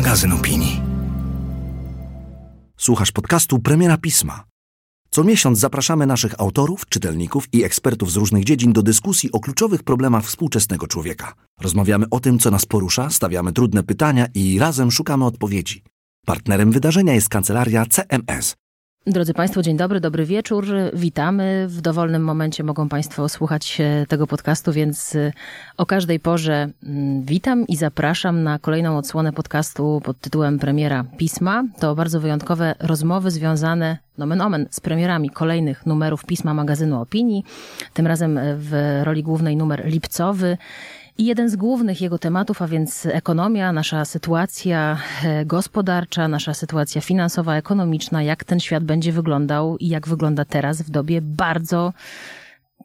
[0.00, 0.80] magazyn opinii.
[2.76, 4.44] Słuchasz podcastu Premiera Pisma.
[5.10, 9.82] Co miesiąc zapraszamy naszych autorów, czytelników i ekspertów z różnych dziedzin do dyskusji o kluczowych
[9.82, 11.34] problemach współczesnego człowieka.
[11.60, 15.82] Rozmawiamy o tym, co nas porusza, stawiamy trudne pytania i razem szukamy odpowiedzi.
[16.26, 18.56] Partnerem wydarzenia jest kancelaria CMS.
[19.06, 20.66] Drodzy Państwo, dzień dobry, dobry wieczór.
[20.94, 21.66] Witamy.
[21.68, 23.78] W dowolnym momencie mogą Państwo słuchać
[24.08, 25.32] tego podcastu, więc y,
[25.76, 31.64] o każdej porze mm, witam i zapraszam na kolejną odsłonę podcastu pod tytułem Premiera Pisma.
[31.78, 37.44] To bardzo wyjątkowe rozmowy związane, nomen omen, z premierami kolejnych numerów Pisma magazynu Opinii.
[37.94, 40.58] Tym razem w roli głównej numer lipcowy.
[41.20, 47.00] I jeden z głównych jego tematów, a więc ekonomia, nasza sytuacja e, gospodarcza, nasza sytuacja
[47.00, 51.92] finansowa, ekonomiczna, jak ten świat będzie wyglądał i jak wygląda teraz w dobie bardzo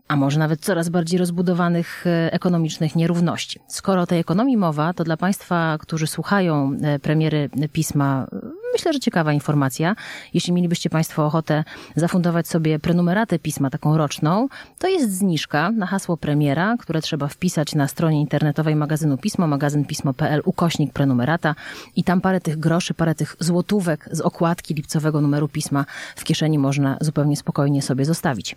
[0.07, 3.59] a może nawet coraz bardziej rozbudowanych e, ekonomicznych nierówności.
[3.67, 8.27] Skoro o tej ekonomii mowa, to dla Państwa, którzy słuchają e, premiery pisma,
[8.75, 9.95] myślę, że ciekawa informacja.
[10.33, 11.63] Jeśli mielibyście Państwo ochotę
[11.95, 14.47] zafundować sobie prenumeratę pisma, taką roczną,
[14.79, 20.41] to jest zniżka na hasło premiera, które trzeba wpisać na stronie internetowej magazynu Pismo, magazynpismo.pl,
[20.45, 21.55] ukośnik prenumerata
[21.95, 26.59] i tam parę tych groszy, parę tych złotówek z okładki lipcowego numeru pisma w kieszeni
[26.59, 28.55] można zupełnie spokojnie sobie zostawić.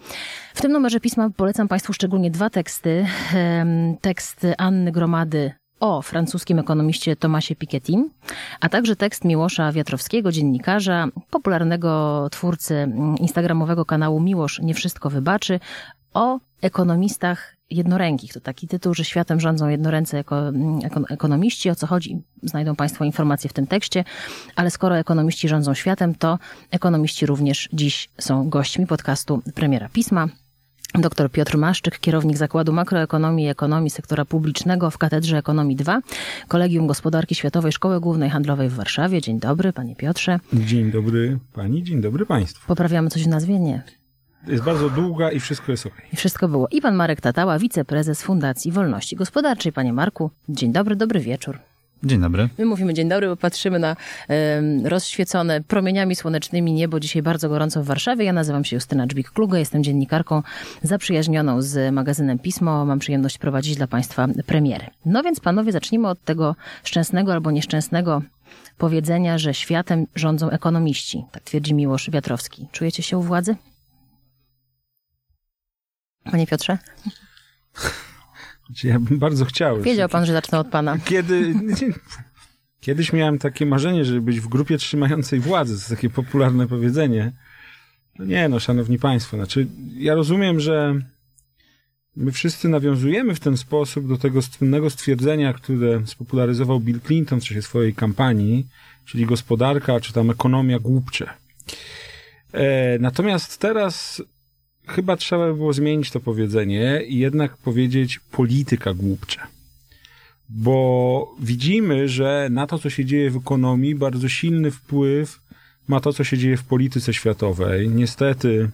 [0.55, 3.07] W tym numerze pisma polecam Państwu szczególnie dwa teksty.
[4.01, 7.93] Tekst Anny Gromady o francuskim ekonomiście Tomasie Piketty,
[8.61, 15.61] a także tekst Miłosza Wiatrowskiego, dziennikarza, popularnego twórcy instagramowego kanału Miłosz Nie Wszystko Wybaczy,
[16.15, 18.33] o ekonomistach jednorękich.
[18.33, 20.25] To taki tytuł, że światem rządzą jednoręce
[21.09, 21.71] ekonomiści.
[21.71, 22.23] O co chodzi?
[22.43, 24.05] Znajdą Państwo informacje w tym tekście,
[24.57, 26.39] ale skoro ekonomiści rządzą światem, to
[26.71, 30.29] ekonomiści również dziś są gośćmi podcastu Premiera Pisma.
[30.95, 36.01] Dr Piotr Maszczyk, kierownik Zakładu Makroekonomii i Ekonomii Sektora Publicznego w Katedrze Ekonomii 2,
[36.49, 39.21] Kolegium Gospodarki Światowej Szkoły Głównej Handlowej w Warszawie.
[39.21, 40.41] Dzień dobry, panie Piotrze.
[40.53, 42.67] Dzień dobry pani, dzień dobry państwu.
[42.67, 43.59] Poprawiamy coś w nazwie?
[43.59, 43.83] Nie.
[44.47, 45.95] Jest bardzo długa i wszystko jest ok.
[46.13, 46.69] I wszystko było.
[46.69, 49.73] I pan Marek Tatała, wiceprezes Fundacji Wolności Gospodarczej.
[49.73, 51.59] Panie Marku, dzień dobry, dobry wieczór.
[52.03, 52.49] Dzień dobry.
[52.59, 53.97] My mówimy dzień dobry, bo patrzymy na
[54.85, 57.01] rozświecone promieniami słonecznymi niebo.
[57.01, 58.25] Dzisiaj bardzo gorąco w Warszawie.
[58.25, 60.43] Ja nazywam się Justyna Dżbik-Kluga, jestem dziennikarką
[60.83, 62.85] zaprzyjaźnioną z magazynem Pismo.
[62.85, 64.87] Mam przyjemność prowadzić dla Państwa premiery.
[65.05, 68.23] No więc panowie, zacznijmy od tego szczęsnego albo nieszczęsnego
[68.79, 71.25] powiedzenia, że światem rządzą ekonomiści.
[71.33, 72.69] Tak twierdzi Miłosz Wiatrowski.
[72.73, 73.57] Czujecie się u władzy?
[76.25, 76.79] Panie Piotrze?
[78.85, 79.83] Ja bym bardzo chciał.
[79.83, 80.99] Wiedział pan, że zacznę od pana.
[81.05, 81.55] Kiedy...
[82.81, 85.73] Kiedyś miałem takie marzenie, żeby być w grupie trzymającej władzy.
[85.73, 87.33] To jest takie popularne powiedzenie.
[88.19, 90.95] No nie, no, szanowni państwo, znaczy, ja rozumiem, że
[92.17, 97.45] my wszyscy nawiązujemy w ten sposób do tego słynnego stwierdzenia, które spopularyzował Bill Clinton w
[97.45, 98.67] czasie swojej kampanii,
[99.05, 101.31] czyli gospodarka, czy tam ekonomia głupcze.
[102.53, 104.23] E, natomiast teraz
[104.89, 109.47] chyba trzeba by było zmienić to powiedzenie i jednak powiedzieć polityka głupcza.
[110.49, 115.41] Bo widzimy, że na to, co się dzieje w ekonomii, bardzo silny wpływ
[115.89, 117.89] ma to, co się dzieje w polityce światowej.
[117.89, 118.71] Niestety,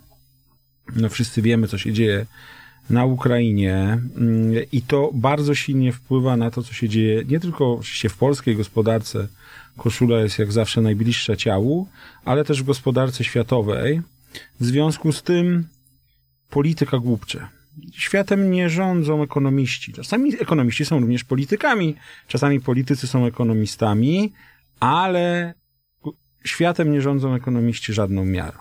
[0.96, 2.26] no wszyscy wiemy, co się dzieje
[2.90, 3.74] na Ukrainie
[4.16, 8.56] mm, i to bardzo silnie wpływa na to, co się dzieje nie tylko w polskiej
[8.56, 9.28] gospodarce,
[9.76, 11.88] koszula jest jak zawsze najbliższa ciału,
[12.24, 14.02] ale też w gospodarce światowej.
[14.60, 15.68] W związku z tym
[16.50, 17.48] polityka głupcze.
[17.92, 19.92] Światem nie rządzą ekonomiści.
[19.92, 21.96] Czasami ekonomiści są również politykami,
[22.28, 24.32] czasami politycy są ekonomistami,
[24.80, 25.54] ale
[26.44, 28.58] światem nie rządzą ekonomiści żadną miarą.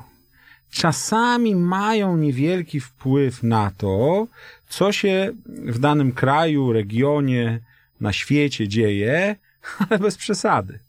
[0.71, 4.27] Czasami mają niewielki wpływ na to,
[4.69, 7.59] co się w danym kraju, regionie,
[7.99, 9.35] na świecie dzieje,
[9.89, 10.79] ale bez przesady.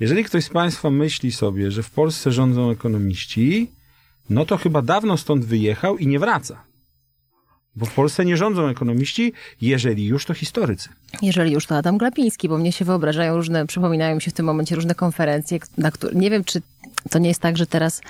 [0.00, 3.70] Jeżeli ktoś z Państwa myśli sobie, że w Polsce rządzą ekonomiści,
[4.30, 6.62] no to chyba dawno stąd wyjechał i nie wraca.
[7.76, 10.88] Bo w Polsce nie rządzą ekonomiści, jeżeli już to historycy.
[11.22, 14.46] Jeżeli już to Adam Glapiński, bo mnie się wyobrażają różne, przypominają mi się w tym
[14.46, 16.62] momencie różne konferencje, na które nie wiem, czy
[17.10, 18.00] to nie jest tak, że teraz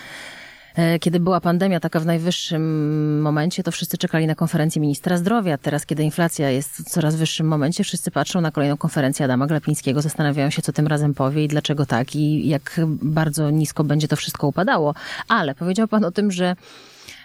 [1.01, 5.59] kiedy była pandemia taka w najwyższym momencie, to wszyscy czekali na konferencję ministra zdrowia.
[5.59, 10.03] Teraz, kiedy inflacja jest w coraz wyższym momencie, wszyscy patrzą na kolejną konferencję Adama Glapińskiego,
[10.03, 14.17] zastanawiają się, co tym razem powie i dlaczego tak i jak bardzo nisko będzie to
[14.17, 14.95] wszystko upadało.
[15.29, 16.57] Ale powiedział pan o tym, że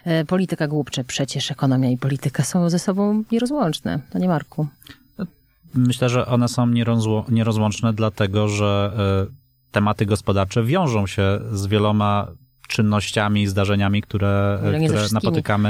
[0.06, 4.00] e, polityka głupcze, przecież ekonomia i polityka są ze sobą nierozłączne.
[4.10, 4.68] To nie Marku.
[5.74, 6.68] Myślę, że one są
[7.30, 8.92] nierozłączne, dlatego że
[9.30, 9.34] e,
[9.72, 12.28] tematy gospodarcze wiążą się z wieloma
[12.68, 15.70] czynnościami, zdarzeniami, które, które napotykamy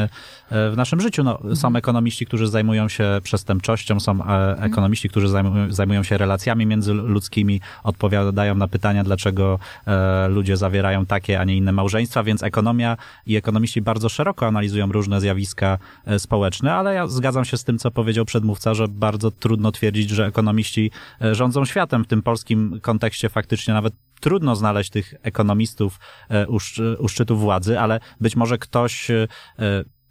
[0.49, 1.23] e, w naszym życiu.
[1.23, 6.65] No, są ekonomiści, którzy zajmują się przestępczością, są e, ekonomiści, którzy zajmują, zajmują się relacjami
[6.65, 12.97] międzyludzkimi, odpowiadają na pytania, dlaczego e, ludzie zawierają takie, a nie inne małżeństwa, więc ekonomia
[13.25, 15.77] i ekonomiści bardzo szeroko analizują różne zjawiska
[16.17, 20.25] społeczne, ale ja zgadzam się z tym, co powiedział przedmówca, że bardzo trudno twierdzić, że
[20.25, 20.91] ekonomiści
[21.31, 22.03] rządzą światem.
[22.03, 23.93] W tym polskim kontekście faktycznie nawet
[24.23, 25.99] trudno znaleźć tych ekonomistów
[26.29, 29.27] e, u, szczy- u szczytu władzy, ale być może ktoś e,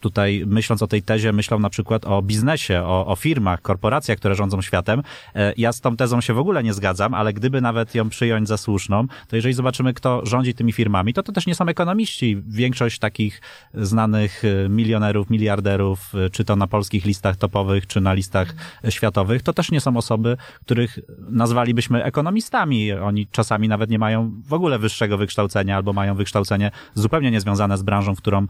[0.03, 4.35] tutaj myśląc o tej tezie, myślał na przykład o biznesie, o, o firmach, korporacjach, które
[4.35, 5.03] rządzą światem.
[5.35, 8.49] E, Ja z tą tezą się w ogóle nie zgadzam, ale gdyby nawet ją przyjąć
[8.49, 12.43] za słuszną, to jeżeli zobaczymy, kto rządzi tymi firmami, to to też nie są ekonomiści.
[12.49, 13.41] Większość takich
[13.75, 18.55] znanych e, milionerów, miliarderów, e, czy to na polskich listach topowych, czy na listach
[18.89, 22.93] światowych, to też nie są osoby, których nazwalibyśmy ekonomistami.
[22.93, 27.83] Oni czasami nawet nie mają w ogóle wyższego wykształcenia, albo mają wykształcenie zupełnie niezwiązane z
[27.83, 28.47] branżą, w którą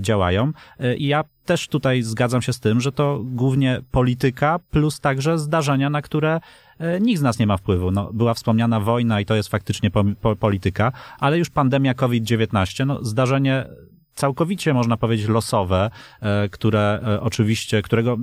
[0.00, 0.52] działają.
[0.96, 5.90] I ja też tutaj zgadzam się z tym, że to głównie polityka plus także zdarzenia,
[5.90, 6.40] na które
[6.78, 7.90] e, nikt z nas nie ma wpływu.
[7.90, 12.86] No, była wspomniana wojna i to jest faktycznie po, po, polityka, ale już pandemia COVID-19,
[12.86, 13.66] no, zdarzenie
[14.14, 15.90] całkowicie, można powiedzieć, losowe,
[16.20, 18.16] e, które e, oczywiście, którego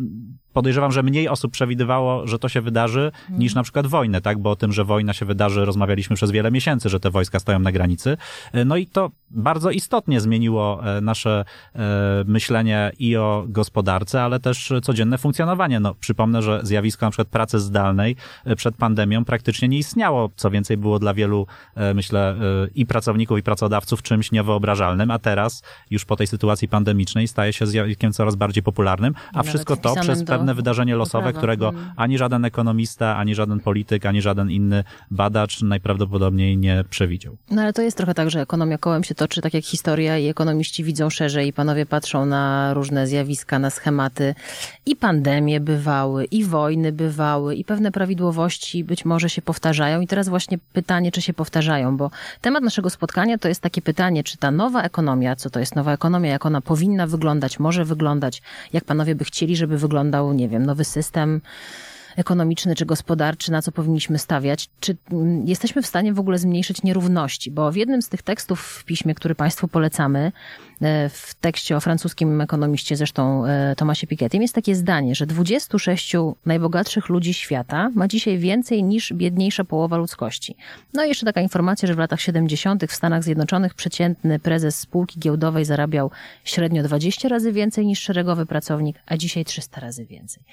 [0.53, 4.39] podejrzewam, że mniej osób przewidywało, że to się wydarzy, niż na przykład wojnę, tak?
[4.39, 7.59] Bo o tym, że wojna się wydarzy, rozmawialiśmy przez wiele miesięcy, że te wojska stoją
[7.59, 8.17] na granicy.
[8.53, 11.45] E, No i to bardzo istotnie zmieniło e, nasze
[11.75, 11.79] e,
[12.27, 15.79] myślenie i o gospodarce, ale też codzienne funkcjonowanie.
[15.79, 18.15] No, przypomnę, że zjawisko na przykład pracy zdalnej
[18.57, 20.29] przed pandemią praktycznie nie istniało.
[20.35, 21.47] Co więcej, było dla wielu,
[21.95, 22.35] myślę,
[22.75, 27.67] i pracowników, i pracodawców czymś niewyobrażalnym, a teraz, już po tej sytuacji pandemicznej, staje się
[27.67, 31.37] zjawiskiem coraz bardziej popularnym, a Nawet wszystko to przez do- pewne wydarzenie do losowe, prawa.
[31.37, 37.37] którego ani żaden ekonomista, ani żaden polityk, ani żaden inny badacz najprawdopodobniej nie przewidział.
[37.51, 40.27] No ale to jest trochę tak, że ekonomia kołem się toczy, tak jak historia i
[40.27, 44.35] ekonomiści widzą szerzej i panowie patrzą na różne zjawiska, na schematy.
[44.85, 50.01] I pandemie bywały, i wojny bywały, i pewne prawidłowości być może się powtarzają.
[50.01, 52.11] I teraz właśnie pytanie, czy się powtarzają, bo
[52.41, 55.93] temat naszego spotkania to jest takie pytanie, czy ta nowa ekonomia, co to jest nowa
[55.93, 58.41] ekonomia, jak ona powinna wyglądać, może wyglądać,
[58.73, 61.41] jak panowie by chcieli, żeby wyglądał, nie wiem, nowy system
[62.15, 66.83] ekonomiczny czy gospodarczy, na co powinniśmy stawiać, czy mm, jesteśmy w stanie w ogóle zmniejszyć
[66.83, 70.31] nierówności, bo w jednym z tych tekstów w piśmie, który Państwu polecamy,
[70.81, 76.13] e, w tekście o francuskim ekonomiście, zresztą e, Tomasie Piketty'm, jest takie zdanie, że 26
[76.45, 80.55] najbogatszych ludzi świata ma dzisiaj więcej niż biedniejsza połowa ludzkości.
[80.93, 82.85] No i jeszcze taka informacja, że w latach 70.
[82.85, 86.11] w Stanach Zjednoczonych przeciętny prezes spółki giełdowej zarabiał
[86.43, 90.43] średnio 20 razy więcej niż szeregowy pracownik, a dzisiaj 300 razy więcej.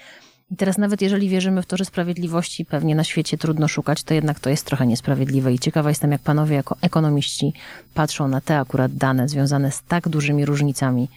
[0.50, 4.14] I teraz nawet jeżeli wierzymy w to, że sprawiedliwości pewnie na świecie trudno szukać, to
[4.14, 7.52] jednak to jest trochę niesprawiedliwe i ciekawa jestem, jak panowie jako ekonomiści
[7.94, 11.08] patrzą na te akurat dane związane z tak dużymi różnicami,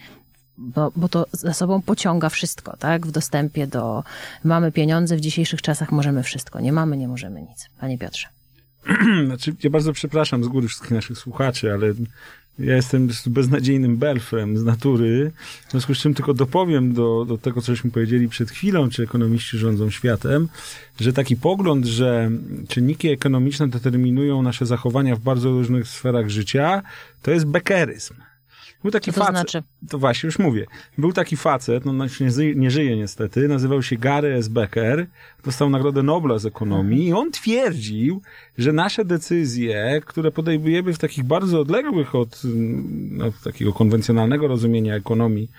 [0.58, 3.06] bo, bo to za sobą pociąga wszystko, tak?
[3.06, 4.04] W dostępie do
[4.44, 6.60] mamy pieniądze, w dzisiejszych czasach możemy wszystko.
[6.60, 7.68] Nie mamy, nie możemy nic.
[7.80, 8.28] Panie Piotrze.
[9.26, 11.94] Znaczy, ja bardzo przepraszam z góry wszystkich naszych słuchaczy, ale
[12.58, 15.32] ja jestem beznadziejnym belfrem z natury,
[15.68, 19.58] w związku z czym tylko dopowiem do, do tego, cośmy powiedzieli przed chwilą, czy ekonomiści
[19.58, 20.48] rządzą światem,
[21.00, 22.30] że taki pogląd, że
[22.68, 26.82] czynniki ekonomiczne determinują nasze zachowania w bardzo różnych sferach życia,
[27.22, 28.14] to jest bekeryzm.
[28.84, 29.62] Był taki Co to facet, znaczy?
[29.88, 30.66] to właśnie, już mówię.
[30.98, 34.48] Był taki facet, no nie, zy- nie żyje niestety, nazywał się Gary S.
[34.48, 35.06] Becker,
[35.44, 38.22] dostał Nagrodę Nobla z ekonomii i on twierdził,
[38.58, 42.42] że nasze decyzje, które podejmujemy w takich bardzo odległych od
[43.10, 45.50] no, takiego konwencjonalnego rozumienia ekonomii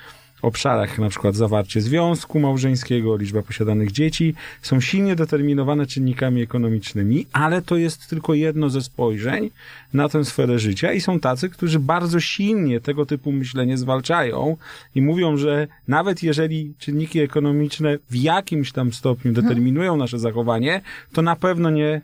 [0.46, 7.62] obszarach, na przykład zawarcie związku małżeńskiego, liczba posiadanych dzieci, są silnie determinowane czynnikami ekonomicznymi, ale
[7.62, 9.50] to jest tylko jedno ze spojrzeń
[9.94, 14.58] na tę sferę życia i są tacy, którzy bardzo silnie tego typu myślenie zwalczają
[14.96, 20.82] i mówią, że nawet jeżeli czynniki ekonomiczne w jakimś tam stopniu determinują nasze zachowanie,
[21.14, 22.02] to na pewno nie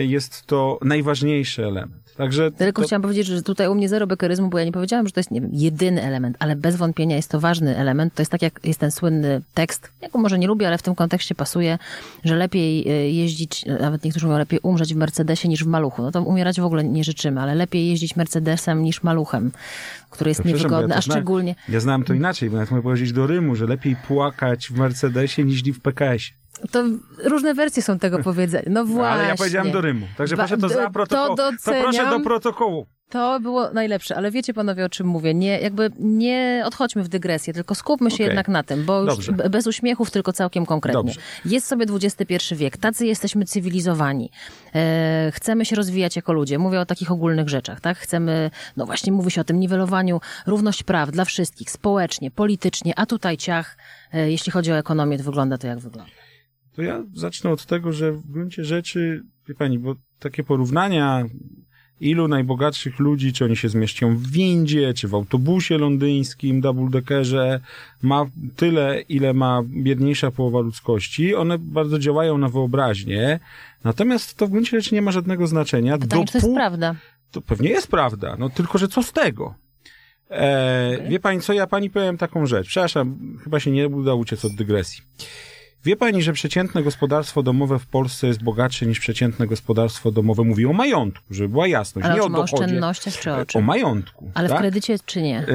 [0.00, 2.04] jest to najważniejszy element.
[2.16, 5.06] Także Tylko to, chciałam powiedzieć, że tutaj u mnie zero bekeryzmu, bo ja nie powiedziałam,
[5.06, 8.14] że to jest nie wiem, jedyny element, ale bez wątpienia jest to ważny element.
[8.14, 10.82] To jest tak jak jest ten słynny tekst, ja go może nie lubię, ale w
[10.82, 11.78] tym kontekście pasuje,
[12.24, 16.02] że lepiej y, jeździć, y, nawet niektórzy mówią, lepiej umrzeć w Mercedesie niż w maluchu.
[16.02, 19.50] No to umierać w ogóle nie życzymy, ale lepiej jeździć Mercedesem niż maluchem,
[20.14, 21.54] który jest niewygodny, ja a szczególnie...
[21.68, 25.44] Ja znałem to inaczej, bo nawet mogę powiedzieć do Rymu, że lepiej płakać w Mercedesie
[25.44, 26.38] niż w PKS-ie.
[26.70, 26.84] To
[27.24, 28.64] różne wersje są tego powiedzenia.
[28.70, 29.22] No właśnie.
[29.22, 30.06] Ale ja powiedziałem do Rymu.
[30.16, 31.36] Także proszę to za protokoł.
[31.36, 32.86] to To, proszę do protokołu.
[33.14, 35.34] To było najlepsze, ale wiecie panowie o czym mówię.
[35.34, 38.26] Nie, jakby nie odchodźmy w dygresję, tylko skupmy się Okej.
[38.26, 39.32] jednak na tym, bo już Dobrze.
[39.50, 41.02] bez uśmiechów, tylko całkiem konkretnie.
[41.02, 41.20] Dobrze.
[41.44, 44.30] Jest sobie XXI wiek, tacy jesteśmy cywilizowani.
[44.74, 46.58] E, chcemy się rozwijać jako ludzie.
[46.58, 47.98] Mówię o takich ogólnych rzeczach, tak?
[47.98, 53.06] Chcemy, no właśnie mówi się o tym niwelowaniu, równość praw dla wszystkich, społecznie, politycznie, a
[53.06, 53.78] tutaj ciach,
[54.12, 56.12] e, jeśli chodzi o ekonomię, to wygląda to jak wygląda.
[56.72, 61.24] To ja zacznę od tego, że w gruncie rzeczy, wie pani, bo takie porównania,
[62.00, 67.60] ilu najbogatszych ludzi, czy oni się zmieszczą w windzie, czy w autobusie londyńskim, double-deckerze,
[68.02, 73.40] ma tyle, ile ma biedniejsza połowa ludzkości, one bardzo działają na wyobraźnię,
[73.84, 75.98] natomiast to w gruncie rzeczy nie ma żadnego znaczenia.
[75.98, 76.94] Pytanie, czy to jest dopó- prawda?
[77.30, 79.54] to pewnie jest prawda, no tylko, że co z tego?
[80.30, 81.08] E, Okej.
[81.10, 82.66] Wie pani co, ja pani powiem taką rzecz.
[82.66, 85.02] Przepraszam, chyba się nie uda uciec od dygresji.
[85.84, 90.44] Wie pani, że przeciętne gospodarstwo domowe w Polsce jest bogatsze niż przeciętne gospodarstwo domowe?
[90.44, 92.06] Mówię o majątku, żeby była jasność.
[92.06, 93.64] Ale nie o o o oszczędnościach czy o O czym?
[93.64, 94.30] majątku.
[94.34, 94.60] Ale w tak?
[94.60, 95.38] kredycie czy nie?
[95.38, 95.46] E,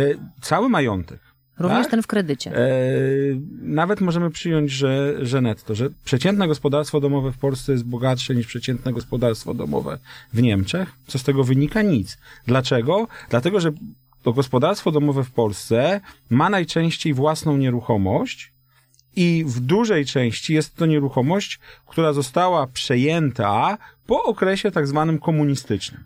[0.42, 1.20] cały majątek.
[1.60, 1.92] Również tak?
[1.92, 2.56] ten w kredycie.
[2.58, 2.70] E,
[3.62, 8.48] nawet możemy przyjąć, że, że netto, że przeciętne gospodarstwo domowe w Polsce jest bogatsze niż
[8.48, 10.00] przeciętne gospodarstwo domowe
[10.34, 10.92] w Niemczech.
[11.08, 11.82] Co z tego wynika?
[11.82, 12.18] Nic.
[12.48, 13.08] Dlaczego?
[13.30, 13.72] Dlatego, że
[14.24, 18.52] to gospodarstwo domowe w Polsce ma najczęściej własną nieruchomość
[19.20, 26.04] i w dużej części jest to nieruchomość, która została przejęta po okresie tak zwanym komunistycznym.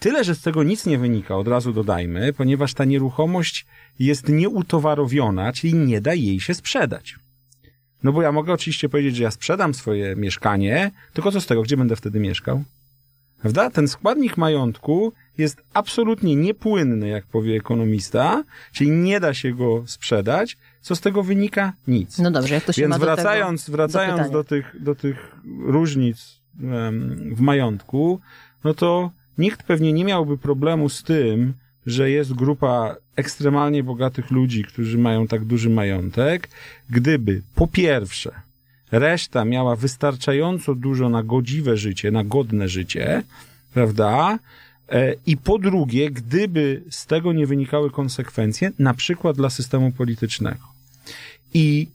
[0.00, 3.66] Tyle, że z tego nic nie wynika, od razu dodajmy, ponieważ ta nieruchomość
[3.98, 7.16] jest nieutowarowiona, czyli nie da jej się sprzedać.
[8.02, 11.62] No bo ja mogę oczywiście powiedzieć, że ja sprzedam swoje mieszkanie, tylko co z tego,
[11.62, 12.64] gdzie będę wtedy mieszkał?
[13.40, 13.70] Prawda?
[13.70, 20.56] Ten składnik majątku jest absolutnie niepłynny, jak powie ekonomista, czyli nie da się go sprzedać.
[20.80, 21.72] Co z tego wynika?
[21.86, 22.18] Nic.
[22.18, 24.94] No dobrze, jak to się Więc ma do wracając, tego, wracając do, do, tych, do
[24.94, 28.20] tych różnic em, w majątku,
[28.64, 31.54] no to nikt pewnie nie miałby problemu z tym,
[31.86, 36.48] że jest grupa ekstremalnie bogatych ludzi, którzy mają tak duży majątek,
[36.90, 38.49] gdyby po pierwsze
[38.92, 43.22] reszta miała wystarczająco dużo na godziwe życie, na godne życie,
[43.74, 44.38] prawda?
[44.88, 50.60] E, I po drugie, gdyby z tego nie wynikały konsekwencje, na przykład dla systemu politycznego.
[51.54, 51.88] I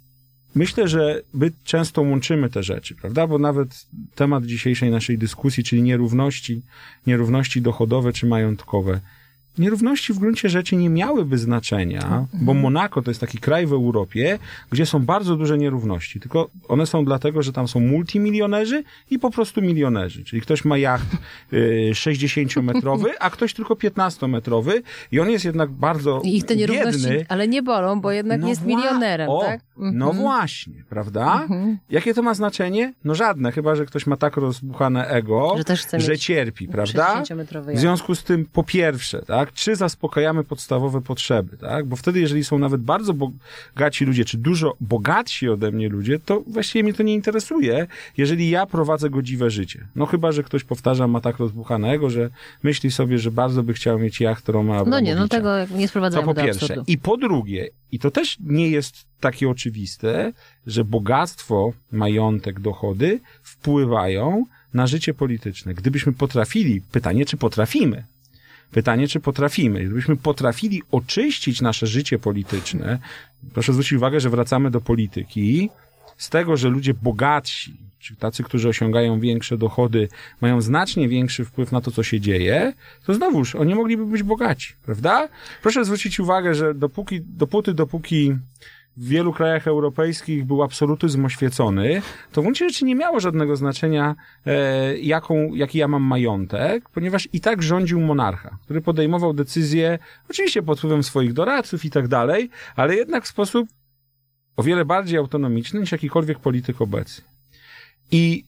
[0.55, 3.27] myślę, że my często łączymy te rzeczy, prawda?
[3.27, 3.85] Bo nawet
[4.15, 6.61] temat dzisiejszej naszej dyskusji, czyli nierówności,
[7.07, 8.99] nierówności dochodowe czy majątkowe,
[9.57, 14.39] Nierówności w gruncie rzeczy nie miałyby znaczenia, bo Monako to jest taki kraj w Europie,
[14.71, 16.19] gdzie są bardzo duże nierówności.
[16.19, 20.23] Tylko one są dlatego, że tam są multimilionerzy i po prostu milionerzy.
[20.23, 21.07] Czyli ktoś ma jacht
[21.53, 24.81] y, 60-metrowy, a ktoś tylko 15-metrowy
[25.11, 27.25] i on jest jednak bardzo I ich te nierówności, biedny.
[27.29, 29.61] ale nie bolą, bo jednak No jest milionerem, o, tak?
[29.77, 29.97] Mhm.
[29.97, 31.47] No właśnie, prawda?
[31.89, 32.93] Jakie to ma znaczenie?
[33.03, 35.55] No żadne, chyba że ktoś ma tak rozbuchane ego,
[35.97, 37.23] Że mieć cierpi, prawda?
[37.23, 41.85] 60-metrowy W związku z tym, po pierwsze, tak, czy zaspokajamy podstawowe potrzeby, tak?
[41.85, 46.43] Bo wtedy, jeżeli są nawet bardzo bogaci ludzie, czy dużo bogatsi ode mnie ludzie, to
[46.47, 47.87] właściwie mnie to nie interesuje,
[48.17, 49.87] jeżeli ja prowadzę godziwe życie.
[49.95, 52.29] No chyba, że ktoś, powtarzam, ma tak rozbuchanego, że
[52.63, 55.87] myśli sobie, że bardzo by chciał mieć jacht Roma No nie, no tego nie To
[55.87, 56.65] sprowadzamy po do pierwsze.
[56.65, 56.83] absurdu.
[56.87, 60.33] I po drugie, i to też nie jest takie oczywiste,
[60.67, 65.73] że bogactwo, majątek, dochody wpływają na życie polityczne.
[65.73, 68.03] Gdybyśmy potrafili, pytanie, czy potrafimy,
[68.75, 69.85] Pytanie, czy potrafimy.
[69.85, 72.99] Gdybyśmy potrafili oczyścić nasze życie polityczne,
[73.53, 75.69] proszę zwrócić uwagę, że wracamy do polityki,
[76.17, 80.07] z tego, że ludzie bogatsi, czy tacy, którzy osiągają większe dochody,
[80.41, 82.73] mają znacznie większy wpływ na to, co się dzieje,
[83.05, 85.29] to znowuż oni mogliby być bogaci, prawda?
[85.61, 88.35] Proszę zwrócić uwagę, że dopóki, dopóty, dopóki
[88.97, 94.15] w wielu krajach europejskich był absolutyzm oświecony, to w gruncie rzeczy nie miało żadnego znaczenia,
[94.45, 99.99] e, jaką, jaki ja mam majątek, ponieważ i tak rządził monarcha, który podejmował decyzje,
[100.29, 103.67] oczywiście pod wpływem swoich doradców i tak dalej, ale jednak w sposób
[104.57, 107.23] o wiele bardziej autonomiczny niż jakikolwiek polityk obecny.
[108.11, 108.45] I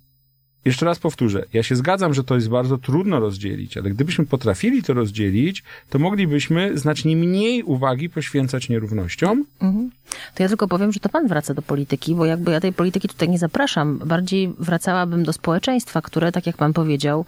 [0.68, 4.84] jeszcze raz powtórzę, ja się zgadzam, że to jest bardzo trudno rozdzielić, ale gdybyśmy potrafili
[4.84, 9.90] to rozdzielić, to moglibyśmy znacznie mniej uwagi poświęcać nierównościom, Mhm.
[10.36, 13.08] To ja tylko powiem, że to pan wraca do polityki, bo jakby ja tej polityki
[13.08, 13.98] tutaj nie zapraszam.
[14.06, 17.26] Bardziej wracałabym do społeczeństwa, które, tak jak pan powiedział,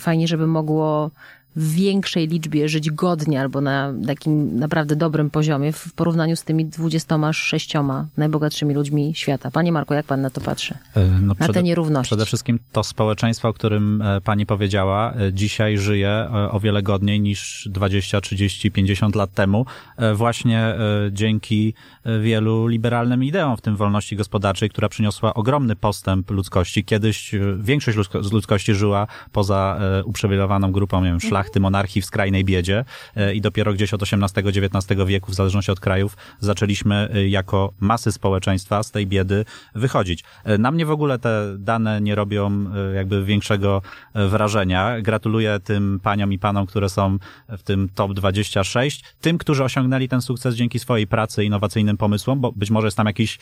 [0.00, 1.10] fajnie, żeby mogło
[1.56, 6.64] w większej liczbie żyć godnie albo na takim naprawdę dobrym poziomie w porównaniu z tymi
[6.66, 7.72] 26
[8.16, 9.50] najbogatszymi ludźmi świata.
[9.50, 10.74] Panie Marko, jak pan na to patrzy?
[10.96, 12.08] E, No, Na przede- te nierówności.
[12.08, 17.20] Przede wszystkim to społeczeństwo, o którym e, pani powiedziała, e, dzisiaj żyje o wiele godniej
[17.20, 19.66] niż 20, 30, 50 lat temu,
[20.14, 20.74] właśnie
[21.12, 21.74] dzięki
[22.22, 26.84] wielu liberalnym ideom, w tym wolności gospodarczej, która przyniosła ogromny postęp ludzkości.
[26.84, 32.44] Kiedyś większość z ludzkości żyła poza uprzywilejowaną grupą, nie wiem, szlachty, szlachty, monarchii w skrajnej
[32.44, 32.84] biedzie
[33.16, 38.12] e, i dopiero gdzieś od XVIII-XIX wieku, w zależności od krajów, zaczęliśmy e, jako masy
[38.12, 39.44] społeczeństwa z tej biedy
[39.74, 40.24] wychodzić.
[40.44, 42.50] E, na mnie w ogóle te dane nie robią
[42.94, 43.82] jakby większego
[44.14, 45.00] wrażenia.
[45.00, 47.18] Gratuluję tym paniom i panom, które są
[47.48, 52.52] w tym top 26, tym, którzy osiągnęli ten sukces dzięki swojej pracy, innowacyjnym pomysłom, bo
[52.52, 53.38] być może jest tam jakiś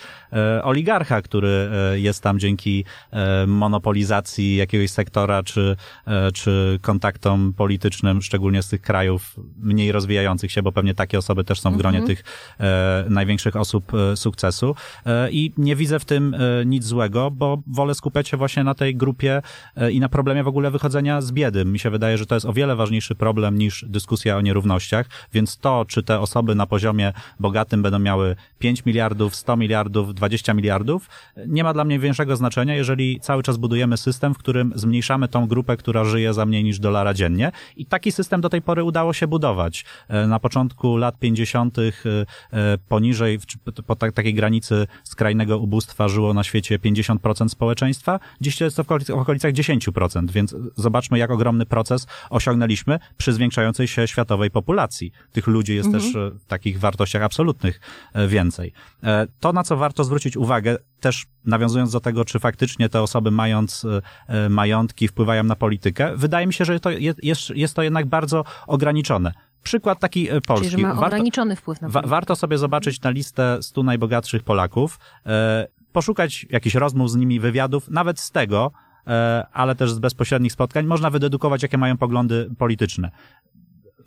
[0.62, 2.84] oligarcha, który jest tam dzięki
[3.46, 5.76] monopolizacji jakiegoś sektora, czy,
[6.34, 7.88] czy kontaktom politycznym,
[8.21, 11.99] szczególnie z tych krajów mniej rozwijających się, bo pewnie takie osoby też są w gronie
[11.99, 12.16] mhm.
[12.16, 12.25] tych
[12.61, 14.75] e, największych osób e, sukcesu.
[15.07, 18.75] E, I nie widzę w tym e, nic złego, bo wolę skupiać się właśnie na
[18.75, 19.42] tej grupie
[19.76, 21.64] e, i na problemie w ogóle wychodzenia z biedy.
[21.64, 25.59] Mi się wydaje, że to jest o wiele ważniejszy problem niż dyskusja o nierównościach, więc
[25.59, 31.09] to, czy te osoby na poziomie bogatym będą miały 5 miliardów, 100 miliardów, 20 miliardów,
[31.47, 35.47] nie ma dla mnie większego znaczenia, jeżeli cały czas budujemy system, w którym zmniejszamy tą
[35.47, 37.52] grupę, która żyje za mniej niż dolara dziennie.
[37.78, 39.85] I taki system do tej pory udało się budować.
[40.08, 41.78] E, na początku lat 50.
[41.78, 41.82] E,
[42.52, 43.38] e, poniżej,
[43.87, 48.20] po takiej granicy skrajnego ubóstwa żyło na świecie 50% społeczeństwa.
[48.40, 54.08] Dziś jest to w okolicach 10%, więc zobaczmy, jak ogromny proces osiągnęliśmy przy zwiększającej się
[54.08, 55.12] światowej populacji.
[55.32, 56.04] Tych ludzi jest mhm.
[56.04, 57.80] też w takich wartościach absolutnych
[58.28, 58.73] więcej.
[59.40, 63.87] To, na co warto zwrócić uwagę, też nawiązując do tego, czy faktycznie te osoby mając
[64.49, 69.32] majątki wpływają na politykę, wydaje mi się, że to jest, jest to jednak bardzo ograniczone.
[69.62, 70.70] Przykład taki e, polski.
[70.70, 74.42] Czyli, że ma ograniczony warto, wpływ na wa, Warto sobie zobaczyć na listę 100 najbogatszych
[74.42, 78.72] Polaków, e, poszukać jakichś rozmów z nimi, wywiadów, nawet z tego,
[79.06, 83.10] e, ale też z bezpośrednich spotkań, można wydedukować, jakie mają poglądy polityczne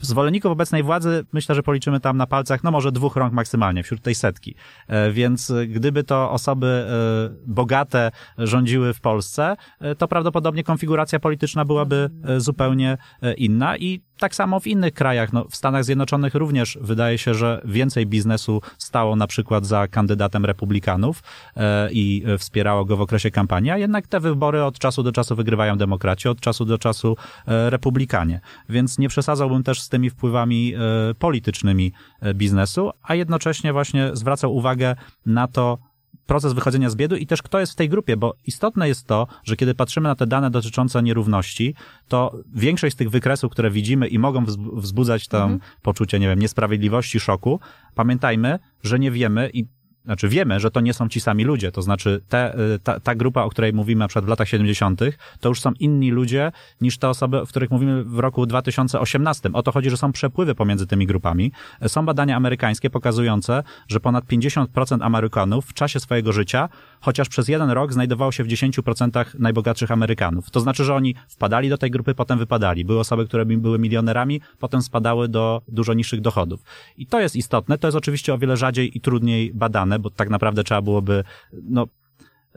[0.02, 4.02] zwolenników obecnej władzy myślę, że policzymy tam na palcach, no może dwóch rąk maksymalnie, wśród
[4.02, 4.56] tej setki.
[4.88, 11.66] E, więc gdyby to osoby e, bogate rządziły w Polsce, e, to prawdopodobnie konfiguracja polityczna
[11.66, 12.98] byłaby zupełnie
[13.38, 15.34] inna i tak samo w innych krajach.
[15.34, 20.46] No, w Stanach Zjednoczonych również wydaje się, że więcej biznesu stało na przykład za kandydatem
[20.46, 21.24] republikanów
[21.56, 25.36] e, i wspierało go w okresie kampanii, a jednak te wybory od czasu do czasu
[25.36, 27.18] wygrywają demokraci, od czasu do czasu
[27.48, 28.42] e, republikanie.
[28.70, 30.80] Więc nie przesadzałbym też z tymi wpływami e,
[31.14, 34.96] politycznymi e, biznesu, a jednocześnie właśnie zwracał uwagę
[35.26, 35.78] na to,
[36.26, 39.28] proces wychodzenia z biedy i też kto jest w tej grupie, bo istotne jest to,
[39.44, 41.76] że kiedy patrzymy na te dane dotyczące nierówności,
[42.08, 45.72] to większość z tych wykresów, które widzimy i mogą wzbudzać tam mhm.
[45.82, 47.60] poczucie, nie wiem, niesprawiedliwości, szoku,
[47.96, 49.66] pamiętajmy, że nie wiemy i
[50.06, 53.16] znaczy wiemy, że to nie są ci sami ludzie, to znaczy te, y, ta, ta
[53.16, 55.02] grupa, o której mówimy na przykład w latach 70.,
[55.40, 59.50] to już są inni ludzie niż te osoby, o których mówimy w roku 2018.
[59.54, 61.52] O to chodzi, że są przepływy pomiędzy tymi grupami.
[61.88, 66.70] Są badania amerykańskie pokazujące, że ponad 50% Amerykanów w czasie swojego życia,
[67.02, 70.52] chociaż przez jeden rok znajdowało się w 10% najbogatszych Amerykanów.
[70.52, 72.86] To znaczy, że oni wpadali do tej grupy, potem wypadali.
[72.86, 76.64] Były osoby, które były milionerami, potem spadały do dużo niższych dochodów.
[76.98, 80.30] I to jest istotne, to jest oczywiście o wiele rzadziej i trudniej badane, bo tak
[80.30, 81.24] naprawdę trzeba byłoby,
[81.64, 81.88] no,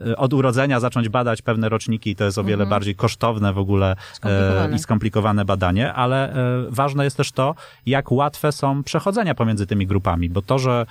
[0.07, 2.69] e, od urodzenia zacząć badać pewne roczniki, to jest o wiele mhm.
[2.69, 6.35] bardziej kosztowne w ogóle e, i skomplikowane badanie, ale e,
[6.69, 10.85] ważne jest też to, jak łatwe są przechodzenia pomiędzy tymi grupami, bo to, że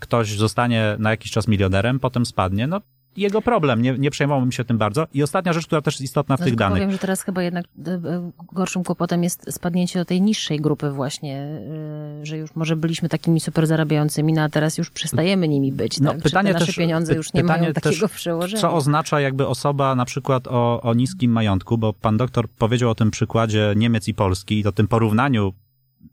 [0.00, 2.80] ktoś zostanie na jakiś czas milionerem, potem spadnie, no
[3.18, 5.06] jego problem, nie, nie przejmowałbym się tym bardzo.
[5.14, 6.78] I ostatnia rzecz, która też jest istotna w no, tych danych.
[6.78, 10.90] Powiem, że teraz chyba jednak e, e, gorszym kłopotem jest spadnięcie do tej niższej grupy
[10.90, 15.72] właśnie, e, że już może byliśmy takimi super zarabiającymi, no a teraz już przestajemy nimi
[15.72, 16.00] być.
[16.00, 16.22] No, tak?
[16.22, 18.60] pytanie te nasze też, pieniądze już nie mają takiego przełożenia.
[18.60, 22.94] Co oznacza jakby osoba na przykład o, o niskim majątku, bo pan doktor powiedział o
[22.94, 25.52] tym przykładzie Niemiec i Polski i o tym porównaniu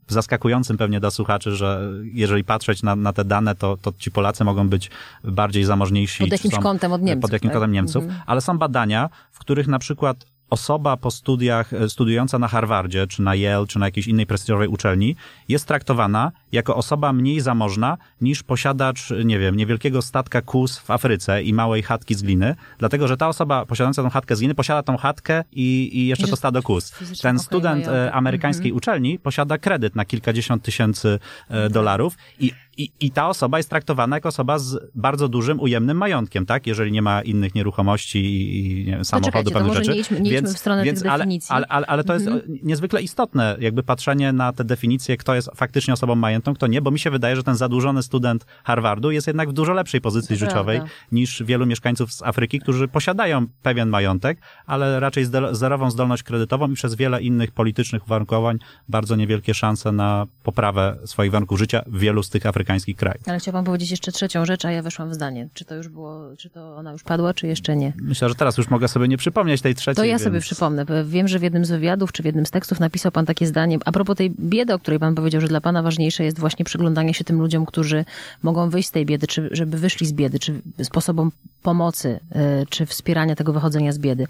[0.08, 4.44] zaskakującym pewnie dla słuchaczy, że jeżeli patrzeć na, na te dane, to, to ci Polacy
[4.44, 4.90] mogą być
[5.24, 6.18] bardziej zamożniejsi.
[6.18, 7.22] Pod jakimś kątem od Niemców.
[7.22, 7.54] Pod jakimś tak?
[7.54, 8.22] kątem Niemców, mhm.
[8.26, 13.22] ale są badania, w których na przykład osoba po studiach, e, studiująca na Harvardzie, czy
[13.22, 15.16] na Yale, czy na jakiejś innej prestiżowej uczelni,
[15.48, 21.42] jest traktowana jako osoba mniej zamożna niż posiadacz, nie wiem, niewielkiego statka kus w Afryce
[21.42, 24.82] i małej chatki z gliny, dlatego że ta osoba posiadająca tą chatkę z gliny posiada
[24.82, 26.92] tą chatkę i, i jeszcze to stado kus.
[27.22, 28.76] Ten student okay, e, amerykańskiej mhm.
[28.76, 34.16] uczelni posiada kredyt na kilkadziesiąt tysięcy e, dolarów i i, I ta osoba jest traktowana
[34.16, 36.66] jako osoba z bardzo dużym, ujemnym majątkiem, tak?
[36.66, 39.90] Jeżeli nie ma innych nieruchomości i, i nie wiem, samochodu, pewnych rzeczy.
[39.90, 40.66] Nie idźmy, nie więc,
[41.06, 42.58] ale, ale, ale, ale, to jest mhm.
[42.62, 46.82] niezwykle istotne, jakby patrzenie na te definicje, kto jest faktycznie osobą majątkową majętną, kto nie,
[46.82, 50.36] bo mi się wydaje, że ten zadłużony student Harvardu jest jednak w dużo lepszej pozycji
[50.36, 50.80] życiowej
[51.12, 56.74] niż wielu mieszkańców z Afryki, którzy posiadają pewien majątek, ale raczej zerową zdolność kredytową i
[56.74, 62.22] przez wiele innych politycznych uwarunkowań bardzo niewielkie szanse na poprawę swoich warunków życia w wielu
[62.22, 63.22] z tych afrykańskich krajów.
[63.26, 65.48] Ale chciałam powiedzieć jeszcze trzecią rzecz, a ja weszłam w zdanie.
[65.54, 67.92] Czy to już było, czy to ona już padła, czy jeszcze nie?
[68.02, 69.96] Myślę, że teraz już mogę sobie nie przypomnieć tej trzeciej.
[69.96, 70.22] To ja więc...
[70.22, 70.84] sobie przypomnę.
[70.84, 73.46] bo Wiem, że w jednym z wywiadów, czy w jednym z tekstów napisał pan takie
[73.46, 76.64] zdanie, a propos tej biedy, o której pan powiedział, że dla pana ważniejsze jest właśnie
[76.64, 78.04] przyglądanie się tym ludziom, którzy
[78.42, 82.20] mogą wyjść z tej biedy, czy żeby wyszli z biedy, czy sposobom pomocy,
[82.62, 84.26] y, czy wspierania tego wychodzenia z biedy.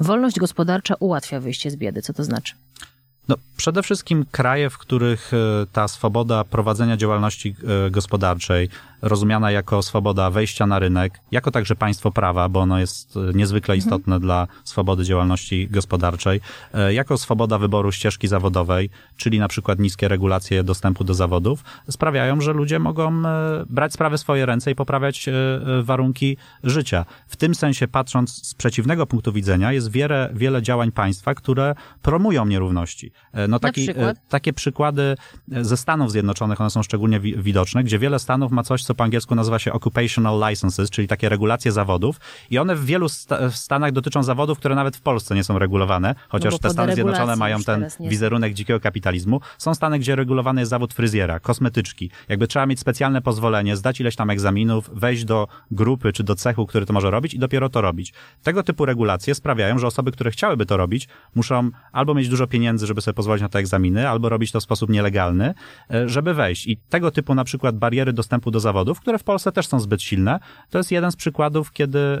[0.00, 2.02] Wolność gospodarcza ułatwia wyjście z biedy.
[2.02, 2.54] Co to znaczy?
[3.30, 7.54] No, przede wszystkim kraje, w których e, ta swoboda prowadzenia działalności
[7.86, 8.68] e, gospodarczej,
[9.02, 13.76] rozumiana jako swoboda wejścia na rynek, jako także państwo prawa, bo ono jest e, niezwykle
[13.76, 16.40] istotne dla swobody działalności gospodarczej,
[16.74, 22.40] e, jako swoboda wyboru ścieżki zawodowej, czyli na przykład niskie regulacje dostępu do zawodów, sprawiają,
[22.40, 25.28] że ludzie mogą e, brać sprawy w swoje ręce i poprawiać
[25.82, 27.04] warunki życia.
[27.26, 32.46] W tym sensie, patrząc z przeciwnego punktu widzenia, jest wiele, wiele działań państwa, które promują
[32.46, 33.12] nierówności.
[33.48, 34.16] No taki, przykład?
[34.28, 35.16] takie przykłady
[35.48, 39.04] ze Stanów Zjednoczonych, one są szczególnie wi- widoczne, gdzie wiele stanów ma coś, co po
[39.04, 43.56] angielsku nazywa się occupational licenses, czyli takie regulacje zawodów i one w wielu sta- w
[43.56, 47.36] stanach dotyczą zawodów, które nawet w Polsce nie są regulowane, chociaż No te Stany Zjednoczone
[47.36, 49.40] mają ten wizerunek dzikiego kapitalizmu.
[49.58, 52.10] Są stany, gdzie regulowany jest zawód fryzjera, kosmetyczki.
[52.28, 56.66] Jakby trzeba mieć specjalne pozwolenie, zdać ileś tam egzaminów, wejść do grupy czy do cechu,
[56.66, 58.12] który to może robić i dopiero to robić.
[58.42, 62.86] Tego typu regulacje sprawiają, że osoby, które chciałyby to robić, muszą albo mieć dużo pieniędzy,
[62.86, 65.54] żeby sobie pozwolić na te egzaminy, albo robić to w sposób nielegalny,
[65.90, 66.66] e, żeby wejść.
[66.66, 70.02] I tego typu na przykład bariery dostępu do zawodów, które w Polsce też są zbyt
[70.02, 70.40] silne,
[70.70, 72.20] to jest jeden z przykładów, kiedy e,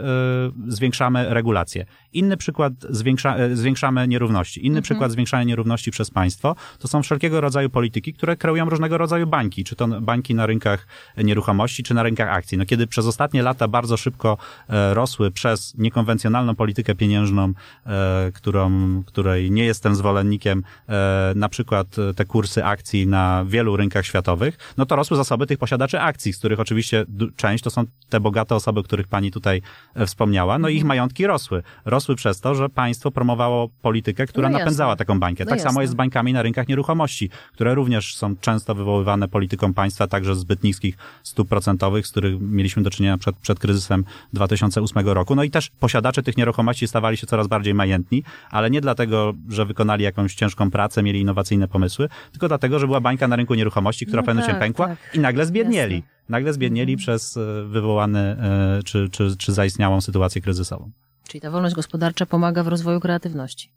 [0.68, 1.86] zwiększamy regulacje.
[2.12, 4.66] Inny przykład zwiększa, e, zwiększamy nierówności.
[4.66, 9.26] Inny przykład zwiększania nierówności przez państwo to są wszelkiego rodzaju polityki, które kreują różnego rodzaju
[9.26, 12.58] bańki, czy to bańki na rynkach nieruchomości, czy na rynkach akcji.
[12.58, 14.36] No kiedy przez ostatnie lata bardzo szybko
[14.68, 17.52] e, rosły przez niekonwencjonalną politykę pieniężną,
[17.86, 18.70] e, którą,
[19.06, 24.86] której nie jestem zwolennikiem, e, na przykład te kursy akcji na wielu rynkach światowych, no
[24.86, 28.54] to rosły zasoby tych posiadaczy akcji, z których oczywiście du- część to są te bogate
[28.54, 29.62] osoby, o których pani tutaj
[29.94, 31.62] e, wspomniała, no i ich majątki rosły.
[31.84, 35.44] Rosły przez to, że państwo promowało politykę, która No napędzała taką bańkę.
[35.44, 35.82] No tak samo jasne.
[35.82, 40.62] jest z bańkami na rynkach nieruchomości, które również są często wywoływane polityką państwa, także zbyt
[40.64, 45.34] niskich stóp procentowych, z których mieliśmy do czynienia przed, przed kryzysem 2008 roku.
[45.34, 49.64] No i też posiadacze tych nieruchomości stawali się coraz bardziej majętni, ale nie dlatego, że
[49.66, 54.06] wykonali jakąś ciężką pracę, mieli innowacyjne pomysły, tylko dlatego, że była bańka na rynku nieruchomości,
[54.06, 54.98] która No w pewnym tak, się pękła tak.
[55.14, 55.94] i nagle zbiednieli.
[55.94, 56.19] Jasne.
[56.30, 60.90] Nagle zbiednieli przez e, wywołany e, czy, czy, czy zaistniałą sytuację kryzysową.
[61.28, 63.70] Czyli ta wolność gospodarcza pomaga w rozwoju kreatywności.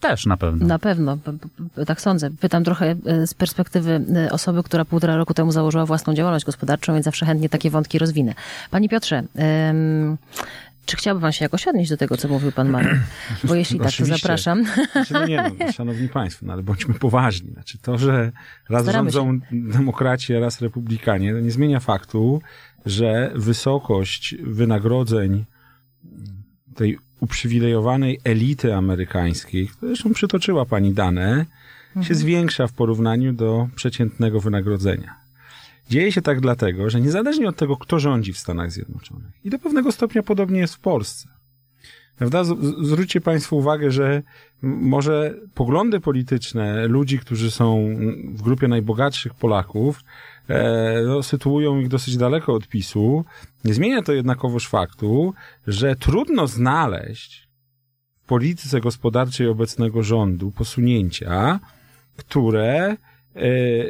[0.00, 0.66] Też na pewno.
[0.66, 1.18] Na pewno,
[1.86, 2.30] tak sądzę.
[2.40, 7.04] Pytam trochę e, z perspektywy osoby, która półtora roku temu założyła własną działalność gospodarczą, więc
[7.04, 8.34] zawsze chętnie takie wątki rozwinę.
[8.70, 9.22] Panie Piotrze,
[10.90, 12.98] czy chciałby pan się jakoś odnieść do tego, co mówił pan Marek?
[13.44, 14.64] Bo jeśli tak, to zapraszam.
[14.92, 17.52] Znaczy, no nie, no, szanowni państwo, no ale bądźmy poważni.
[17.52, 18.32] Znaczy to, że
[18.68, 22.42] raz Staramy rządzą demokraci, a raz republikanie, to nie zmienia faktu,
[22.86, 25.44] że wysokość wynagrodzeń
[26.74, 31.46] tej uprzywilejowanej elity amerykańskiej, zresztą przytoczyła pani dane,
[32.02, 35.19] się zwiększa w porównaniu do przeciętnego wynagrodzenia.
[35.90, 39.58] Dzieje się tak dlatego, że niezależnie od tego, kto rządzi w Stanach Zjednoczonych, i do
[39.58, 41.28] pewnego stopnia podobnie jest w Polsce,
[42.20, 42.44] Prawda?
[42.82, 44.22] Zwróćcie Państwo uwagę, że
[44.62, 47.96] może poglądy polityczne ludzi, którzy są
[48.34, 50.00] w grupie najbogatszych Polaków,
[50.48, 53.24] e, no, sytuują ich dosyć daleko od PiSu.
[53.64, 55.34] Nie zmienia to jednakowoż faktu,
[55.66, 57.48] że trudno znaleźć
[58.22, 61.60] w polityce gospodarczej obecnego rządu posunięcia,
[62.16, 62.96] które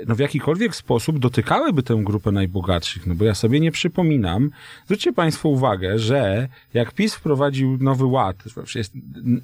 [0.07, 3.07] no, w jakikolwiek sposób dotykałyby tę grupę najbogatszych.
[3.07, 4.51] No bo ja sobie nie przypominam.
[4.85, 8.37] Zwróćcie Państwo uwagę, że jak PiS wprowadził nowy ład,
[8.75, 8.93] jest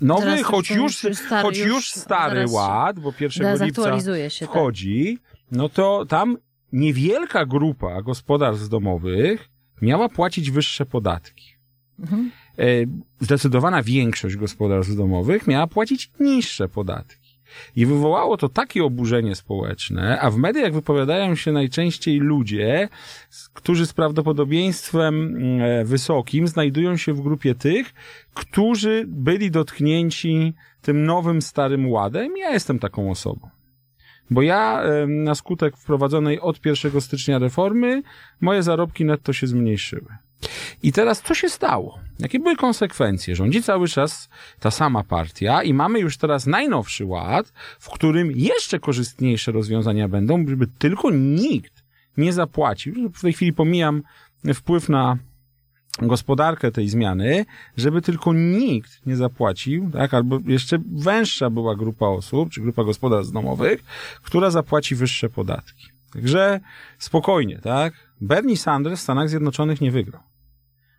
[0.01, 4.01] nowy, Zaraz choć ten już, stary choć już- już stary ład, bo 1 Zaraz lipca
[4.31, 4.47] się.
[4.47, 4.55] Tak.
[4.55, 5.19] wchodzi,
[5.53, 6.37] no to tam
[6.73, 9.49] niewielka grupa gospodarstw domowych
[9.83, 11.47] miała płacić wyższe podatki.
[12.01, 12.31] Mhm.
[12.59, 12.65] E,
[13.21, 17.26] Zdecydowana większość gospodarstw domowych miała płacić niższe podatki.
[17.77, 22.89] I wywołało to takie oburzenie społeczne, a w mediach wypowiadają się najczęściej ludzie,
[23.55, 27.95] którzy z prawdopodobieństwem e, wysokim znajdują się w grupie tych,
[28.35, 32.37] którzy byli dotknięci tym nowym, starym ładem.
[32.37, 33.49] Ja jestem taką osobą.
[34.31, 38.03] Bo ja na skutek wprowadzonej od 1 stycznia reformy
[38.41, 40.26] moje zarobki netto się zmniejszyły.
[40.83, 41.99] I teraz co się stało?
[42.19, 43.37] Jakie były konsekwencje?
[43.37, 44.29] Rządzi cały czas
[44.61, 50.45] ta sama partia i mamy już teraz najnowszy ład, w którym jeszcze korzystniejsze rozwiązania będą,
[50.49, 51.85] żeby tylko nikt
[52.17, 53.11] nie zapłacił.
[53.11, 54.03] W tej chwili pomijam
[54.55, 55.19] wpływ na
[56.03, 57.47] gospodarkę tej zmiany,
[57.77, 63.33] żeby tylko nikt nie zapłacił, tak, albo jeszcze węższa była grupa osób, czy grupa gospodarstw
[63.33, 63.85] domowych,
[64.23, 65.87] która zapłaci wyższe podatki.
[66.13, 66.61] Także
[66.99, 68.06] spokojnie, tak?
[68.21, 70.23] Bernie Sanders w Stanach Zjednoczonych nie wygrał.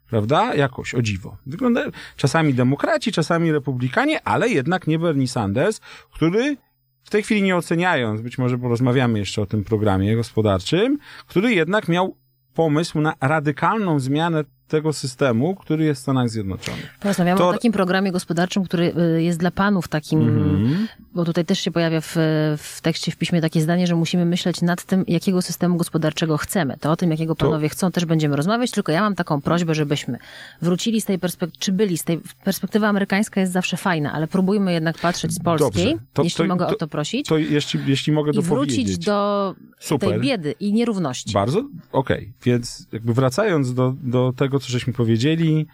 [0.10, 0.56] Prawda?
[0.56, 1.38] Jakoś, o dziwo.
[1.45, 1.82] Wygląda
[2.15, 5.80] czasami demokraci, czasami republikanie, ale jednak nie Bernie Sanders,
[6.13, 6.58] który
[7.03, 11.88] w tej chwili nie oceniając, być może porozmawiamy jeszcze o tym programie gospodarczym, który jednak
[11.88, 12.15] miał
[12.53, 16.97] pomysł na radykalną zmianę tego systemu, który jest w Stanach Zjednoczonych.
[16.99, 20.88] Porozmawiamy To- o takim programie gospodarczym, który y, jest dla panów takim, Mhm.
[21.15, 22.15] bo tutaj też się pojawia w,
[22.58, 26.77] w tekście, w piśmie takie zdanie, że musimy myśleć nad tym, jakiego systemu gospodarczego chcemy.
[26.80, 29.75] To o tym, jakiego To- panowie chcą, też będziemy rozmawiać, tylko ja mam taką prośbę,
[29.75, 30.17] żebyśmy
[30.62, 34.73] wrócili z tej perspektywy, czy byli z tej, perspektywa amerykańska jest zawsze fajna, ale próbujmy
[34.73, 35.97] jednak patrzeć z polskiej.
[36.13, 39.56] To- jeśli to- mogę to- o to prosić, To jeśli, jeśli mogę i wrócić do
[39.80, 40.10] Super.
[40.10, 41.34] tej biedy i nierówności.
[41.34, 41.63] Bardzo?
[41.91, 42.34] Okej.
[42.43, 45.67] Więc jakby wracając do, do tego, co żeśmy powiedzieli,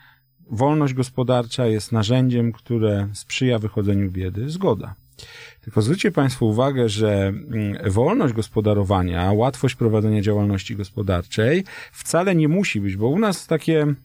[0.49, 4.49] wolność gospodarcza jest narzędziem, które sprzyja wychodzeniu biedy.
[4.49, 4.95] Zgoda.
[5.61, 12.81] Tylko zwróćcie Państwo uwagę, że mm, wolność gospodarowania, łatwość prowadzenia działalności gospodarczej wcale nie musi
[12.81, 13.95] być, bo u nas takie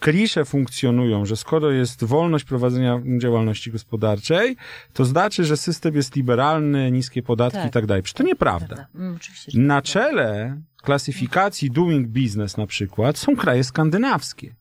[0.00, 4.56] klisze funkcjonują, że skoro jest wolność prowadzenia działalności gospodarczej,
[4.92, 7.68] to znaczy, że system jest liberalny, niskie podatki Tak.
[7.68, 8.02] i tak dalej.
[8.02, 8.66] Przecież to nieprawda.
[8.66, 8.86] Prawda?
[8.94, 9.18] Mm,
[9.54, 14.54] Na czele klasyfikacji doing business na przykład są kraje skandynawskie,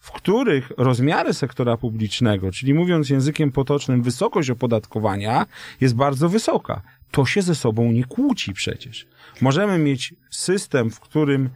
[0.00, 5.46] w których rozmiary sektora publicznego, czyli mówiąc językiem potocznym, wysokość opodatkowania
[5.80, 6.82] jest bardzo wysoka.
[7.10, 9.06] To się ze sobą nie kłóci przecież.
[9.40, 11.50] Możemy mieć system, w którym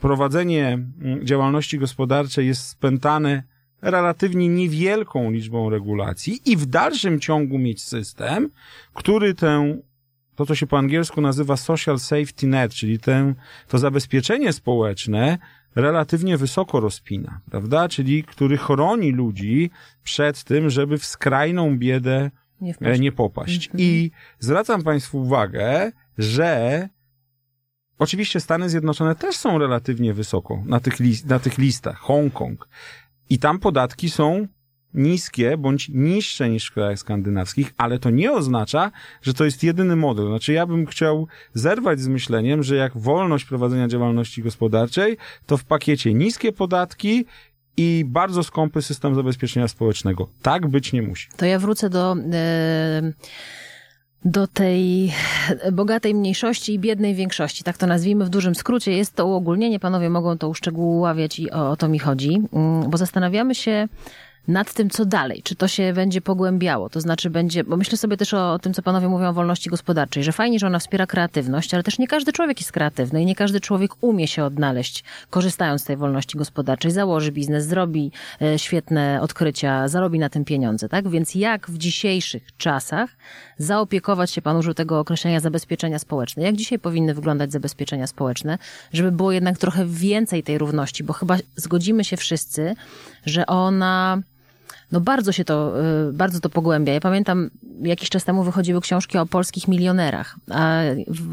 [0.00, 3.42] prowadzenie mm, działalności gospodarczej jest spętane
[3.82, 8.50] relatywnie niewielką liczbą regulacji i w dalszym ciągu mieć system,
[8.94, 9.76] który tę
[10.36, 13.34] to, co się po angielsku nazywa social safety net, czyli ten,
[13.68, 15.38] to zabezpieczenie społeczne
[15.74, 17.88] relatywnie wysoko rozpina, prawda?
[17.88, 19.70] Czyli który chroni ludzi
[20.04, 23.66] przed tym, żeby w skrajną biedę nie e, nie popaść.
[23.66, 23.84] Mhm.
[23.84, 26.88] I zwracam Państwu uwagę, że
[27.98, 30.94] oczywiście Stany Zjednoczone też są relatywnie wysoko na tych,
[31.24, 32.68] na tych listach, Hongkong.
[33.30, 34.46] I tam podatki są
[34.94, 38.90] niskie bądź niższe niż w krajach skandynawskich, ale to nie oznacza,
[39.22, 40.26] że to jest jedyny model.
[40.26, 45.64] Znaczy ja bym chciał zerwać z myśleniem, że jak wolność prowadzenia działalności gospodarczej, to w
[45.64, 47.24] pakiecie niskie podatki
[47.76, 50.28] i bardzo skąpy system zabezpieczenia społecznego.
[50.42, 51.28] Tak być nie musi.
[51.36, 53.12] To ja wrócę do, e,
[54.24, 55.12] do tej
[55.72, 57.64] bogatej mniejszości i biednej większości.
[57.64, 58.92] Tak to nazwijmy w dużym skrócie.
[58.92, 62.98] Jest to uogólnienie, panowie mogą to uszczegóławiać i o, o to mi chodzi, Mm, bo
[62.98, 63.88] zastanawiamy się
[64.48, 65.42] nad tym, co dalej.
[65.42, 66.88] Czy to się będzie pogłębiało?
[66.88, 70.24] To znaczy będzie, bo myślę sobie też o, tym, co panowie mówią o wolności gospodarczej,
[70.24, 73.34] że fajnie, że ona wspiera kreatywność, ale też nie każdy człowiek jest kreatywny i nie
[73.34, 79.18] każdy człowiek umie się odnaleźć, korzystając z tej wolności gospodarczej, założy biznes, zrobi e, świetne
[79.22, 81.08] odkrycia, zarobi na tym pieniądze, tak?
[81.08, 83.10] Więc jak w dzisiejszych czasach
[83.58, 88.58] zaopiekować się, pan użył tego określenia zabezpieczenia społeczne, jak dzisiaj powinny wyglądać zabezpieczenia społeczne,
[88.92, 92.74] żeby było jednak trochę więcej tej równości, bo chyba zgodzimy się wszyscy,
[93.26, 94.22] że ona
[94.92, 95.72] no bardzo się to,
[96.08, 96.92] y, bardzo to pogłębia.
[96.92, 97.50] Ja pamiętam,
[97.82, 100.80] jakiś czas temu wychodziły książki o polskich milionerach, a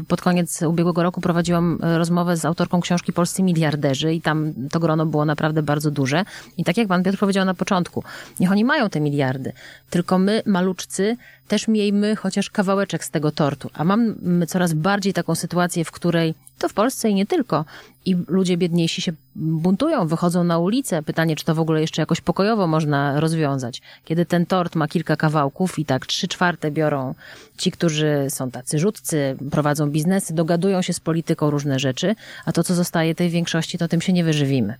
[0.08, 4.80] pod koniec ubiegłego roku prowadziłam y, rozmowę z autorką książki Polscy miliarderzy i tam to
[4.80, 6.24] grono było naprawdę bardzo duże.
[6.56, 8.04] I tak jak pan Piotr powiedział na początku,
[8.40, 9.52] niech oni mają te miliardy,
[9.90, 11.16] tylko my, maluczcy,
[11.52, 13.70] też miejmy chociaż kawałeczek z tego tortu.
[13.74, 17.64] A mamy coraz bardziej taką sytuację, w której to w Polsce i nie tylko,
[18.04, 21.02] i ludzie biedniejsi się buntują, wychodzą na ulicę.
[21.02, 23.82] Pytanie, czy to w ogóle jeszcze jakoś pokojowo można rozwiązać.
[24.04, 27.14] Kiedy ten tort ma kilka kawałków i tak trzy czwarte biorą
[27.56, 32.64] ci, którzy są tacy rzutcy, prowadzą biznesy, dogadują się z polityką różne rzeczy, a to,
[32.64, 34.74] co zostaje tej większości, to tym się nie wyżywimy.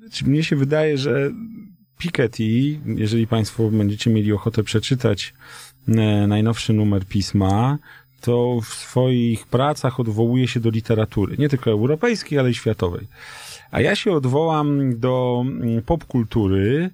[0.00, 1.30] Znaczy, mnie się wydaje, że
[1.98, 5.34] Piketty, jeżeli Państwo będziecie mieli ochotę przeczytać
[5.88, 5.92] e,
[6.26, 7.78] najnowszy numer pisma,
[8.20, 13.06] to w swoich pracach odwołuje się do literatury, nie tylko europejskiej, ale i światowej.
[13.70, 16.90] A ja się odwołam do mm, popkultury.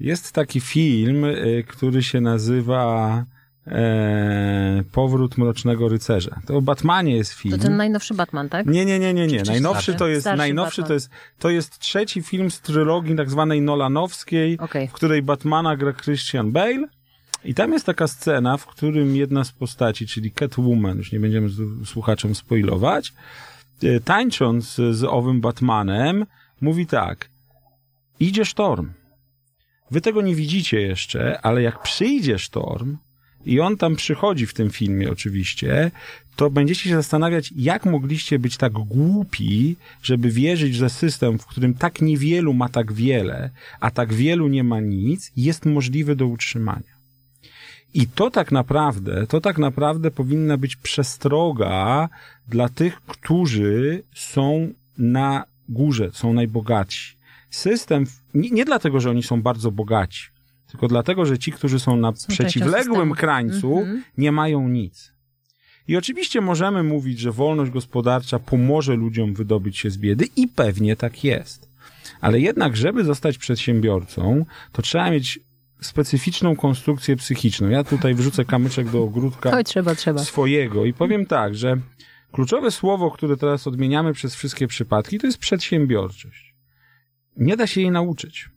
[0.00, 3.24] Jest taki film, e, który się nazywa
[3.66, 6.40] e, Powrót Mrocznego Rycerza.
[6.46, 7.58] To o Batmanie jest film.
[7.58, 8.66] To ten najnowszy Batman, tak?
[8.66, 9.42] Nie, nie, nie, nie, nie.
[9.42, 9.98] Najnowszy starszy?
[9.98, 10.88] to jest, Starszy najnowszy Batman.
[10.88, 14.88] to jest, to jest trzeci film z trylogii tak zwanej Nolanowskiej, Okej.
[14.88, 16.88] w której Batmana gra Christian Bale.
[17.44, 21.48] I tam jest taka scena, w którym jedna z postaci, czyli Catwoman, już nie będziemy
[21.48, 23.12] z- słuchaczom spoilować,
[23.82, 26.26] e, tańcząc z owym Batmanem,
[26.60, 27.28] mówi tak.
[28.20, 28.92] Idzie sztorm.
[29.90, 32.96] Wy tego nie widzicie jeszcze, ale jak przyjdzie sztorm,
[33.46, 35.90] i on tam przychodzi w tym filmie oczywiście,
[36.36, 41.74] to będziecie się zastanawiać, jak mogliście być tak głupi, żeby wierzyć, że system, w którym
[41.74, 43.50] tak niewielu ma tak wiele,
[43.80, 46.92] a tak wielu nie ma nic, jest możliwy do utrzymania.
[47.94, 52.08] I to tak naprawdę, to tak naprawdę powinna być przestroga
[52.48, 57.16] dla tych, którzy są na górze, są najbogatsi.
[57.50, 60.31] System, nie, nie dlatego, że oni są bardzo bogaci,
[60.72, 64.02] tylko dlatego, że ci, którzy są na Są przeciwległym krańcu, Mhm.
[64.18, 65.12] nie mają nic.
[65.88, 70.96] I oczywiście możemy mówić, że wolność gospodarcza pomoże ludziom wydobyć się z biedy i pewnie
[70.96, 71.68] tak jest.
[72.20, 75.40] Ale jednak, żeby zostać przedsiębiorcą, to trzeba mieć
[75.80, 77.68] specyficzną konstrukcję psychiczną.
[77.68, 80.24] Ja tutaj wrzucę kamyczek do ogródka Oj, trzeba, trzeba.
[80.24, 81.76] swojego i powiem tak, że
[82.32, 86.54] kluczowe słowo, które teraz odmieniamy przez wszystkie przypadki, to jest przedsiębiorczość.
[87.36, 88.48] Nie da się jej nauczyć.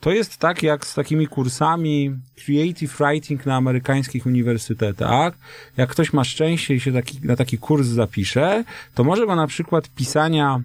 [0.00, 5.34] To jest tak jak z takimi kursami creative writing na amerykańskich uniwersytetach.
[5.76, 9.46] Jak ktoś ma szczęście i się taki, na taki kurs zapisze, to może go na
[9.46, 10.60] przykład pisania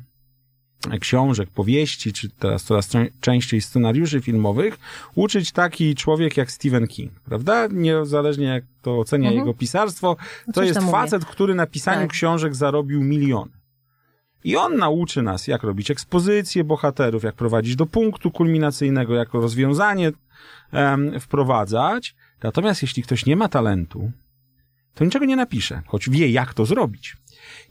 [1.00, 4.78] książek, powieści, czy teraz coraz czę- częściej scenariuszy filmowych,
[5.15, 7.67] uczyć taki człowiek jak Stephen King, prawda?
[7.71, 9.48] Niezależnie jak to ocenia Mhm.
[9.48, 10.17] jego pisarstwo,
[10.48, 12.10] No to coś jest facet, który na pisaniu Tak.
[12.10, 13.52] książek zarobił miliony.
[14.45, 20.12] I on nauczy nas, jak robić ekspozycje bohaterów, jak prowadzić do punktu kulminacyjnego, jak rozwiązanie
[21.19, 22.15] wprowadzać.
[22.43, 24.12] Natomiast jeśli ktoś nie ma talentu,
[24.93, 27.17] to niczego nie napisze, choć wie, jak to zrobić.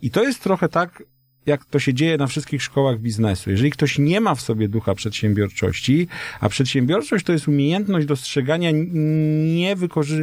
[0.03, 1.03] I to jest trochę tak,
[1.47, 3.51] jak to się dzieje na wszystkich szkołach biznesu.
[3.51, 6.09] Jeżeli ktoś nie ma w sobie ducha przedsiębiorczości,
[6.41, 8.71] a przedsiębiorczość to jest umiejętność dostrzegania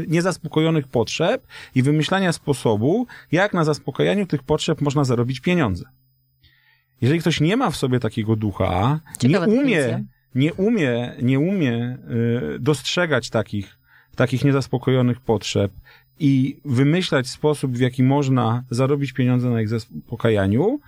[0.07, 5.85] niezaspokojonych potrzeb i wymyślania sposobu, jak na zaspokajaniu tych potrzeb można zarobić pieniądze.
[7.01, 9.99] Jeżeli ktoś nie ma w sobie takiego ducha, Ciekawa nie umie, definicja.
[10.35, 11.97] nie umie, nie umie
[12.55, 13.77] y, dostrzegać takich,
[14.15, 15.71] takich niezaspokojonych potrzeb
[16.19, 20.79] i wymyślać sposób, w jaki można zarobić pieniądze na ich zaspokajaniu,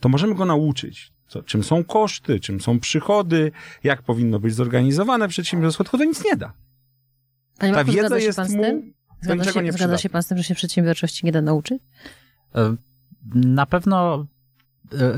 [0.00, 1.12] to możemy go nauczyć.
[1.28, 3.52] Co, czym są koszty, czym są przychody,
[3.84, 6.52] jak powinno być zorganizowane przedsiębiorstwo, tylko to nic nie da.
[7.58, 8.94] Panie Ta Marku, wiedza zgadza się jest pan z mu tym?
[9.20, 11.82] Zgadza się, zgadza się pan z tym, że się przedsiębiorczości nie da nauczyć?
[12.54, 12.76] E,
[13.34, 14.26] Na pewno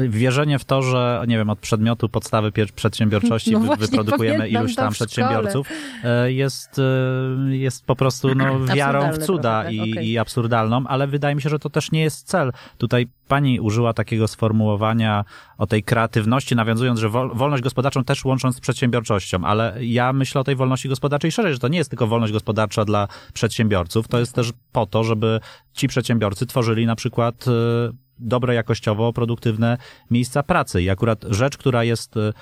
[0.08, 5.66] wierzenie w to, że nie wiem, od przedmiotu podstawy przedsiębiorczości No wyprodukujemy iluś tam przedsiębiorców,
[6.04, 9.88] e, jest, e, jest po prostu no, wiarą w cuda trochę, i, tak?
[9.90, 10.08] Okej.
[10.08, 12.52] i absurdalną, ale wydaje mi się, że to też nie jest cel.
[12.78, 15.24] Tutaj pani użyła takiego sformułowania
[15.58, 20.40] o tej kreatywności, nawiązując, że wol- wolność gospodarczą też łącząc z przedsiębiorczością, ale ja myślę
[20.40, 24.18] o tej wolności gospodarczej szerzej, że to nie jest tylko wolność gospodarcza dla przedsiębiorców, to
[24.18, 25.40] jest też po to, żeby
[25.72, 29.78] ci przedsiębiorcy tworzyli na przykład e, dobre jakościowo, produktywne
[30.10, 30.82] miejsca pracy.
[30.82, 32.32] I akurat rzecz, która jest e,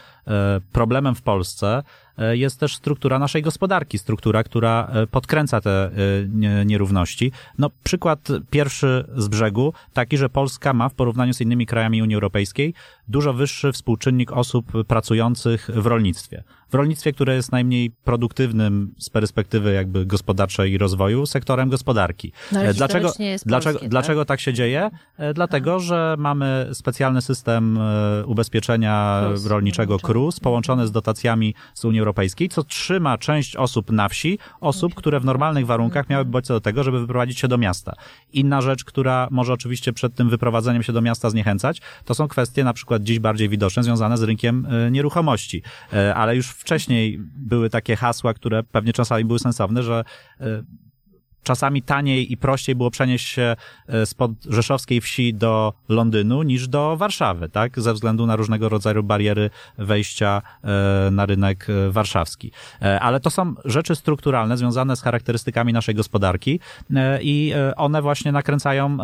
[0.72, 1.82] problemem w Polsce,
[2.18, 5.90] e, jest też struktura naszej gospodarki, struktura, która e, podkręca te e,
[6.28, 7.32] nie- nierówności.
[7.58, 12.14] No, przykład pierwszy z brzegu, taki, że Polska ma w porównaniu z innymi krajami Unii
[12.14, 12.74] Europejskiej
[13.08, 16.44] dużo wyższy współczynnik osób pracujących w rolnictwie.
[16.70, 22.32] W rolnictwie, które jest najmniej produktywnym z perspektywy jakby gospodarczej i rozwoju sektorem gospodarki.
[22.52, 23.12] No, E, Dlaczego,
[23.46, 23.88] dlaczego, polskie, tak?
[23.88, 24.90] dlaczego tak się dzieje?
[25.18, 32.00] E, Dlatego, że mamy specjalny system e, ubezpieczenia rolniczego KRUS połączony z dotacjami z Unii
[32.00, 36.60] Europejskiej, co trzyma część osób na wsi, osób, które w normalnych warunkach miałyby bodźce do
[36.60, 37.94] tego, żeby wyprowadzić się do miasta.
[38.32, 42.64] Inna rzecz, która może oczywiście przed tym wyprowadzeniem się do miasta zniechęcać, to są kwestie
[42.64, 45.62] na przykład dziś bardziej widoczne, związane z rynkiem nieruchomości.
[46.14, 50.04] Ale już wcześniej były takie hasła, które pewnie czasami były sensowne, że
[50.40, 50.62] e,
[51.48, 53.56] czasami taniej i prościej było przenieść się
[53.86, 57.80] e, spod rzeszowskiej wsi do Londynu niż do Warszawy, tak?
[57.80, 62.52] Ze względu na różnego rodzaju bariery wejścia e, na rynek e, warszawski.
[63.00, 66.60] Ale to są rzeczy strukturalne związane z charakterystykami naszej gospodarki
[67.20, 68.98] i one właśnie nakręcają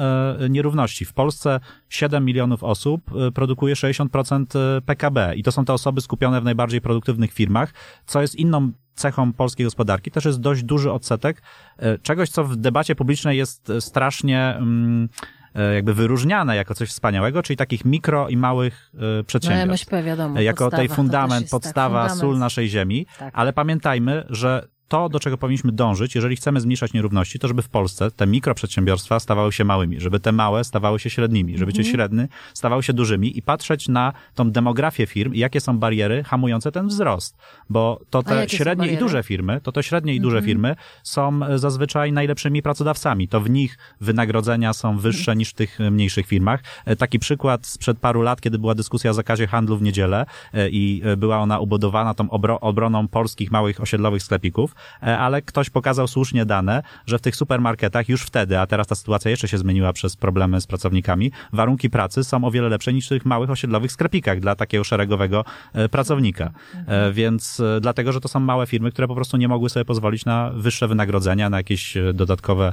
[0.50, 1.04] nierówności.
[1.04, 3.02] W Polsce 7 milionów osób
[3.35, 7.74] produkuje 60% PKB i to są te osoby skupione w najbardziej produktywnych firmach,
[8.07, 11.42] co jest inną cechą polskiej gospodarki też jest dość duży odsetek
[11.78, 15.09] e, czegoś, co w debacie publicznej jest e, strasznie mm,
[15.54, 19.68] e, jakby wyróżniane jako coś wspaniałego, czyli takich mikro i małych e, No przedsiębiorstw.
[19.92, 20.40] MŚP wiadomo.
[20.40, 22.20] jako tej fundament, tak, podstawa, fundament.
[22.20, 23.35] sól naszej ziemi, Tak.
[23.37, 27.68] ale pamiętajmy, że to, do czego powinniśmy dążyć, jeżeli chcemy zmniejszać nierówności, to żeby w
[27.68, 31.85] Polsce te mikroprzedsiębiorstwa stawały się małymi, żeby te małe stawały się średnimi, żeby Mhm.
[31.85, 36.25] ci średni stawały się dużymi i patrzeć na tą demografię firm i jakie są bariery
[36.25, 37.37] hamujące ten wzrost.
[37.70, 38.90] Bo to te średnie i?
[38.90, 39.07] Mhm.
[39.09, 43.29] duże firmy, to te średnie i duże firmy są e, zazwyczaj najlepszymi pracodawcami.
[43.29, 46.62] To w nich wynagrodzenia są wyższe niż w tych e, mniejszych firmach.
[46.85, 50.27] E, Taki przykład sprzed paru lat, kiedy była dyskusja o zakazie handlu w niedzielę
[50.70, 56.08] i była ona ubudowana tą obro- obroną polskich małych osiedlowych sklepików, e, ale ktoś pokazał
[56.08, 59.92] słusznie dane, że w tych supermarketach już wtedy, a teraz ta sytuacja jeszcze się zmieniła
[59.92, 63.92] przez problemy z pracownikami, warunki pracy są o wiele lepsze niż w tych małych osiedlowych
[63.92, 66.51] sklepikach dla takiego szeregowego e, pracownika.
[66.86, 69.84] E, Więc e, dlatego, że to są małe firmy, które po prostu nie mogły sobie
[69.84, 72.72] pozwolić na wyższe wynagrodzenia, na jakieś dodatkowe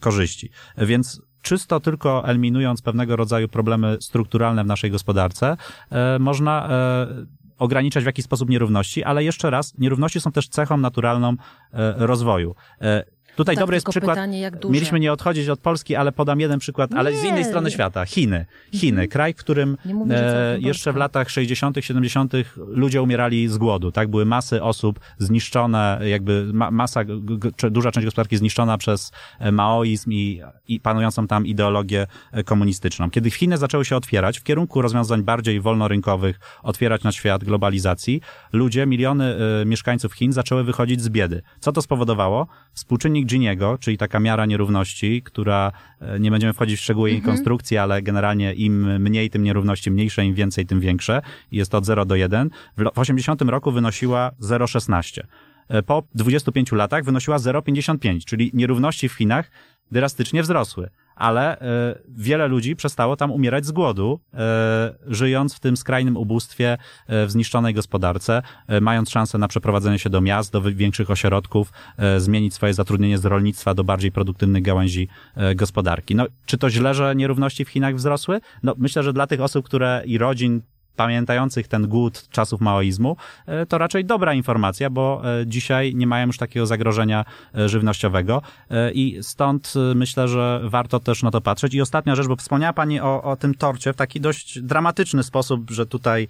[0.00, 0.50] korzyści.
[0.78, 5.56] Więc czysto tylko eliminując pewnego rodzaju problemy strukturalne w naszej gospodarce,
[6.20, 6.68] można
[7.58, 11.30] ograniczać w jakiś sposób nierówności, ale jeszcze raz, nierówności są też cechą naturalną
[11.72, 12.54] e, rozwoju.
[13.36, 14.14] Tutaj Tak, dobry jest przykład.
[14.14, 14.50] pytanie?
[14.70, 17.28] Mieliśmy nie odchodzić od Polski, ale podam jeden przykład, ale z Nie.
[17.28, 18.04] innej strony świata.
[18.06, 18.46] Chiny.
[18.72, 20.18] Chiny, kraj, w którym Nie mówię,
[20.54, 22.32] e, jeszcze w latach 60., 70.
[22.56, 24.08] ludzie umierali z głodu, tak?
[24.08, 27.00] Były masy osób zniszczone, jakby ma, masa,
[27.70, 33.10] duża część gospodarki zniszczona przez e, maoizm i, i panującą tam ideologię e, komunistyczną.
[33.10, 38.20] Kiedy Chiny zaczęły się otwierać w kierunku rozwiązań bardziej wolnorynkowych, otwierać na świat globalizacji,
[38.52, 41.42] ludzie, miliony e, mieszkańców Chin zaczęły wychodzić z biedy.
[41.60, 42.46] Co to spowodowało?
[42.72, 47.78] Współczynnik Giniego, czyli taka miara nierówności, która, e, nie będziemy wchodzić w szczegóły jej konstrukcji,
[47.78, 51.22] ale generalnie im mniej tym nierówności mniejsze, im więcej tym większe.
[51.52, 52.50] Jest to od 0 do 1.
[52.76, 55.22] W lo- W 80 roku wynosiła 0,16.
[55.68, 59.50] E, Po 25 latach wynosiła 0,55, czyli nierówności w Chinach
[59.92, 60.88] drastycznie wzrosły.
[61.16, 66.78] Ale e, wiele ludzi przestało tam umierać z głodu, e, żyjąc w tym skrajnym ubóstwie,
[67.06, 68.42] e, w zniszczonej gospodarce,
[68.80, 71.72] mając szansę na przeprowadzenie się do miast, do większych ośrodków,
[72.18, 75.08] zmienić swoje zatrudnienie z rolnictwa do bardziej produktywnych gałęzi
[75.54, 76.14] gospodarki.
[76.14, 78.40] No, czy to źle, że nierówności w Chinach wzrosły?
[78.62, 80.62] No, myślę, że dla tych osób, które i rodzin
[80.96, 83.16] pamiętających ten głód czasów maoizmu,
[83.46, 87.24] e, to raczej dobra informacja, bo e, dzisiaj nie mają już takiego zagrożenia
[87.54, 88.42] e, żywnościowego
[88.94, 91.74] i stąd myślę, że warto też na to patrzeć.
[91.74, 95.70] I ostatnia rzecz, bo wspomniała Pani o, o tym torcie w taki dość dramatyczny sposób,
[95.70, 96.28] że tutaj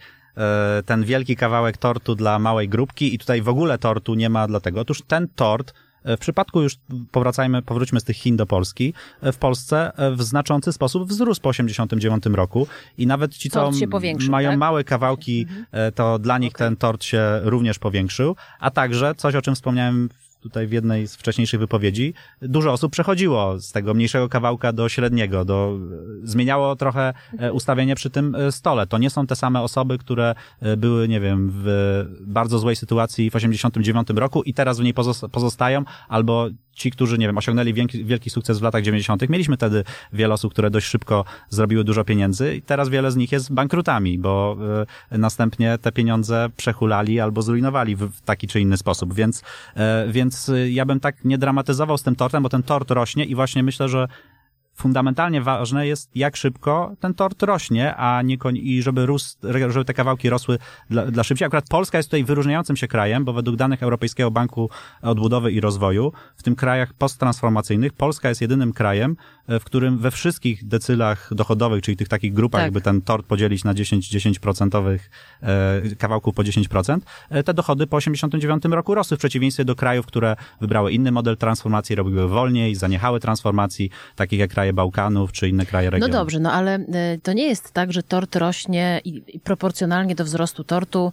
[0.87, 4.81] ten wielki kawałek tortu dla małej grupki i tutaj w ogóle tortu nie ma dlatego.
[4.81, 5.75] Otóż ten tort
[6.05, 6.77] w przypadku już
[7.11, 12.27] powracajmy, powróćmy z tych Chin do Polski, w Polsce w znaczący sposób wzrósł po 89
[12.27, 12.67] roku
[12.99, 13.71] i nawet ci, co
[14.31, 14.59] mają tak?
[14.59, 19.43] małe kawałki, e, to dla nich ten tort się również powiększył, a także coś, o
[19.43, 20.09] czym wspomniałem
[20.45, 25.45] tutaj w jednej z wcześniejszych wypowiedzi, dużo osób przechodziło z tego mniejszego kawałka do średniego,
[25.45, 25.79] do,
[26.23, 28.87] zmieniało trochę e, ustawienie przy tym e, stole.
[28.87, 31.67] To nie są te same osoby, które e, były, nie wiem, w
[32.21, 37.19] bardzo złej sytuacji w 89 roku i teraz w niej pozos- pozostają, albo ci, którzy,
[37.19, 39.29] nie wiem, osiągnęli wielki, wielki sukces w latach 90.
[39.29, 43.33] Mieliśmy wtedy wiele osób, które dość szybko zrobiły dużo pieniędzy i teraz wiele z nich
[43.33, 44.57] jest bankrutami, bo
[45.11, 49.15] e, następnie te pieniądze przehulali albo zrujnowali w, w taki czy inny sposób.
[49.15, 49.43] Więc,
[49.77, 53.25] e, więc e, ja bym tak nie dramatyzował z tym tortem, bo ten tort rośnie
[53.25, 54.09] i właśnie myślę, że
[54.75, 59.37] fundamentalnie ważne jest, jak szybko ten tort rośnie, a nie koń- i żeby, rósł,
[59.69, 60.59] żeby te kawałki rosły
[60.91, 61.47] dla, dla szybciej.
[61.47, 64.71] Akurat Polska jest tutaj wyróżniającym się krajem, bo według danych Europejskiego Banku
[65.03, 69.17] Odbudowy i Rozwoju, w tym krajach posttransformacyjnych, Polska jest jedynym krajem,
[69.47, 72.67] e, w którym we wszystkich decylach dochodowych, czyli tych takich grupach, Tak.
[72.67, 74.99] jakby ten tort podzielić na 10, 10%
[75.43, 76.99] e, kawałków po 10%,
[77.31, 81.37] e, te dochody po 89 roku rosły w przeciwieństwie do krajów, które wybrały inny model
[81.37, 86.13] transformacji, robiły wolniej, zaniechały transformacji, takich jak kraje Bałkanów czy inne kraje No regionu.
[86.13, 90.25] dobrze, no ale y, to nie jest tak, że tort rośnie i, i proporcjonalnie do
[90.25, 91.13] wzrostu tortu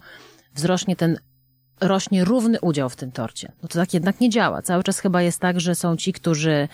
[0.56, 1.18] wzrośnie ten
[1.82, 3.52] rośnie równy udział w tym torcie.
[3.64, 4.62] No to tak jednak nie działa.
[4.62, 6.68] Cały czas chyba jest tak, że są ci, którzy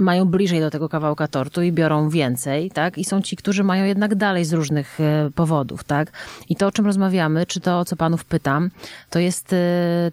[0.00, 2.98] mają bliżej do tego kawałka tortu i biorą więcej, tak?
[2.98, 6.12] I są ci, którzy mają jednak dalej z różnych e, powodów, tak?
[6.48, 8.70] I to, o czym rozmawiamy, czy to, o co panów pytam,
[9.10, 9.56] to jest e,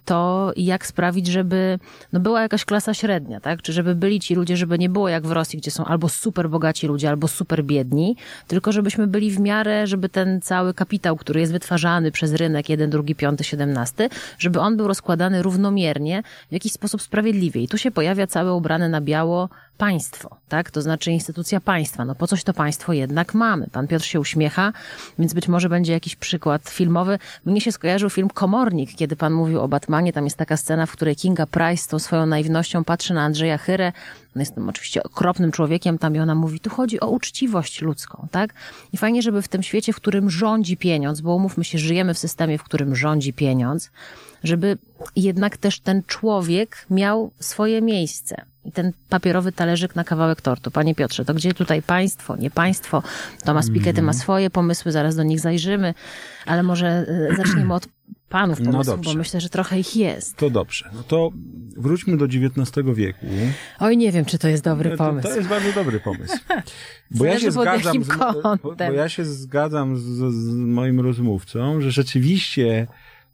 [0.06, 1.80] to, jak sprawić, żeby
[2.14, 3.62] no, była jakaś klasa średnia, tak?
[3.62, 6.50] Czy żeby byli ci ludzie, żeby nie było jak w Rosji, gdzie są albo super
[6.50, 8.16] bogaci ludzie, albo super biedni,
[8.48, 12.90] tylko żebyśmy byli w miarę, żeby ten cały kapitał, który jest wytwarzany przez rynek, jeden,
[12.90, 14.10] drugi, piąty, siedemnasty,
[14.40, 17.62] żeby on był rozkładany równomiernie, w jakiś sposób sprawiedliwie.
[17.62, 20.72] I tu się pojawia cały ubrany na biało państwo, tak?
[20.72, 22.06] To znaczy instytucja państwa.
[22.06, 23.68] No po coś to państwo jednak mamy.
[23.72, 24.74] Pan Piotr się uśmiecha,
[25.20, 27.20] więc być może będzie jakiś przykład filmowy.
[27.46, 30.14] Mnie się skojarzył film Komornik, kiedy pan mówił o Batmanie.
[30.14, 33.58] Tam jest taka scena, w której Kinga Price z tą swoją naiwnością patrzy na Andrzeja
[33.58, 33.94] Chyrę.
[34.36, 38.28] On jest tym oczywiście okropnym człowiekiem tam i ona mówi, tu chodzi o uczciwość ludzką,
[38.32, 38.54] tak?
[38.94, 42.18] I fajnie, żeby w tym świecie, w którym rządzi pieniądz, bo umówmy się, żyjemy w
[42.18, 43.92] systemie, w którym rządzi pieniądz,
[44.44, 44.78] żeby
[45.16, 48.46] jednak też ten człowiek miał swoje miejsce.
[48.74, 50.72] Ten papierowy talerzyk na kawałek tortu.
[50.72, 53.04] Panie Piotrze, to gdzie tutaj państwo, nie państwo?
[53.46, 55.94] Tomasz Piketty ma swoje pomysły, zaraz do nich zajrzymy,
[56.46, 57.88] ale może y, zaczniemy od
[58.30, 59.18] panów No pomysłów, bo dobrze.
[59.18, 60.36] myślę, że trochę ich jest.
[60.36, 60.90] To dobrze.
[60.94, 61.32] No to
[61.78, 63.26] wróćmy do XIX wieku.
[63.80, 65.28] Oj, nie wiem, czy to jest dobry to, pomysł.
[65.28, 66.38] to jest bardzo dobry pomysł.
[67.12, 68.08] Bo ja się zgadzam z,
[68.64, 70.04] bo, bo ja się zgadzam z,
[70.34, 72.88] z moim rozmówcą, że rzeczywiście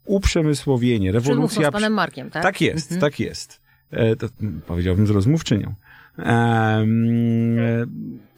[0.04, 1.68] uprzemysłowienie, rewolucja...
[1.68, 2.42] z panem Markiem, tak?
[2.42, 3.63] Tak jest, tak jest.
[3.94, 4.28] E, to,
[4.66, 5.74] powiedziałbym z rozmówczynią.
[6.18, 7.56] Em,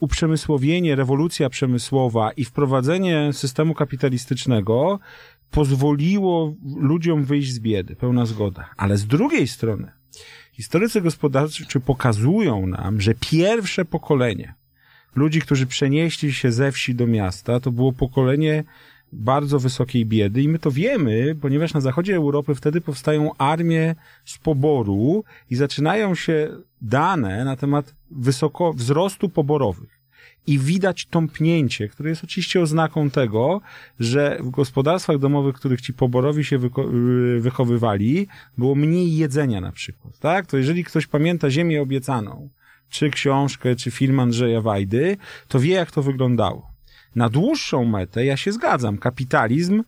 [0.00, 4.98] uprzemysłowienie, rewolucja przemysłowa i wprowadzenie systemu kapitalistycznego
[5.50, 8.70] pozwoliło ludziom wyjść z biedy, pełna zgoda.
[8.76, 9.92] Ale z drugiej strony,
[10.52, 14.54] historycy gospodarczy pokazują nam, że pierwsze pokolenie
[15.16, 18.64] ludzi, którzy przenieśli się ze wsi do miasta, to było pokolenie
[19.12, 23.94] bardzo wysokiej biedy i my to wiemy, ponieważ na zachodzie Europy wtedy powstają armie
[24.24, 26.48] z poboru i zaczynają się
[26.82, 29.96] dane na temat wysoko, wzrostu poborowych.
[30.46, 33.60] I widać tąpnięcie, które jest oczywiście oznaką tego,
[34.00, 36.94] że w gospodarstwach domowych, w których ci poborowi się wyko-
[37.36, 38.28] y, wychowywali,
[38.58, 40.46] było mniej jedzenia na przykład, tak?
[40.46, 42.48] To jeżeli ktoś pamięta Ziemię obiecaną,
[42.88, 45.16] czy książkę, czy film Andrzeja Wajdy,
[45.48, 46.75] to wie, jak to wyglądało.
[47.16, 49.82] Na dłuższą metę, ja się zgadzam, kapitalizm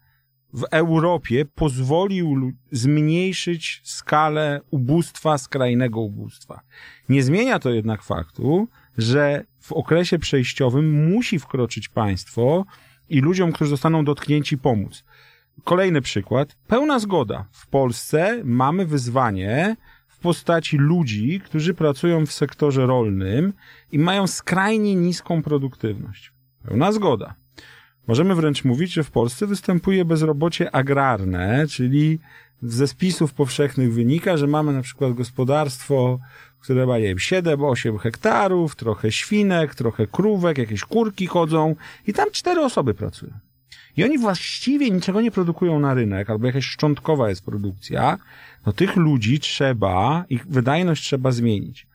[0.53, 6.61] w Europie pozwolił zmniejszyć skalę ubóstwa, skrajnego ubóstwa.
[7.09, 8.69] Nie zmienia to jednak faktu,
[8.99, 12.65] że w okresie przejściowym musi wkroczyć państwo
[13.09, 15.05] i ludziom, którzy zostaną dotknięci, pomóc.
[15.65, 16.57] Kolejny przykład.
[16.67, 17.45] Pełna zgoda.
[17.53, 19.77] W Polsce mamy wyzwanie
[20.09, 23.53] w postaci ludzi, którzy pracują w sektorze rolnym
[23.93, 26.38] i mają skrajnie niską produktywność.
[26.63, 27.35] Pełna zgoda.
[28.07, 32.19] Możemy wręcz mówić, że w Polsce występuje bezrobocie agrarne, czyli
[32.63, 36.19] ze spisów powszechnych wynika, że mamy na przykład gospodarstwo,
[36.61, 42.31] które ma, nie wiem, 7-8 hektarów, trochę świnek, trochę krówek, jakieś kurki chodzą i tam
[42.31, 43.33] cztery osoby pracują.
[43.97, 48.19] I oni właściwie niczego nie produkują na rynek, albo jakaś szczątkowa jest produkcja,
[48.67, 51.87] no tych ludzi trzeba, ich wydajność trzeba zmienić.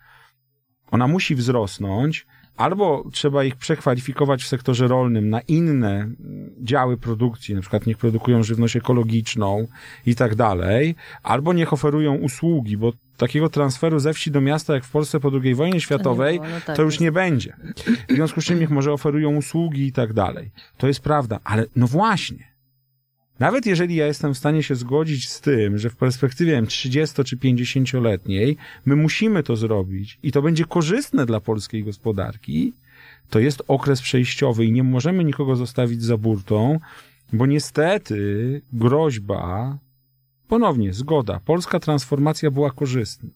[0.91, 2.25] Ona musi wzrosnąć,
[2.57, 6.09] albo trzeba ich przekwalifikować w sektorze rolnym na inne
[6.61, 9.67] działy produkcji, na przykład niech produkują żywność ekologiczną
[10.05, 14.83] i tak dalej, albo niech oferują usługi, bo takiego transferu ze wsi do miasta, jak
[14.83, 17.01] w Polsce po II wojnie światowej, było, no tak to już jest.
[17.01, 17.55] nie będzie.
[18.09, 20.51] W związku z czym niech może oferują usługi i tak dalej.
[20.77, 22.52] To jest prawda, ale no właśnie.
[23.43, 26.67] Nawet jeżeli ja jestem w stanie się zgodzić z tym, że w perspektywie nie wiem,
[26.67, 32.73] 30 czy 50-letniej my musimy to zrobić i to będzie korzystne dla polskiej gospodarki,
[33.29, 36.79] to jest okres przejściowy i nie możemy nikogo zostawić za burtą,
[37.33, 39.77] bo niestety groźba,
[40.47, 43.29] ponownie zgoda, polska transformacja była korzystna.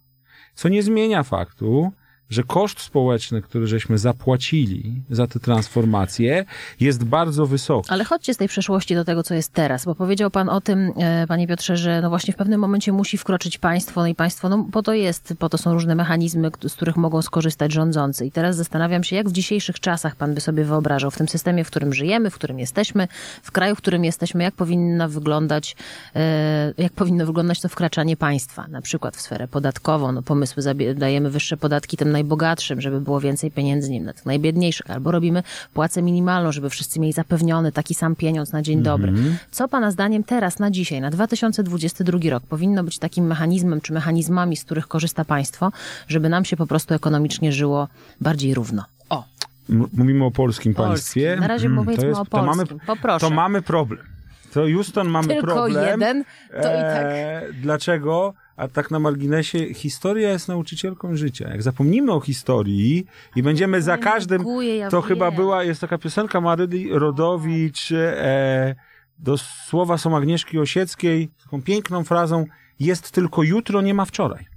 [0.53, 1.91] Co nie zmienia faktu,
[2.29, 6.45] że koszt społeczny, który żeśmy zapłacili za tę transformację,
[6.79, 7.89] jest bardzo wysoki.
[7.91, 10.91] Ale chodźcie z tej przeszłości do tego, co jest teraz, bo powiedział pan o tym,
[10.97, 14.49] e, panie Piotrze, że no właśnie w pewnym momencie musi wkroczyć państwo, no i państwo,
[14.49, 18.25] no po to jest, po to są różne mechanizmy, z których mogą skorzystać rządzący.
[18.25, 21.63] I teraz zastanawiam się, jak w dzisiejszych czasach pan by sobie wyobrażał, w tym systemie,
[21.63, 23.07] w którym żyjemy, w którym jesteśmy,
[23.43, 25.75] w kraju, w którym jesteśmy, jak powinna wyglądać,
[26.15, 30.63] e, jak powinno wyglądać to wkraczanie państwa, na przykład w sferę podatkową, no pomysły,
[30.95, 35.11] dajemy wyższe podatki tym najbogatszym, żeby było więcej pieniędzy nie wiem, na tych najbiedniejszych, albo
[35.11, 35.43] robimy
[35.73, 39.13] płacę minimalną, żeby wszyscy mieli zapewniony taki sam pieniądz na dzień dobry.
[39.51, 44.57] Co pana zdaniem teraz, na dzisiaj, na 2022 rok powinno być takim mechanizmem, czy mechanizmami,
[44.57, 45.71] z których korzysta państwo,
[46.07, 47.87] żeby nam się po prostu ekonomicznie żyło
[48.21, 48.83] bardziej równo?
[49.09, 49.23] O,
[49.69, 51.23] M- Mówimy o polskim Polskim.
[51.23, 51.37] państwie.
[51.41, 53.19] Na razie powiedzmy o to mamy, polskim.
[53.19, 54.16] To mamy problem.
[54.53, 55.85] To Houston mamy tylko problem.
[55.85, 57.05] jeden, to i tak.
[57.05, 58.33] E, dlaczego?
[58.55, 61.49] A tak na marginesie, historia jest nauczycielką życia.
[61.49, 64.45] Jak zapomnimy o historii i będziemy za każdym,
[64.89, 68.75] to chyba była, jest taka piosenka Maryli Rodowicz, e,
[69.19, 72.45] do słowa są Agnieszki Osieckiej, taką piękną frazą,
[72.79, 74.56] jest tylko jutro, nie ma wczoraj.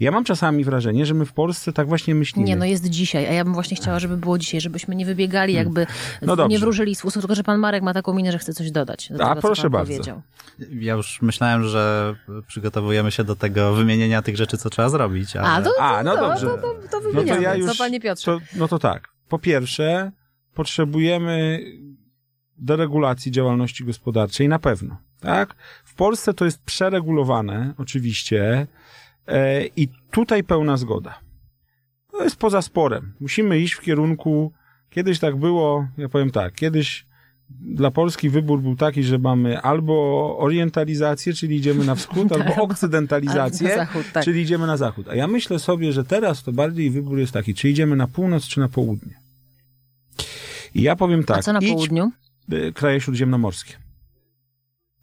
[0.00, 2.48] Ja mam czasami wrażenie, że my w Polsce tak właśnie myślimy.
[2.48, 5.54] Nie, no jest dzisiaj, a ja bym właśnie chciała, żeby było dzisiaj, żebyśmy nie wybiegali,
[5.54, 5.86] jakby
[6.22, 8.70] No nie wróżyli z usług, tylko że pan Marek ma taką minę, że chce coś
[8.70, 9.08] dodać.
[9.12, 9.92] Do A, tego, co proszę pan bardzo.
[9.92, 10.22] Powiedział.
[10.72, 12.14] Ja już myślałem, że
[12.46, 15.36] przygotowujemy się do tego wymienienia tych rzeczy, co trzeba zrobić.
[15.36, 15.48] Ale...
[15.48, 16.46] A, to, A, no to, dobrze.
[16.46, 17.42] To, to, to No to wymieniamy.
[17.42, 18.24] ja już, Co, panie Piotrze?
[18.24, 19.08] To, no to tak.
[19.28, 20.12] Po pierwsze,
[20.54, 21.60] potrzebujemy
[22.58, 24.96] deregulacji działalności gospodarczej na pewno.
[25.20, 25.54] Tak?
[25.84, 28.66] W Polsce to jest przeregulowane, oczywiście,
[29.76, 31.18] i tutaj pełna zgoda.
[32.12, 33.12] To jest poza sporem.
[33.20, 34.52] Musimy iść w kierunku.
[34.90, 37.06] Kiedyś tak było, ja powiem tak, kiedyś
[37.50, 42.62] dla Polski wybór był taki, że mamy albo orientalizację, czyli idziemy na wschód, albo Albo-
[42.62, 44.24] okcydentalizację, zachód, tak.
[44.24, 45.08] czyli idziemy na zachód.
[45.08, 48.44] A ja myślę sobie, że teraz to bardziej wybór jest taki, czy idziemy na północ,
[48.46, 49.14] czy na południe.
[50.74, 52.10] I ja powiem tak, A co na idź południu?
[52.52, 53.74] y, kraje śródziemnomorskie.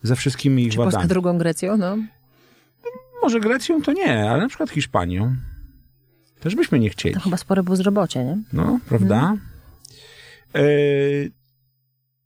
[0.03, 1.09] Ze wszystkimi ich Czy Polska wadami.
[1.09, 1.77] drugą Grecją?
[1.77, 1.97] No.
[3.25, 5.35] Może Grecją to nie, ale na przykład Hiszpanią.
[6.39, 7.15] Też byśmy nie chcieli.
[7.15, 8.37] To chyba spore bezrobocie, nie?
[8.53, 9.33] No, prawda?
[10.57, 11.31] Y,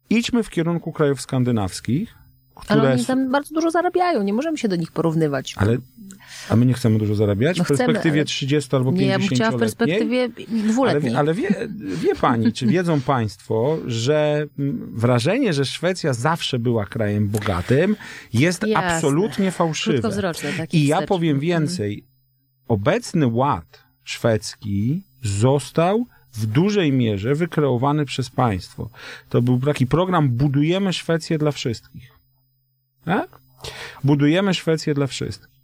[0.09, 2.15] idźmy w kierunku krajów skandynawskich,
[2.55, 2.81] które...
[2.81, 5.55] Ale oni tam bardzo dużo zarabiają, nie możemy się do nich porównywać.
[5.57, 5.77] ale
[6.49, 7.57] a my nie chcemy dużo zarabiać?
[7.57, 10.63] No w chcemy, perspektywie ale- 30 albo Nie, ja 50 bym chciała w perspektywie Ale,
[10.67, 11.11] dwuletniej.
[11.11, 11.49] wie- ale wie,
[11.79, 17.95] wie pani, czy wiedzą państwo, że mm, wrażenie, że Szwecja zawsze była krajem bogatym,
[18.33, 18.87] jest Jasne.
[18.87, 20.09] absolutnie fałszywe.
[20.73, 21.39] I ja powiem Mhm.
[21.41, 22.05] więcej.
[22.67, 28.89] Obecny ład szwedzki został w dużej mierze wykreowany przez państwo.
[29.29, 32.11] To był taki program Budujemy Szwecję dla wszystkich.
[33.05, 33.29] Tak?
[34.03, 35.58] Budujemy Szwecję dla wszystkich.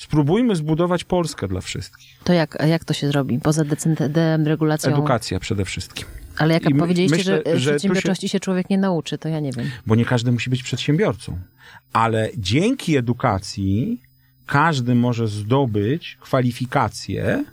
[0.00, 2.18] Spróbujmy zbudować Polskę dla wszystkich.
[2.24, 3.38] To jak, jak to się zrobi?
[3.38, 3.64] Poza
[4.08, 4.92] deregulacją?
[4.92, 6.06] Edukacja przede wszystkim.
[6.36, 8.40] Ale jak I powiedzieliście, myślę, że, że tu przedsiębiorczości się...
[8.40, 9.70] człowiek nie nauczy, to ja nie wiem.
[9.86, 11.38] bo nie każdy musi być przedsiębiorcą.
[11.92, 14.02] Ale dzięki edukacji
[14.46, 17.44] każdy może zdobyć kwalifikacje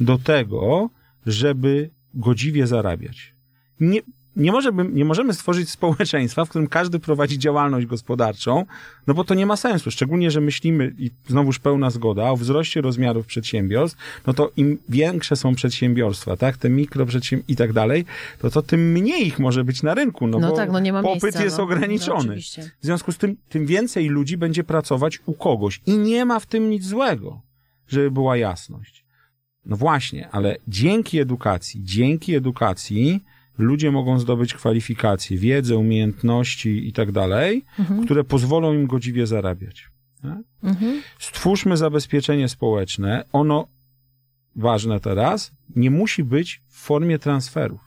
[0.00, 0.90] do tego,
[1.26, 3.34] żeby godziwie zarabiać.
[3.80, 4.00] Nie,
[4.38, 8.64] nie, może, by- nie możemy stworzyć społeczeństwa, w którym każdy prowadzi działalność gospodarczą,
[9.06, 9.90] no bo to nie ma sensu.
[9.90, 15.36] Szczególnie, że myślimy, i znowuż pełna zgoda, o wzroście rozmiarów przedsiębiorstw, no to im większe
[15.36, 18.04] są przedsiębiorstwa, tak, te mikroprzedsiębiorstwa i tak dalej,
[18.38, 20.92] to, to tym mniej ich może być na rynku, no, No bo tak, no nie
[20.92, 21.64] ma popyt miejsca, jest no.
[21.64, 22.36] ograniczony.
[22.36, 25.80] No, w związku z tym, tym więcej ludzi będzie pracować u kogoś.
[25.86, 27.40] I nie ma w tym nic złego,
[27.88, 29.04] żeby była jasność.
[29.66, 33.24] No właśnie, ale dzięki edukacji, dzięki edukacji
[33.58, 37.64] ludzie mogą zdobyć kwalifikacje, wiedzę, umiejętności i tak dalej,
[38.04, 39.88] które pozwolą im godziwie zarabiać.
[40.22, 40.38] Tak?
[40.62, 41.02] Mhm.
[41.18, 43.24] Stwórzmy zabezpieczenie społeczne.
[43.32, 43.68] Ono,
[44.56, 47.80] ważne teraz, nie musi być w formie transferów.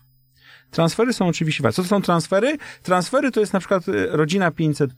[0.71, 1.75] Transfery są oczywiście ważne.
[1.75, 2.57] Co to są transfery?
[2.83, 4.91] Transfery to jest na przykład y, rodzina 500,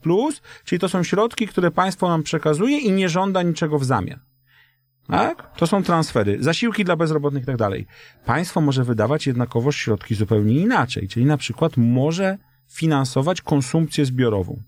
[0.64, 4.20] czyli to są środki, które państwo nam przekazuje i nie żąda niczego w zamian.
[5.08, 5.56] Tak?
[5.56, 7.86] To są transfery, zasiłki dla bezrobotnych i tak dalej.
[8.26, 12.38] Państwo może wydawać jednakowoż środki zupełnie inaczej, czyli na przykład może
[12.68, 14.60] finansować konsumpcję zbiorową,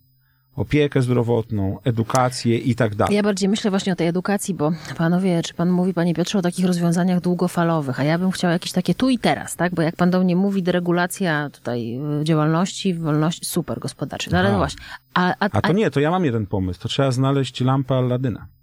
[0.57, 3.17] opiekę zdrowotną, edukację i tak dalej.
[3.17, 6.43] Ja bardziej myślę właśnie o tej edukacji, bo panowie, czy pan mówi, panie Piotrze, o
[6.43, 9.75] takich rozwiązaniach długofalowych, a ja bym chciała jakieś takie tu i teraz, tak?
[9.75, 14.33] Bo jak pan do mnie mówi, deregulacja tutaj y, działalności, wolności, super gospodarczej.
[14.33, 14.57] No ale Aha.
[14.57, 14.81] no właśnie.
[15.15, 16.81] A, a, A to nie, to ja mam jeden pomysł.
[16.81, 18.56] To trzeba znaleźć lampę Alladyna.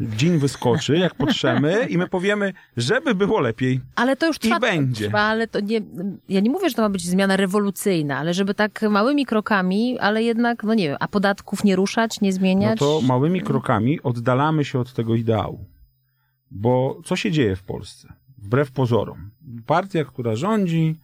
[0.00, 3.80] Dzień wyskoczy, jak potrzemy i my powiemy, żeby było lepiej.
[3.96, 4.56] Ale to już trwa.
[4.56, 5.06] I będzie.
[5.06, 5.80] Trwa, ale to nie,
[6.28, 10.22] ja nie mówię, że to ma być zmiana rewolucyjna, ale żeby tak małymi krokami, ale
[10.22, 12.78] jednak, no nie wiem, a podatków nie ruszać, nie No zmieniać.
[12.78, 15.64] to małymi krokami oddalamy się od tego ideału.
[16.50, 18.12] Bo co się dzieje w Polsce?
[18.38, 19.30] Wbrew pozorom.
[19.66, 21.00] Partia, która rządzi,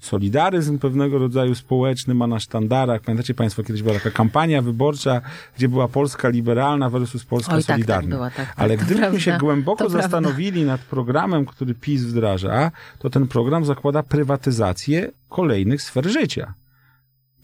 [0.00, 3.00] solidaryzm pewnego rodzaju społeczny ma na sztandarach.
[3.00, 5.20] Pamiętacie Państwo, kiedyś była taka kampania wyborcza,
[5.56, 8.16] gdzie była Polska liberalna versus Polska Oj, tak, tak solidarna.
[8.16, 10.02] była, tak, tak, Ale gdybyśmy się prawda, głęboko to prawda.
[10.02, 16.54] zastanowili nad programem, który PiS wdraża, to ten program zakłada prywatyzację kolejnych sfer życia.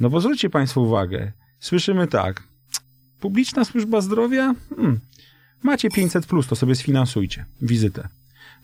[0.01, 2.43] No bo zwróćcie Państwo uwagę, słyszymy tak,
[3.21, 5.01] publiczna służba zdrowia, hmm,
[5.63, 8.09] macie 500 plus, to sobie sfinansujcie wizytę.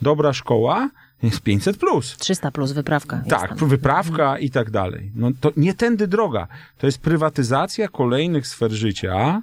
[0.03, 0.91] Dobra szkoła
[1.23, 2.17] jest 500 plus.
[2.17, 3.23] 300 plus wyprawka.
[3.29, 3.69] Tak, tam.
[3.69, 5.11] wyprawka i tak dalej.
[5.15, 6.49] No to nie tędy droga.
[6.79, 9.43] To jest prywatyzacja kolejnych sfer życia.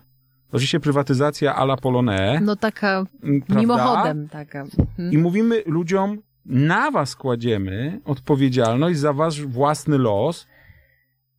[0.52, 2.42] Oczywiście prywatyzacja a la Polonais.
[2.44, 3.62] No taka Mm, prawda?
[3.62, 4.62] mimochodem taka.
[4.62, 5.12] Mhm.
[5.12, 10.48] I mówimy ludziom, na was kładziemy odpowiedzialność za wasz własny los.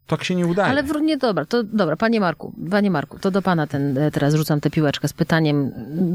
[0.06, 0.70] Tak się nie udaje.
[0.70, 4.10] Ale wr- nie, dobra, to dobra, panie Marku, panie Marku, to do pana ten, e,
[4.10, 5.72] teraz rzucam tę piłeczkę z pytaniem,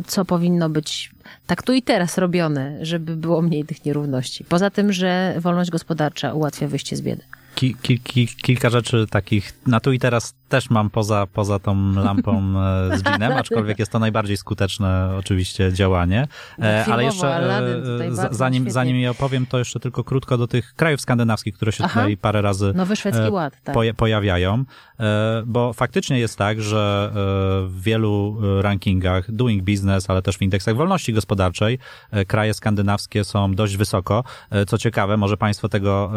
[0.08, 1.12] co powinno być
[1.48, 4.44] tak tu i teraz robione, żeby było mniej tych nierówności.
[4.44, 7.24] Poza tym, że wolność gospodarcza ułatwia wyjście z biedy.
[7.56, 11.94] Ki, ki, ki, kilka rzeczy takich na tu i teraz też mam poza, poza tą
[11.94, 12.54] lampą
[12.92, 16.28] e, z ginem, aczkolwiek jest to najbardziej skuteczne oczywiście działanie.
[16.58, 17.28] No, filmowo, Ale jeszcze
[18.30, 21.84] e, zanim, zanim je opowiem, to jeszcze tylko krótko do tych krajów skandynawskich, które się
[21.84, 22.00] Aha.
[22.00, 23.76] tutaj parę razy Nowy szwedzki e, ład, tak.
[23.76, 24.64] poja- pojawiają,
[25.00, 27.14] e, bo faktycznie jest tak, że e,
[27.68, 31.80] w wielu e, rankingach doing business, ale też w indeksach wolności gospodarczej
[32.12, 34.24] e, kraje skandynawskie są dość wysoko.
[34.52, 36.12] E, Co ciekawe, może Państwo tego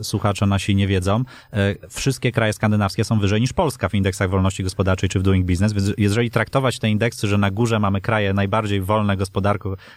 [0.00, 4.30] e, słuchacze nasi nie wiedzą, e, wszystkie kraje skandynawskie są wyżej niż Polska w indeksach
[4.30, 8.00] wolności gospodarczej czy w doing business, więc jeżeli traktować te indeksy, że na górze mamy
[8.00, 9.16] kraje najbardziej wolne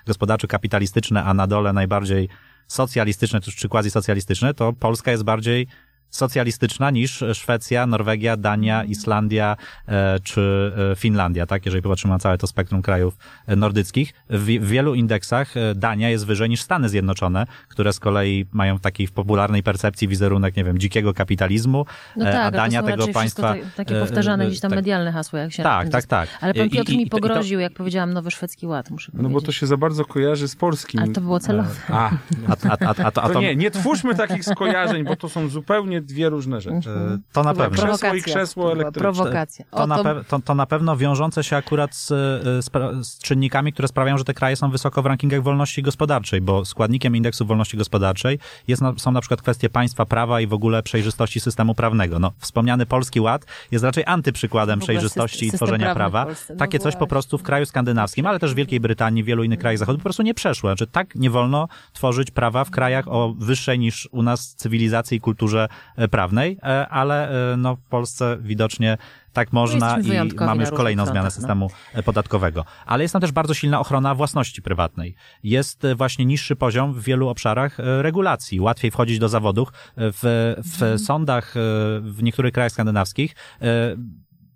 [0.05, 2.29] gospodarczo kapitalistyczne, a na dole najbardziej
[2.67, 5.67] socjalistyczne czy, czy quasi-socjalistyczne, to Polska jest bardziej
[6.09, 11.65] socjalistyczna niż Szwecja, Norwegia, Dania, Islandia e, czy e, Finlandia, tak?
[11.65, 14.13] Jeżeli popatrzymy na całe to spektrum krajów e, nordyckich.
[14.29, 18.81] W, w wielu indeksach Dania jest wyżej niż Stany Zjednoczone, które z kolei mają w
[18.81, 21.85] takiej w popularnej percepcji wizerunek, nie wiem, dzikiego kapitalizmu,
[22.15, 23.55] No tak, a Dania to są tego państwa...
[23.75, 26.29] takie powtarzane gdzieś tam tak, medialne hasło, jak się Tak, tak, tak.
[26.41, 29.23] Ale pan Piotr i- mi i to- pogroził, jak powiedziałam Nowy Szwedzki Ład, muszę No
[29.23, 29.55] bo to powiedzieć.
[29.55, 30.99] się za bardzo kojarzy z polskim.
[31.01, 31.69] Ale to było celowe.
[31.89, 32.11] A, A,
[32.47, 35.47] a, a, a, to, a to to, nie, nie twórzmy takich skojarzeń, bo to są
[35.47, 36.89] zupełnie dwie różne rzeczy.
[36.89, 37.83] e, to na pewno.
[37.83, 39.01] Krzesło i krzesło elektryczne.
[39.01, 39.65] prowokacja.
[39.71, 42.69] O, To na, pe- to, to na pewno wiążące się akurat z, y, z,
[43.07, 47.15] z czynnikami, które sprawiają, że te kraje są wysoko w rankingach wolności gospodarczej, bo składnikiem
[47.15, 51.75] indeksu wolności gospodarczej jest, są na przykład kwestie państwa prawa i w ogóle przejrzystości systemu
[51.75, 52.19] prawnego.
[52.19, 56.25] No, wspomniany Polski Ład jest raczej antyprzykładem przejrzystości system i tworzenia prawa.
[56.25, 59.25] Polsce, no Takie coś po prostu w kraju skandynawskim, ale też w Wielkiej Brytanii, w
[59.25, 60.69] wielu innych krajach zachodu po prostu nie przeszło.
[60.69, 65.21] Znaczy tak nie wolno tworzyć prawa w krajach o wyższej niż u nas cywilizacji i
[65.21, 68.97] kulturze e, prawnej, e, ale e, no, w Polsce widocznie
[69.33, 71.31] tak można jesteśmy i mamy już kolejną zmianę no.
[71.31, 72.65] systemu e, podatkowego.
[72.85, 75.15] Ale jest tam też bardzo silna ochrona własności prywatnej.
[75.43, 78.59] Jest e, właśnie niższy poziom w wielu obszarach e, regulacji.
[78.59, 79.69] Łatwiej wchodzić do zawodów.
[79.69, 79.71] E,
[80.11, 80.17] W,
[80.63, 80.99] w Mhm.
[80.99, 81.59] sądach e,
[82.01, 83.65] w niektórych krajach skandynawskich e,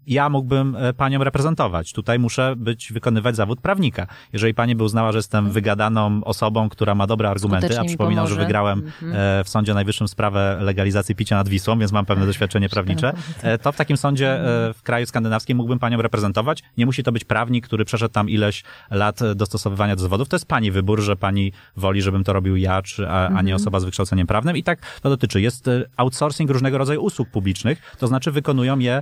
[0.08, 1.94] ja mógłbym e, panią reprezentować.
[1.94, 4.08] Tutaj muszę być, wykonywać zawód prawnika.
[4.34, 8.28] Jeżeli pani by uznała, że jestem wygadaną osobą, która ma dobre argumenty, a Skutecznie przypominam,
[8.28, 9.40] że wygrałem Mhm.
[9.40, 13.58] e, w Sądzie Najwyższym sprawę legalizacji picia nad Wisłą, więc mam pewne doświadczenie prawnicze, e,
[13.58, 16.64] to w takim sądzie e, w kraju skandynawskim mógłbym panią reprezentować.
[16.78, 20.30] Nie musi to być prawnik, który przeszedł tam ileś lat dostosowywania do zawodów.
[20.30, 23.56] To jest pani wybór, że pani woli, żebym to robił ja, czy, a, a nie
[23.56, 24.58] osoba z wykształceniem prawnym.
[24.58, 25.42] I tak to dotyczy.
[25.42, 29.02] Jest outsourcing różnego rodzaju usług publicznych, to znaczy wykonują je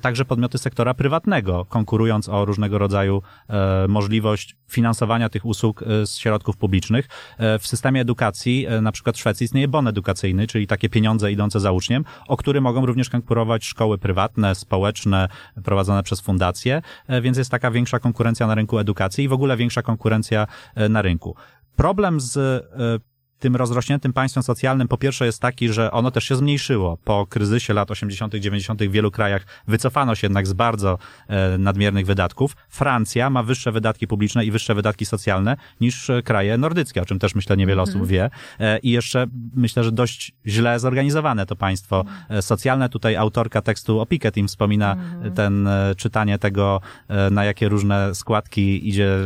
[0.00, 6.16] także podmioty sektora prywatnego, konkurując o różnego rodzaju e, możliwość finansowania tych usług e, z
[6.16, 7.08] środków publicznych.
[7.38, 11.60] E, w systemie edukacji, na przykład w Szwecji, istnieje bon edukacyjny, czyli takie pieniądze idące
[11.60, 15.28] za uczniem, o który mogą również konkurować szkoły prywatne, społeczne,
[15.64, 16.82] prowadzone przez fundacje,
[17.22, 20.46] więc jest taka większa konkurencja na rynku edukacji i w ogóle większa konkurencja
[20.88, 21.36] na rynku.
[21.76, 22.64] Problem z
[23.38, 26.98] tym rozrośniętym państwem socjalnym po pierwsze jest taki, że ono też się zmniejszyło.
[27.04, 28.82] Po kryzysie lat 80., 90.
[28.82, 32.56] w wielu krajach wycofano się jednak z bardzo e, nadmiernych wydatków.
[32.68, 37.18] Francja ma wyższe wydatki publiczne i wyższe wydatki socjalne niż e, kraje nordyckie, o czym
[37.18, 38.30] też myślę niewiele osób wie.
[38.60, 42.88] E, I jeszcze myślę, że dość źle zorganizowane to państwo e, socjalne.
[42.88, 46.80] Tutaj autorka tekstu o Piketty wspomina e, ten e, czytanie tego,
[47.30, 49.16] na jakie różne składki idzie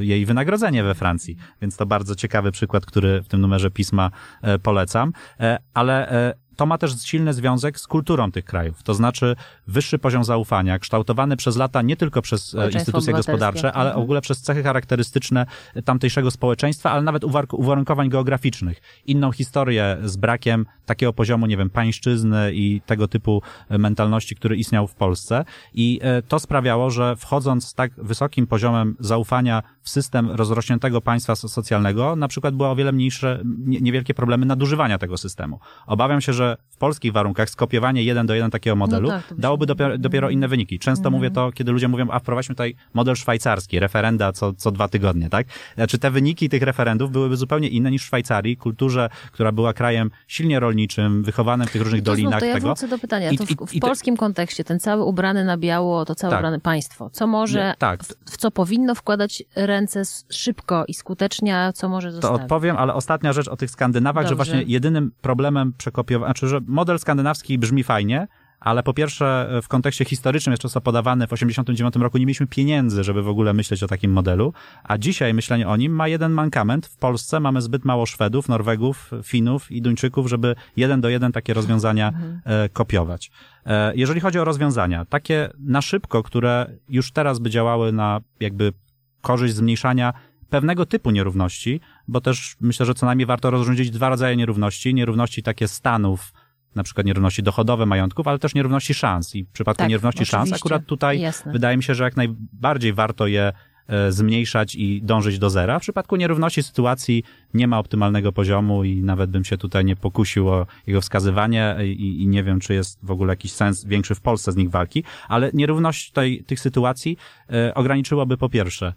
[0.00, 1.36] e, jej wynagrodzenie we Francji.
[1.62, 4.10] Więc to bardzo ciekawy przykład, który w tym numerze pisma
[4.42, 5.12] e, polecam.
[5.40, 8.82] E, Ale e, to ma też silny związek z kulturą tych krajów.
[8.82, 9.36] To znaczy
[9.66, 14.00] wyższy poziom zaufania, kształtowany przez lata nie tylko przez e, instytucje gospodarcze, ale Mhm.
[14.00, 15.46] w ogóle przez cechy charakterystyczne
[15.84, 18.80] tamtejszego społeczeństwa, ale nawet uwar- uwarunkowań geograficznych.
[19.06, 24.56] Inną historię z brakiem takiego poziomu, nie wiem, pańszczyzny i tego typu e, mentalności, który
[24.56, 25.44] istniał w Polsce.
[25.74, 31.36] I e, to sprawiało, że wchodząc z tak wysokim poziomem zaufania w system rozrośniętego państwa
[31.36, 35.60] so- socjalnego, na przykład były o wiele mniejsze, nie- niewielkie problemy nadużywania tego systemu.
[35.86, 39.36] Obawiam się, że w polskich warunkach skopiowanie jeden do jeden takiego modelu tak, to by
[39.36, 40.78] się- dałoby dopiero, dopiero inne wyniki.
[40.78, 44.88] Często mówię to, kiedy ludzie mówią, a wprowadźmy tutaj model szwajcarski, referenda co, co dwa
[44.88, 45.46] tygodnie, tak?
[45.74, 50.10] Znaczy te wyniki tych referendów byłyby zupełnie inne niż w Szwajcarii, kulturze, która była krajem
[50.28, 52.66] silnie rolniczym, wychowanym w tych różnych To dolinach to ja tego.
[52.66, 53.30] wrócę do pytania.
[53.30, 56.14] I- To w, i- w i te- polskim kontekście ten cały ubrany na biało, to
[56.14, 56.40] całe Tak.
[56.40, 58.04] ubrane państwo, co może, tak.
[58.04, 62.42] w, w co powinno wkładać ręce szybko i skutecznie, a co może To zostawić?
[62.42, 64.52] odpowiem, ale ostatnia rzecz o tych Skandynawach, że Dobrze.
[64.52, 68.28] właśnie jedynym problemem przekopiowania, znaczy, że model skandynawski brzmi fajnie,
[68.60, 73.04] ale po pierwsze w kontekście historycznym jest często podawany w 89 roku nie mieliśmy pieniędzy,
[73.04, 74.52] żeby w ogóle myśleć o takim modelu,
[74.84, 76.86] a dzisiaj myślenie o nim ma jeden mankament.
[76.86, 81.54] W Polsce mamy zbyt mało Szwedów, Norwegów, Finów i Duńczyków, żeby jeden do jeden takie
[81.54, 82.12] rozwiązania
[82.44, 83.30] e, kopiować.
[83.66, 88.72] E, jeżeli chodzi o rozwiązania, takie na szybko, które już teraz by działały na jakby
[89.20, 90.12] korzyść zmniejszania
[90.50, 94.94] pewnego typu nierówności, bo też myślę, że co najmniej warto rozróżnić dwa rodzaje nierówności.
[94.94, 96.32] Nierówności takie stanów
[96.74, 99.34] na przykład nierówności dochodowe majątków, ale też nierówności szans.
[99.34, 100.62] I w przypadku Tak, nierówności szans oczywiście.
[100.66, 101.52] akurat tutaj Jasne.
[101.52, 103.52] wydaje mi się, że jak najbardziej warto je
[103.88, 105.78] e, zmniejszać i dążyć do zera.
[105.78, 107.24] W przypadku nierówności sytuacji
[107.54, 112.22] nie ma optymalnego poziomu i nawet bym się tutaj nie pokusił o jego wskazywanie i,
[112.22, 115.04] i nie wiem, czy jest w ogóle jakiś sens większy w Polsce z nich walki,
[115.28, 117.16] ale nierówność tej, tych sytuacji
[117.50, 118.92] e, ograniczyłaby po pierwsze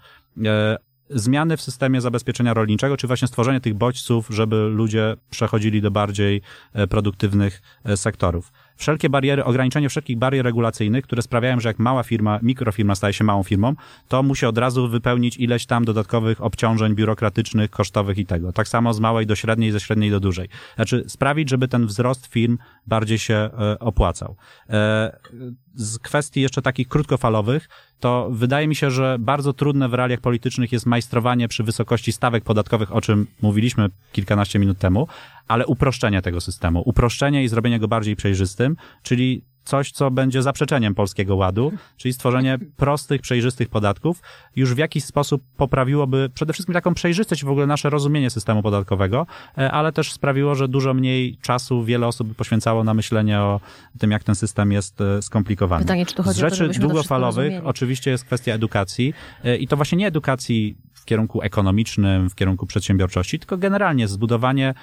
[0.45, 0.77] e,
[1.13, 6.41] zmiany w systemie zabezpieczenia rolniczego, czy właśnie stworzenie tych bodźców, żeby ludzie przechodzili do bardziej
[6.73, 8.51] e, produktywnych e, sektorów.
[8.75, 13.23] Wszelkie bariery, ograniczenie wszelkich barier regulacyjnych, które sprawiają, że jak mała firma, mikrofirma staje się
[13.23, 13.75] małą firmą,
[14.07, 18.53] to musi od razu wypełnić ileś tam dodatkowych obciążeń biurokratycznych, kosztowych i tego.
[18.53, 20.49] Tak samo z małej do średniej, ze średniej do dużej.
[20.75, 22.57] Znaczy sprawić, żeby ten wzrost firm
[22.87, 24.35] bardziej się e, opłacał.
[24.69, 25.19] E,
[25.75, 27.69] z kwestii jeszcze takich krótkofalowych,
[27.99, 32.43] to wydaje mi się, że bardzo trudne w realiach politycznych jest majstrowanie przy wysokości stawek
[32.43, 35.07] podatkowych, o czym mówiliśmy kilkanaście minut temu,
[35.51, 40.95] ale uproszczenie tego systemu, uproszczenie i zrobienie go bardziej przejrzystym, czyli coś, co będzie zaprzeczeniem
[40.95, 44.21] polskiego ładu, czyli stworzenie prostych, przejrzystych podatków,
[44.55, 49.27] już w jakiś sposób poprawiłoby przede wszystkim taką przejrzystość w ogóle nasze rozumienie systemu podatkowego,
[49.57, 53.59] e, ale też sprawiło, że dużo mniej czasu wiele osób poświęcało na myślenie o
[53.99, 55.83] tym, jak ten system jest e, skomplikowany.
[55.83, 57.65] Pytanie, czy tu chodzi Z to, rzeczy to długofalowych rozumieli?
[57.65, 62.65] oczywiście jest kwestia edukacji e, i to właśnie nie edukacji w kierunku ekonomicznym, w kierunku
[62.65, 64.73] przedsiębiorczości, tylko generalnie zbudowanie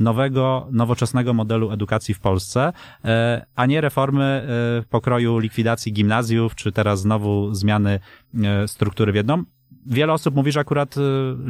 [0.00, 2.72] nowego, nowoczesnego modelu edukacji w Polsce,
[3.04, 8.00] e, a nie reformy e, pokroju likwidacji gimnazjów, czy teraz znowu zmiany
[8.44, 9.44] e, struktury w jedną.
[9.86, 11.00] Wiele osób mówi, że akurat e,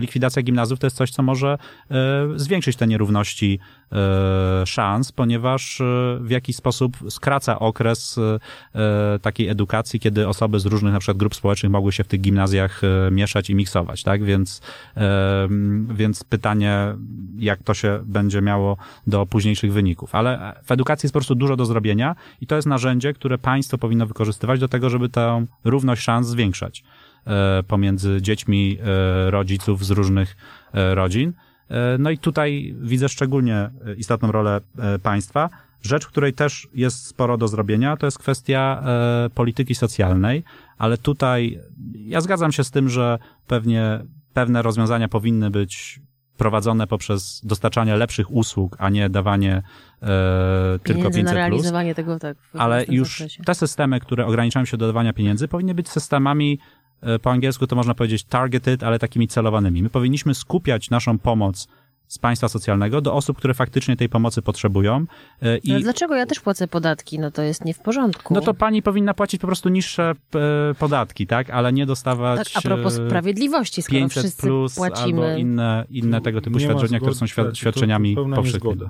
[0.00, 1.58] likwidacja gimnazjów to jest coś, co może
[1.90, 1.96] e,
[2.36, 3.58] zwiększyć te nierówności
[3.92, 5.82] e, szans, ponieważ
[6.20, 8.16] w jakiś sposób skraca okres
[9.22, 12.82] takiej edukacji, kiedy osoby z różnych na przykład grup społecznych mogły się w tych gimnazjach
[13.10, 14.24] mieszać i miksować, tak?
[14.24, 14.60] Więc,
[15.94, 16.94] więc pytanie,
[17.38, 18.76] jak to się będzie miało
[19.06, 20.14] do późniejszych wyników.
[20.14, 23.78] Ale w edukacji jest po prostu dużo do zrobienia i to jest narzędzie, które państwo
[23.78, 26.84] powinno wykorzystywać do tego, żeby tę równość szans zwiększać
[27.66, 30.36] pomiędzy dziećmi e, rodziców z różnych
[30.72, 31.32] e, rodzin.
[31.68, 35.50] E, No i tutaj widzę szczególnie e, istotną rolę e, państwa.
[35.82, 40.44] Rzecz, której też jest sporo do zrobienia, to jest kwestia e, polityki socjalnej,
[40.78, 41.60] ale tutaj
[41.94, 44.00] ja zgadzam się z tym, że pewnie
[44.34, 46.00] pewne rozwiązania powinny być
[46.36, 49.62] prowadzone poprzez dostarczanie lepszych usług, a nie dawanie
[50.02, 50.08] e,
[50.82, 52.36] tylko Pieniędzy 500 na plus realizowanie tego tak.
[52.52, 56.75] ale już te systemy, które ograniczają się do dawania pieniędzy, powinny być systemami, e,
[57.22, 59.82] po angielsku to można powiedzieć targeted, ale takimi celowanymi.
[59.82, 61.68] My powinniśmy skupiać naszą pomoc
[62.08, 64.96] z państwa socjalnego do osób, które faktycznie tej pomocy potrzebują.
[65.42, 67.18] e, Ale I dlaczego ja też płacę podatki?
[67.18, 68.34] No to jest nie w porządku.
[68.34, 71.50] no to pani powinna płacić po prostu niższe e, podatki, tak?
[71.50, 75.26] Ale nie dostawać tak, a propos e, sprawiedliwości, skoro 500 wszyscy plus płacimy.
[75.26, 78.80] albo inne, inne tego typu świadczenia, które są świadczeniami powszechnymi.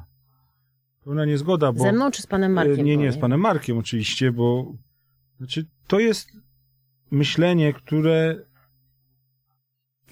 [1.04, 1.82] Pełna niezgoda, bo...
[1.82, 2.80] Ze mną czy z panem Markiem?
[2.80, 3.12] E, Nie, nie, powiem?
[3.12, 4.72] z panem Markiem oczywiście, bo
[5.38, 6.28] znaczy, to jest
[7.10, 8.36] myślenie, które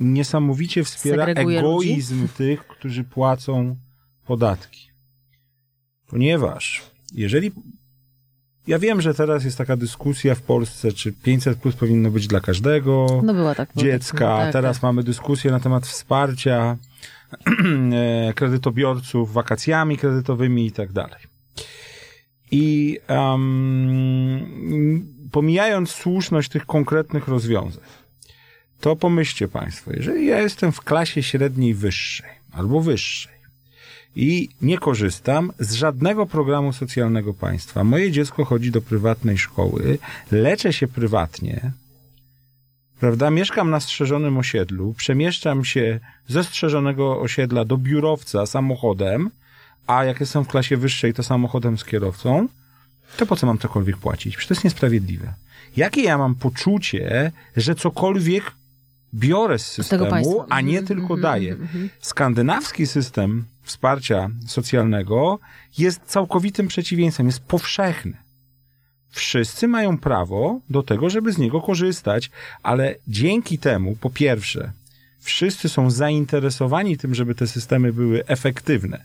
[0.01, 3.77] niesamowicie wspiera Segreguje egoizm tych, którzy płacą
[4.27, 4.89] podatki.
[6.07, 6.83] Ponieważ
[7.15, 7.51] jeżeli
[8.67, 12.41] ja wiem, że teraz jest taka dyskusja w Polsce, czy 500 plus powinno być dla
[12.41, 13.71] każdego No była tak.
[13.77, 14.19] dziecka.
[14.19, 14.83] tak, tak, Teraz tak.
[14.83, 16.77] mamy dyskusję na temat wsparcia
[17.93, 21.21] e, kredytobiorców wakacjami kredytowymi i tak dalej.
[22.51, 27.85] I em, pomijając słuszność tych konkretnych rozwiązań,
[28.81, 33.33] to pomyślcie Państwo, jeżeli ja jestem w klasie średniej wyższej albo wyższej
[34.17, 39.99] i nie korzystam z żadnego programu socjalnego państwa, moje dziecko chodzi do prywatnej szkoły,
[40.33, 41.73] leczę się prywatnie,
[43.01, 43.31] prawda?
[43.31, 49.31] Mieszkam na strzeżonym osiedlu, przemieszczam się ze strzeżonego osiedla do biurowca samochodem,
[49.87, 52.49] a jak jestem w klasie wyższej, to samochodem z kierowcą,
[53.17, 54.37] to po co mam cokolwiek płacić?
[54.37, 55.35] Przecież to jest niesprawiedliwe.
[55.77, 58.53] Jakie ja mam poczucie, że cokolwiek
[59.15, 61.53] biorę z systemu, a nie Mhm, tylko mhm, daję.
[61.53, 61.91] mhm.
[62.01, 65.39] Skandynawski system wsparcia socjalnego
[65.79, 68.17] jest całkowitym przeciwieństwem, jest powszechny.
[69.11, 72.31] Wszyscy mają prawo do tego, żeby z niego korzystać,
[72.63, 74.73] ale dzięki temu, po pierwsze,
[75.21, 79.05] wszyscy są zainteresowani tym, żeby te systemy były efektywne.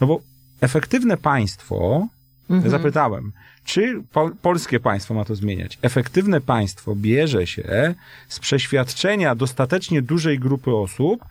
[0.00, 0.20] No bo
[0.60, 2.06] efektywne państwo,
[2.50, 2.70] Mhm.
[2.70, 3.32] zapytałem,
[3.64, 5.78] czy po, polskie państwo ma to zmieniać?
[5.82, 7.94] Efektywne państwo bierze się
[8.28, 11.24] z przeświadczenia dostatecznie dużej grupy osób,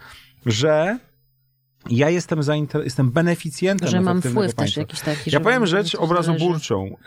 [0.45, 0.99] że
[1.89, 4.81] ja jestem, zainter- jestem beneficjentem Że mam wpływ też państwa.
[4.81, 5.31] jakiś taki.
[5.31, 6.97] Ja powiem rzecz obrazoburczą.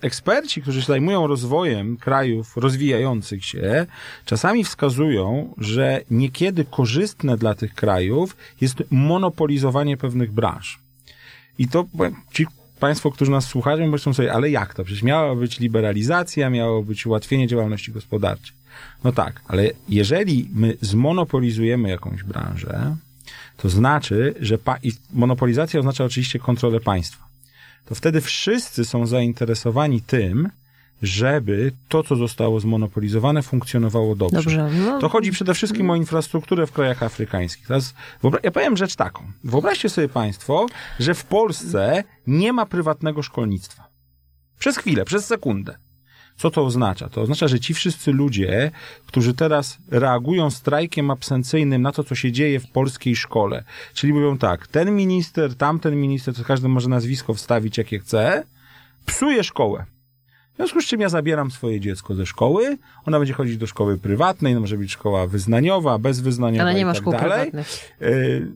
[0.00, 3.86] Eksperci, którzy się zajmują rozwojem krajów rozwijających się,
[4.24, 10.80] czasami wskazują, że niekiedy korzystne dla tych krajów jest monopolizowanie pewnych branż.
[11.58, 12.46] I to powiem ci
[12.82, 14.84] Państwo, którzy nas słuchają, myślą sobie, ale jak to?
[14.84, 18.56] Przecież miała być liberalizacja, miało być ułatwienie działalności gospodarczej.
[19.04, 22.96] No tak, ale jeżeli my zmonopolizujemy jakąś branżę,
[23.56, 24.58] to znaczy, że
[25.12, 27.24] monopolizacja oznacza oczywiście kontrolę państwa.
[27.86, 30.48] To wtedy wszyscy są zainteresowani tym,
[31.02, 34.36] żeby to, co zostało zmonopolizowane, funkcjonowało dobrze.
[34.36, 34.70] Dobrze.
[34.84, 37.66] No, To chodzi przede wszystkim o infrastrukturę w krajach afrykańskich.
[37.66, 37.94] Teraz
[38.42, 39.24] ja powiem rzecz taką.
[39.44, 40.66] Wyobraźcie sobie Państwo,
[40.98, 43.88] że w Polsce nie ma prywatnego szkolnictwa.
[44.58, 45.76] Przez chwilę, przez sekundę.
[46.36, 47.08] Co to oznacza?
[47.08, 48.70] To oznacza, że ci wszyscy ludzie,
[49.06, 54.38] którzy teraz reagują strajkiem absencyjnym na to, co się dzieje w polskiej szkole, czyli mówią
[54.38, 58.44] tak, ten minister, tamten minister, to każdy może nazwisko wstawić jakie chce,
[59.06, 59.84] psuje szkołę.
[60.52, 63.98] W związku z czym ja zabieram swoje dziecko ze szkoły, ona będzie chodzić do szkoły
[63.98, 67.50] prywatnej, no może być szkoła wyznaniowa, bezwyznaniowa ale nie i ma tak szkół dalej.
[67.50, 67.90] prywatnych.
[68.02, 68.52] Y,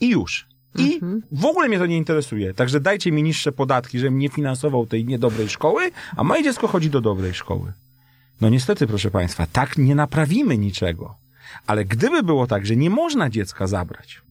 [0.00, 0.48] I już.
[0.78, 1.22] I Mhm.
[1.32, 2.54] w ogóle mnie to nie interesuje.
[2.54, 6.90] Także dajcie mi niższe podatki, żebym nie finansował tej niedobrej szkoły, a moje dziecko chodzi
[6.90, 7.72] do dobrej szkoły.
[8.40, 11.16] No niestety, proszę Państwa, tak nie naprawimy niczego.
[11.66, 14.22] Ale gdyby było tak, że nie można dziecka zabrać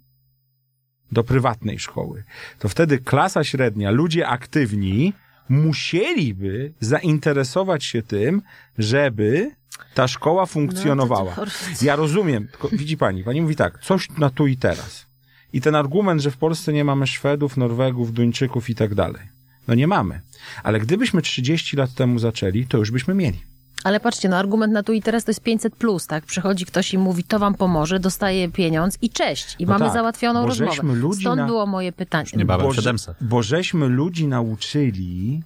[1.11, 2.23] do prywatnej szkoły,
[2.59, 5.13] to wtedy klasa średnia, ludzie aktywni
[5.49, 8.41] musieliby zainteresować się tym,
[8.77, 9.51] żeby
[9.93, 11.33] ta szkoła funkcjonowała.
[11.37, 15.05] No, to- Ja rozumiem, tylko widzi pani, pani mówi tak, coś na tu i teraz.
[15.53, 19.21] I ten argument, że w Polsce nie mamy Szwedów, Norwegów, Duńczyków i tak dalej.
[19.67, 20.21] No nie mamy.
[20.63, 23.39] Ale gdybyśmy 30 lat temu zaczęli, to już byśmy mieli.
[23.87, 26.25] Ale patrzcie, no argument na tu i teraz to jest 500 plus, tak?
[26.25, 29.55] Przychodzi ktoś i mówi, to wam pomoże, dostaje pieniądz i cześć.
[29.59, 30.71] I No mamy tak, załatwioną bo rozmowę.
[30.71, 32.29] żeśmy ludzi Stąd na- było moje pytanie.
[32.35, 33.17] Niebawem Bo, 700.
[33.21, 35.43] bo żeśmy ludzi nauczyli,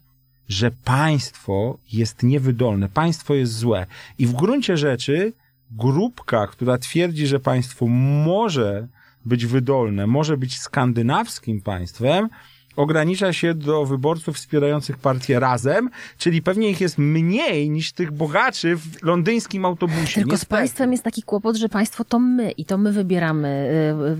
[0.49, 3.85] że państwo jest niewydolne, państwo jest złe.
[4.17, 5.33] I w gruncie rzeczy
[5.71, 7.87] grupka, która twierdzi, że państwo
[8.25, 8.87] może
[9.25, 12.29] być wydolne, może być skandynawskim państwem,
[12.75, 18.75] ogranicza się do wyborców wspierających partię razem, czyli pewnie ich jest mniej niż tych bogaczy
[18.77, 20.15] w londyńskim autobusie.
[20.15, 20.49] Tylko z Niestety.
[20.49, 23.69] państwem jest taki kłopot, że państwo to my i to my wybieramy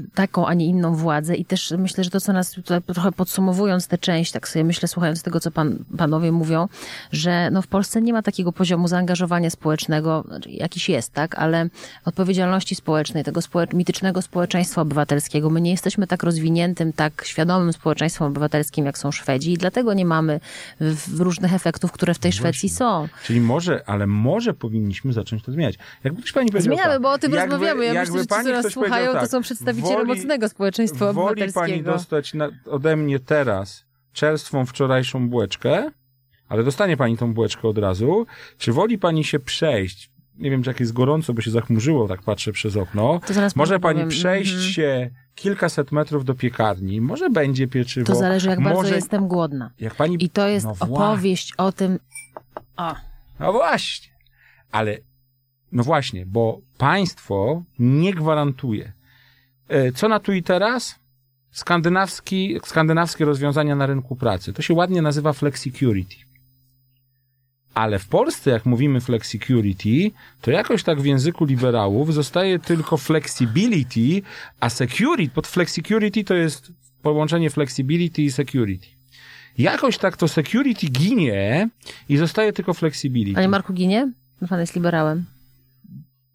[0.08, 3.12] y, taką, a nie inną władzę i też myślę, że to, co nas tutaj trochę
[3.12, 6.68] podsumowując tę część, tak sobie myślę, słuchając tego, co pan, panowie mówią,
[7.12, 11.70] że no w Polsce nie ma takiego poziomu zaangażowania społecznego, znaczy jakiś jest, tak, ale
[12.06, 15.50] odpowiedzialności społecznej, tego społecz- mitycznego społeczeństwa obywatelskiego.
[15.50, 18.41] My nie jesteśmy tak rozwiniętym, tak świadomym społeczeństwem obywatelskim,
[18.86, 20.40] jak są Szwedzi i dlatego nie mamy
[21.20, 23.08] różnych efektów, które w tej Szwecji są.
[23.24, 25.76] Czyli może, ale może powinniśmy zacząć to zmieniać.
[26.04, 27.86] Jakby ktoś pani powiedział Zmieniamy, tak, bo o tym jakby- rozmawiamy.
[27.86, 30.50] Ja myślę, że ci, pani co nas słuchają, powiedział to tak, są przedstawiciele woli- mocnego
[30.50, 31.92] społeczeństwa Woli pani obywatelskiego.
[31.92, 35.92] dostać na, ode mnie teraz czerstwą wczorajszą bułeczkę,
[36.50, 38.26] ale dostanie pani tą bułeczkę od razu,
[38.58, 42.22] czy woli pani się przejść, nie wiem, czy jak jest gorąco, bo się zachmurzyło, tak
[42.22, 43.20] patrzę przez okno,
[43.56, 44.10] może pani powiem.
[44.10, 44.72] przejść Mhm.
[44.72, 48.08] się kilkaset metrów do piekarni, może będzie pieczywo.
[48.08, 49.72] To zależy, jak bardzo może, jestem głodna.
[49.80, 50.18] Jak pani...
[50.20, 52.00] I to jest No opowieść o tym...
[52.78, 52.96] O,
[53.40, 54.12] No właśnie.
[54.72, 54.98] Ale,
[55.72, 58.94] no właśnie, bo państwo nie gwarantuje.
[59.68, 60.96] E, Co na tu i teraz?
[61.52, 64.54] Skandynawski, skandynawskie rozwiązania na rynku pracy.
[64.54, 66.16] To się ładnie nazywa flexicurity.
[67.74, 70.12] Ale w Polsce, jak mówimy flexicurity,
[70.42, 74.22] to jakoś tak w języku liberałów zostaje tylko flexibility,
[74.60, 78.88] a security, pod flexicurity to jest połączenie flexibility i security.
[79.58, 81.70] Jakoś tak to security ginie
[82.10, 83.36] i zostaje tylko flexibility.
[83.36, 84.12] Panie Marku Ginie?
[84.50, 85.26] Pan jest liberałem.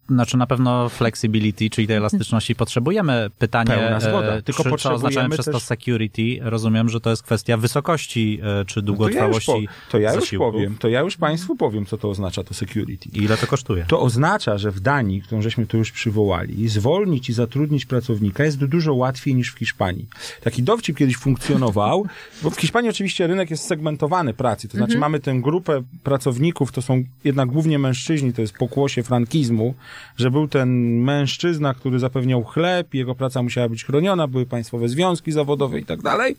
[0.09, 3.29] Znaczy na pewno flexibility, czyli tej elastyczności potrzebujemy.
[3.39, 4.27] Pytanie, Pełna zgoda.
[4.27, 6.39] e, Tylko czy, potrzebujemy przez to też- security?
[6.41, 10.13] Rozumiem, że to jest kwestia wysokości e, czy No to ja długotrwałości po, to ja
[10.13, 13.09] już powiem, to ja już Państwu powiem, co to oznacza to security.
[13.13, 13.85] I ile to kosztuje?
[13.87, 18.65] To oznacza, że w Danii, którą żeśmy tu już przywołali, zwolnić i zatrudnić pracownika jest
[18.65, 20.05] dużo łatwiej niż w Hiszpanii.
[20.43, 22.05] Taki dowcip kiedyś funkcjonował,
[22.43, 26.81] bo w Hiszpanii oczywiście rynek jest segmentowany pracy, to znaczy mamy tę grupę pracowników, to
[26.81, 29.73] są jednak głównie mężczyźni, to jest pokłosie frankizmu,
[30.17, 35.31] że był ten mężczyzna, który zapewniał chleb, jego praca musiała być chroniona, były państwowe związki
[35.31, 36.35] zawodowe i tak dalej.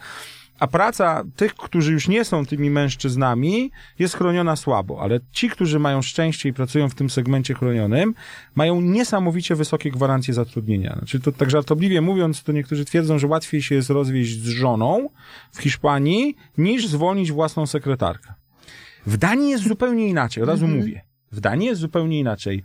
[0.58, 5.78] A praca tych, którzy już nie są tymi mężczyznami, jest chroniona słabo, ale ci, którzy
[5.78, 8.14] mają szczęście i pracują w tym segmencie chronionym,
[8.54, 10.94] mają niesamowicie wysokie gwarancje zatrudnienia.
[10.98, 15.10] Znaczy, to tak żartobliwie mówiąc, to niektórzy twierdzą, że łatwiej się jest rozwieść z żoną
[15.52, 18.32] w Hiszpanii, niż zwolnić własną sekretarkę.
[19.06, 21.00] W Danii jest zupełnie inaczej, od razu mówię.
[21.32, 22.62] W Danii jest zupełnie inaczej.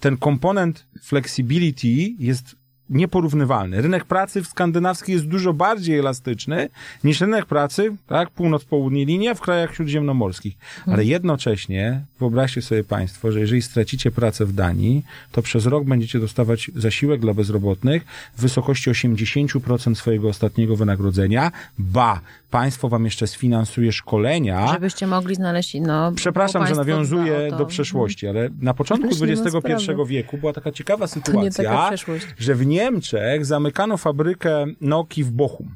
[0.00, 2.56] Ten komponent flexibility jest
[2.90, 3.82] nieporównywalny.
[3.82, 6.68] Rynek pracy w skandynawski jest dużo bardziej elastyczny
[7.04, 10.56] niż rynek pracy, tak, północ-południe linia w krajach śródziemnomorskich.
[10.86, 16.20] Ale jednocześnie wyobraźcie sobie Państwo, że jeżeli stracicie pracę w Danii, to przez rok będziecie
[16.20, 18.04] dostawać zasiłek dla bezrobotnych
[18.36, 22.20] w wysokości 80% swojego ostatniego wynagrodzenia, ba,
[22.54, 24.72] państwo wam jeszcze sfinansuje szkolenia.
[24.72, 26.12] Żebyście mogli znaleźć, no...
[26.12, 27.56] Przepraszam, że nawiązuję to.
[27.56, 31.64] do przeszłości, ale na początku Ależ nie ma XXI wieku była taka ciekawa To sytuacja,
[31.64, 31.90] taka
[32.38, 35.74] że w Niemczech zamykano fabrykę Nokii w Bochum.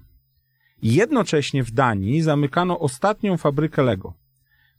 [0.83, 4.15] I jednocześnie w Danii zamykano ostatnią fabrykę Lego.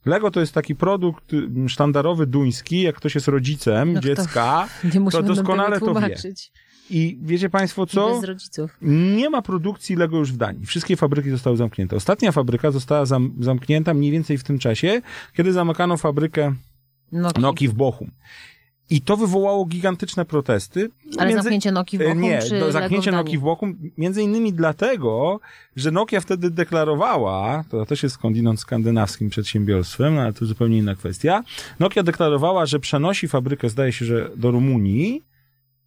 [0.06, 5.10] Lego to jest taki produkt y, sztandarowy duński, jak ktoś jest rodzicem No dziecka, musimy
[5.12, 6.16] nam doskonale to wie.
[6.90, 8.14] I wiecie państwo Co?
[8.14, 8.76] Bez rodziców.
[8.82, 10.66] Nie ma produkcji Lego już w Danii.
[10.66, 11.96] Wszystkie fabryki zostały zamknięte.
[11.96, 15.02] Ostatnia fabryka została zam zamknięta mniej więcej w tym czasie,
[15.36, 16.54] kiedy zamykano fabrykę
[17.12, 17.40] Noki.
[17.40, 18.10] Noki w Bochum.
[18.92, 20.90] I to wywołało gigantyczne protesty.
[21.18, 23.10] Ale Między- zamknięcie Noki w E, Bochum, Nie, czy zamknięcie?
[23.12, 25.40] Noki w Bochum, między innymi dlatego,
[25.76, 31.42] że Nokia wtedy deklarowała, to też jest skądinąd skandynawskim przedsiębiorstwem, ale to zupełnie inna kwestia,
[31.80, 35.22] Nokia deklarowała, że przenosi fabrykę, zdaje się, że do Rumunii,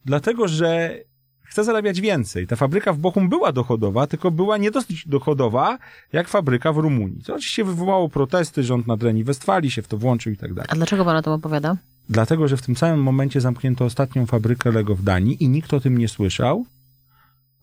[0.05, 0.97] dlatego, że
[1.43, 2.47] chce zarabiać więcej.
[2.47, 5.77] Ta fabryka w Bochum była dochodowa, tylko była nie dosyć dochodowa,
[6.13, 7.23] jak fabryka w Rumunii.
[7.23, 10.67] To oczywiście wywołało protesty, rząd na Dreni Westfalii się w to włączył i tak dalej.
[10.71, 11.77] A dlaczego pan o tym opowiada?
[12.09, 15.79] Dlatego, że w tym samym momencie zamknięto ostatnią fabrykę Lego w Danii i nikt o
[15.79, 16.65] tym nie słyszał,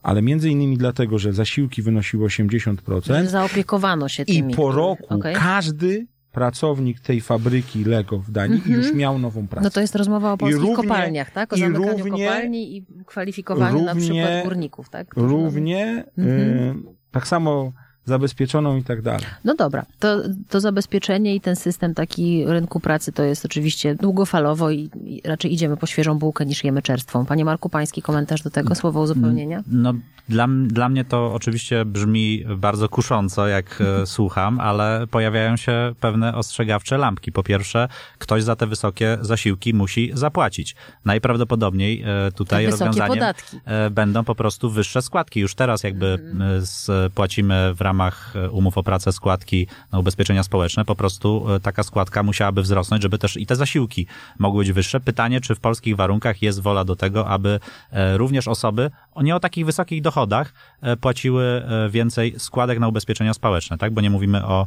[0.03, 4.55] ale między innymi dlatego, że zasiłki wynosiły 80% Że zaopiekowano się i tymi.
[4.55, 5.35] po roku Okej.
[5.35, 8.75] każdy pracownik tej fabryki Lego w Danii Mhm.
[8.77, 9.65] już miał nową pracę.
[9.65, 11.53] No to jest rozmowa o polskich równie- kopalniach, tak?
[11.53, 15.15] O i zamykaniu równie- kopalni i kwalifikowaniu na równie- przykład górników, tak?
[15.17, 16.39] Równie, Mhm.
[16.39, 16.75] y,
[17.11, 17.73] tak samo
[18.05, 19.27] zabezpieczoną i tak dalej.
[19.45, 20.17] No dobra, to,
[20.49, 25.53] to zabezpieczenie i ten system taki rynku pracy to jest oczywiście długofalowo i, i raczej
[25.53, 27.27] idziemy po świeżą bułkę niż jemy czerstwą.
[27.27, 29.63] Panie Marku, pański komentarz do tego, słowo uzupełnienia?
[29.67, 29.95] No,
[30.29, 36.35] dla, dla mnie to oczywiście brzmi bardzo kusząco, jak e, słucham, ale pojawiają się pewne
[36.35, 37.33] ostrzegawcze lampki.
[37.33, 37.89] Po pierwsze,
[38.19, 40.77] ktoś za te wysokie zasiłki musi zapłacić.
[41.05, 43.61] Najprawdopodobniej e, tutaj rozwiązaniem podatki.
[43.65, 45.41] e, będą po prostu wyższe składki.
[45.41, 47.90] Już teraz jakby e, z, płacimy w ramach
[48.35, 50.85] e, umów o pracę składki na ubezpieczenia społeczne.
[50.85, 54.07] Po prostu e, taka składka musiałaby wzrosnąć, żeby też i te zasiłki
[54.39, 55.01] mogły być wyższe.
[55.01, 57.61] Pytanie, czy w polskich warunkach jest wola do tego, aby
[57.91, 60.53] e, również osoby o nie o takich wysokich dochodach
[61.01, 63.93] płaciły więcej składek na ubezpieczenia społeczne, tak?
[63.93, 64.67] Bo nie mówimy o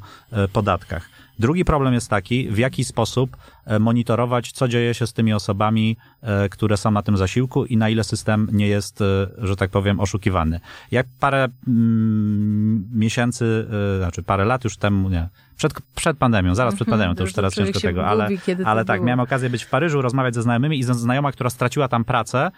[0.53, 1.09] podatkach.
[1.39, 5.97] Drugi problem jest taki, w jaki sposób e, monitorować, co dzieje się z tymi osobami,
[6.21, 9.05] e, które są na tym zasiłku i na ile system nie jest, e,
[9.37, 10.59] że tak powiem, oszukiwany.
[10.91, 13.67] Jak parę mm, miesięcy,
[13.97, 17.53] znaczy parę lat już temu, nie, przed, przed pandemią, zaraz przed pandemią, to już teraz
[17.53, 19.07] ciężko tego, ale, gubi, ale tak, było.
[19.07, 22.51] miałem okazję być w Paryżu, rozmawiać ze znajomymi i ze znajoma, która straciła tam pracę,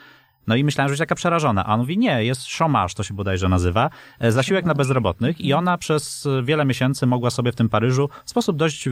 [0.48, 1.66] no i myślałem, że jest taka przerażona.
[1.66, 3.90] A on mówi, nie, jest chômage, to się bodajże nazywa,
[4.20, 8.10] e, zasiłek na bezrobotnych i ona przez e, wiele miesięcy mogła sobie w tym Paryżu
[8.26, 8.92] w sposób dość e,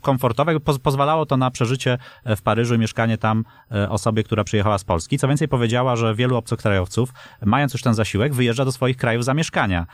[0.00, 1.98] komfortowy, poz, pozwalało to na przeżycie
[2.36, 3.44] w Paryżu i mieszkanie tam
[3.88, 5.18] osobie, która przyjechała z Polski.
[5.18, 7.12] Co więcej powiedziała, że wielu obcokrajowców,
[7.44, 9.86] mając już ten zasiłek, wyjeżdża do swoich krajów zamieszkania,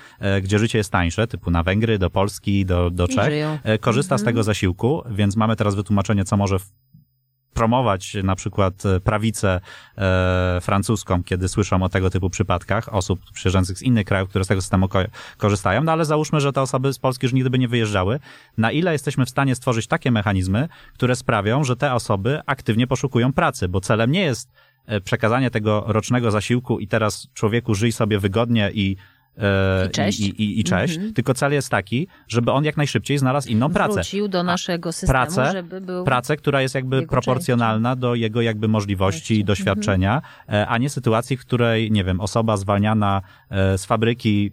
[0.42, 3.34] gdzie życie jest tańsze, typu na Węgry, do Polski, do, do Czech.
[3.80, 6.70] Korzysta z tego zasiłku, więc mamy teraz wytłumaczenie, co może w
[7.56, 9.60] promować na przykład e, prawicę
[9.98, 14.48] e, francuską, kiedy słyszą o tego typu przypadkach osób przyjeżdżających z innych krajów, które z
[14.48, 15.04] tego systemu ko-
[15.36, 18.20] korzystają, no ale załóżmy, że te osoby z Polski już nigdy by nie wyjeżdżały.
[18.58, 23.32] Na ile jesteśmy w stanie stworzyć takie mechanizmy, które sprawią, że te osoby aktywnie poszukują
[23.32, 24.52] pracy, bo celem nie jest
[24.86, 28.96] e, przekazanie tego rocznego zasiłku i teraz człowieku żyj sobie wygodnie i
[29.86, 30.20] I cześć.
[30.20, 31.14] I, i, i cześć, Mhm.
[31.14, 35.10] tylko cel jest taki, żeby on jak najszybciej znalazł inną pracę Wrócił do naszego systemu,
[35.12, 36.04] pracę, żeby był...
[36.04, 39.44] pracę, która jest jakby proporcjonalna do jego jakby możliwości i Części.
[39.44, 44.52] doświadczenia, e, a nie sytuacji, w której, nie wiem, osoba zwalniana e, z fabryki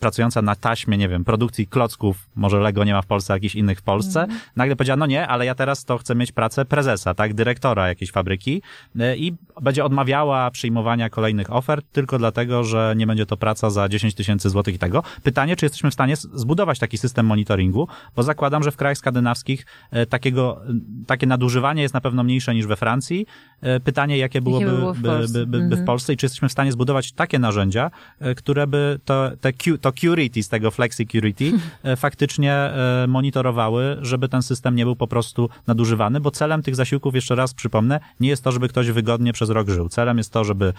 [0.00, 3.78] pracująca na taśmie, nie wiem, produkcji klocków, może Lego nie ma w Polsce, jakichś innych
[3.78, 4.40] w Polsce, Mhm.
[4.56, 8.10] nagle powiedziała, no nie, ale ja teraz to chcę mieć pracę prezesa, tak, dyrektora jakiejś
[8.10, 8.62] fabryki
[8.98, 13.88] e, i będzie odmawiała przyjmowania kolejnych ofert tylko dlatego, że nie będzie to praca za
[13.88, 15.02] 10 tysięcy złotych i tego.
[15.22, 19.66] Pytanie, czy jesteśmy w stanie zbudować taki system monitoringu, bo zakładam, że w krajach skandynawskich
[19.90, 20.60] e, takiego,
[21.06, 23.26] takie nadużywanie jest na pewno mniejsze niż we Francji.
[23.60, 25.38] E, Pytanie, jakie byłoby by było w by, Polsce?
[25.38, 25.86] by, by, by w Mhm.
[25.86, 27.90] Polsce i czy jesteśmy w stanie zbudować takie narzędzia,
[28.20, 31.52] e, które by to, te, to security z tego flexicurity
[31.82, 32.70] e, faktycznie
[33.08, 37.54] monitorowały, żeby ten system nie był po prostu nadużywany, bo celem tych zasiłków, jeszcze raz
[37.54, 39.88] przypomnę, nie jest to, żeby ktoś wygodnie przez rok żył.
[39.88, 40.72] Celem jest to, żeby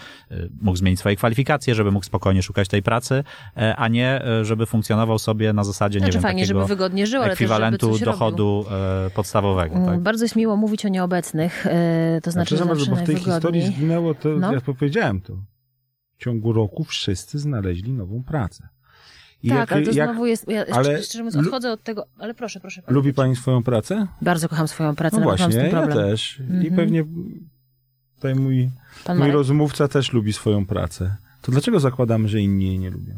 [0.60, 3.24] mógł zmienić swoje kwalifikacje, żeby mógł spokojnie szukać tej pracy,
[3.76, 7.20] a nie żeby funkcjonował sobie na zasadzie, nie Znaczy wiem, fajnie, takiego żeby wygodnie żył,
[7.22, 8.12] ale też żeby ekwiwalentu coś robił.
[8.12, 8.64] dochodu
[9.06, 9.74] e, podstawowego.
[9.74, 10.00] Mm, Tak?
[10.00, 11.66] Bardzo jest miło mówić o nieobecnych,
[12.22, 14.52] to znaczy Przepraszam zawsze bardzo, bo w tej historii zginęło to, No.
[14.52, 15.32] ja powiedziałem to.
[16.18, 18.68] W ciągu roku wszyscy znaleźli nową pracę.
[19.42, 22.34] I Tak, ale to jak znowu jest, ja ale szczerze mówiąc odchodzę od tego, ale
[22.34, 22.82] proszę, proszę.
[22.82, 24.06] panie lubi pani swoją pracę?
[24.22, 26.38] Bardzo kocham swoją pracę, No nawet mam z właśnie, tym ja też.
[26.38, 26.76] I Mhm.
[26.76, 27.04] pewnie
[28.14, 28.70] tutaj mój,
[29.18, 31.16] mój rozmówca też lubi swoją pracę.
[31.42, 33.14] To dlaczego zakładamy, że inni jej nie lubią?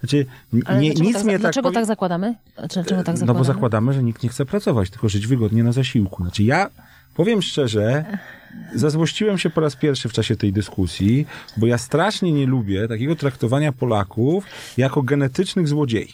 [0.00, 0.26] Znaczy,
[0.64, 1.74] Ale nie, nic tak, mnie dlaczego tak...
[1.74, 2.34] tak zakładamy?
[2.56, 3.26] Dlaczego tak zakładamy?
[3.26, 6.22] No bo zakładamy, że nikt nie chce pracować, tylko żyć wygodnie na zasiłku.
[6.22, 6.70] Znaczy ja
[7.18, 8.04] powiem szczerze,
[8.74, 13.16] zazłościłem się po raz pierwszy w czasie tej dyskusji, bo ja strasznie nie lubię takiego
[13.16, 14.44] traktowania Polaków
[14.76, 16.12] jako genetycznych złodziei.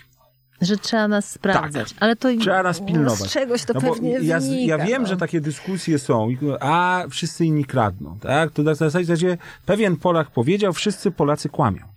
[0.60, 1.94] Że trzeba nas sprawdzać.
[2.00, 2.40] Ale to Tak.
[2.40, 3.30] Trzeba nas pilnować.
[3.30, 4.76] Z czegoś to No pewnie ja, wynika.
[4.76, 5.08] ja wiem, no.
[5.08, 6.28] że takie dyskusje są,
[6.60, 8.50] a wszyscy inni kradną, tak?
[8.50, 11.93] To na zasadzie pewien Polak powiedział, wszyscy Polacy kłamią.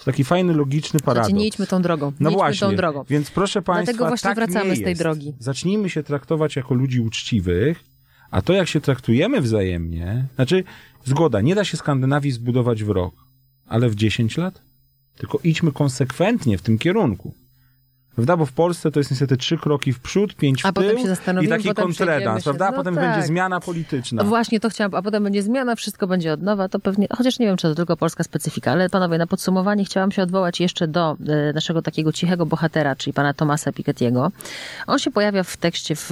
[0.00, 1.26] To taki fajny, logiczny paradoks.
[1.26, 2.12] Słuchajcie, nie idźmy tą drogą.
[2.20, 3.04] No idźmy właśnie, tą drogą.
[3.08, 5.34] więc proszę Państwa, Dlatego właśnie tak wracamy z tej drogi.
[5.38, 7.84] Zacznijmy się traktować jako ludzi uczciwych,
[8.30, 10.64] a to jak się traktujemy wzajemnie, znaczy
[11.04, 13.14] zgoda, nie da się Skandynawii zbudować w rok,
[13.66, 14.62] ale w 10 lat?
[15.16, 17.34] Tylko idźmy konsekwentnie w tym kierunku.
[18.14, 18.36] Prawda?
[18.36, 20.98] Bo w Polsce to jest niestety trzy kroki w przód, pięć w A tył potem
[20.98, 22.66] się i taki kontredans, prawda?
[22.66, 23.04] A No potem tak.
[23.04, 24.22] będzie zmiana polityczna.
[24.22, 27.38] No właśnie, to chciałam, a potem będzie zmiana, wszystko będzie od nowa, to pewnie, chociaż
[27.38, 30.88] nie wiem, czy to tylko polska specyfika, ale panowie, na podsumowanie chciałam się odwołać jeszcze
[30.88, 34.30] do e, naszego takiego cichego bohatera, czyli pana Tomasa Piketty'ego.
[34.86, 36.10] On się pojawia w tekście w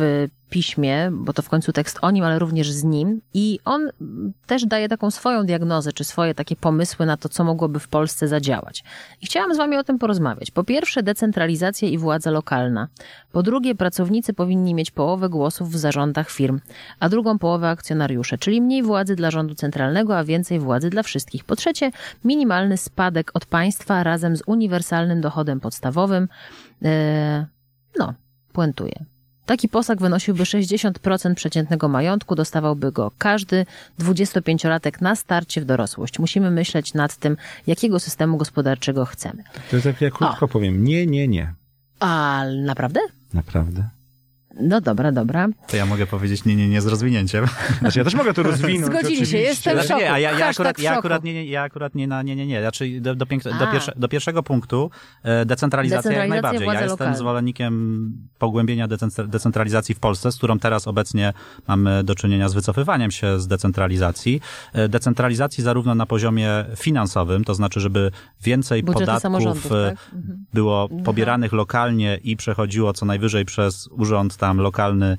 [0.50, 3.90] piśmie, bo to w końcu tekst o nim, ale również z nim i on
[4.46, 8.28] też daje taką swoją diagnozę, czy swoje takie pomysły na to, co mogłoby w Polsce
[8.28, 8.84] zadziałać.
[9.22, 10.50] I chciałam z wami o tym porozmawiać.
[10.50, 12.88] Po pierwsze, decentralizacja i władza lokalna.
[13.32, 16.60] Po drugie, pracownicy powinni mieć połowę głosów w zarządach firm,
[17.00, 21.44] a drugą połowę akcjonariusze, czyli mniej władzy dla rządu centralnego, a więcej władzy dla wszystkich.
[21.44, 21.90] Po trzecie,
[22.24, 26.28] minimalny spadek od państwa razem z uniwersalnym dochodem podstawowym.
[26.82, 27.44] Eee,
[27.98, 28.14] no,
[28.52, 29.04] puentuję.
[29.48, 33.66] Taki posag wynosiłby 60% przeciętnego majątku, dostawałby go każdy
[34.00, 36.18] 25-latek na starcie w dorosłość.
[36.18, 39.44] Musimy myśleć nad tym, jakiego systemu gospodarczego chcemy.
[39.70, 41.54] To jest tak, ja krótko powiem, nie, nie, nie.
[42.00, 43.00] A naprawdę?
[43.34, 43.88] Naprawdę.
[44.60, 45.48] No dobra, dobra.
[45.68, 47.44] To ja mogę powiedzieć nie, nie, nie z rozwinięciem.
[47.80, 50.00] Znaczy ja też mogę to rozwinąć Zgodzili się, jestem w Znaczy, szoku.
[50.00, 52.36] nie, a ja, ja, akurat, w ja akurat nie, nie, ja akurat nie na nie,
[52.36, 52.60] nie, nie.
[52.60, 53.72] Znaczy do, do, pięk- do, A.
[53.72, 54.90] pierwsze, do pierwszego punktu
[55.22, 56.66] e, decentralizacja jak najbardziej.
[56.66, 57.16] Ja jestem lokalna.
[57.16, 61.32] zwolennikiem pogłębienia decentr- decentralizacji w Polsce, z którą teraz obecnie
[61.68, 64.40] mamy do czynienia z wycofywaniem się z decentralizacji.
[64.72, 68.10] E, Decentralizacji zarówno na poziomie finansowym, to znaczy, żeby
[68.42, 70.14] więcej Budżety podatków e, tak?
[70.14, 70.44] Mhm.
[70.54, 75.16] było pobieranych lokalnie i przechodziło co najwyżej przez urząd tam lokalny, e,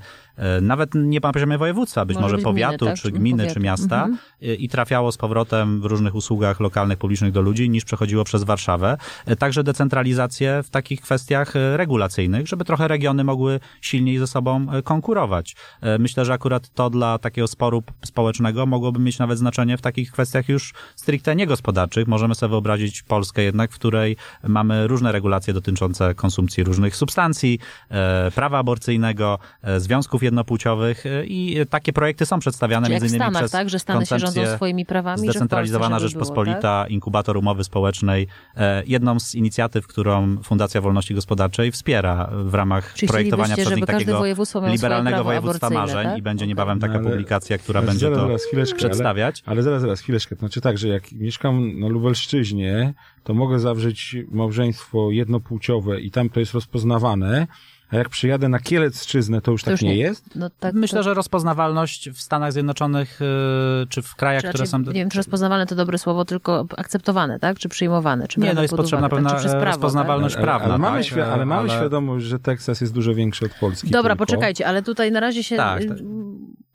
[0.62, 2.96] nawet nie na poziomie województwa, być Może może być gminy, powiatu, tak?
[2.98, 3.54] czy gminy, powiatu.
[3.54, 4.18] czy miasta Mhm.
[4.42, 8.42] e, i trafiało z powrotem w różnych usługach lokalnych, publicznych do ludzi, niż przechodziło przez
[8.44, 8.96] Warszawę.
[9.26, 14.66] E, Także decentralizację w takich kwestiach e, regulacyjnych, żeby trochę regiony mogły silniej ze sobą
[14.72, 15.56] e, konkurować.
[15.80, 20.12] E, Myślę, że akurat to dla takiego sporu społecznego mogłoby mieć nawet znaczenie w takich
[20.12, 22.06] kwestiach już stricte niegospodarczych.
[22.08, 24.16] Możemy sobie wyobrazić Polskę jednak, w której
[24.48, 27.58] mamy różne regulacje dotyczące konsumpcji różnych substancji,
[27.90, 29.80] e, prawa aborcyjnego, e,
[30.20, 33.68] związków jednopłciowych e, i takie projekty są przedstawiane Czyli między innymi Stanach, przez tak?
[33.70, 36.90] Że Stany się rządzą swoimi prawami, że Polsce, Zdecentralizowana żeby Rzeczpospolita, Było, tak?
[36.90, 38.26] inkubator umowy społecznej.
[38.56, 43.86] E, Jedną z inicjatyw, którą Fundacja Wolności Gospodarczej wspiera w ramach Czyli projektowania przez nich
[43.86, 44.22] takiego
[44.70, 46.18] liberalnego województwa marzeń tak?
[46.18, 49.42] i będzie niebawem taka No, ale- publikacja, która Ale będzie zaraz, to zaraz, chwileczkę, przedstawiać.
[49.46, 50.36] Ale, ale zaraz, zaraz, chwileczkę.
[50.36, 52.94] Znaczy tak, że jak mieszkam na Lubelszczyźnie,
[53.24, 57.46] to mogę zawrzeć małżeństwo jednopłciowe i tam to jest rozpoznawane,
[57.92, 59.96] a jak przyjadę na Kielecczyznę, to już To tak już nie nie.
[59.96, 60.36] jest?
[60.36, 64.66] No, tak, Myślę, to, że rozpoznawalność w Stanach Zjednoczonych y, czy w krajach, czy które
[64.66, 64.78] są...
[64.78, 67.58] Nie wiem, czy rozpoznawane to dobre słowo, tylko akceptowane, tak?
[67.58, 68.28] Czy przyjmowane?
[68.28, 69.38] Czy Nie, no jest potrzebna uwagę, pewna tak?
[69.38, 70.68] Przez e, prawo, rozpoznawalność Ale, prawna.
[70.68, 71.06] ale, mamy, tak?
[71.12, 73.90] świ- ale mamy Ale- świadomość, że Teksas jest dużo większy od Polski.
[73.90, 74.26] Dobra, tylko.
[74.26, 75.56] poczekajcie, ale tutaj na razie się...
[75.56, 75.98] Tak, y, tak.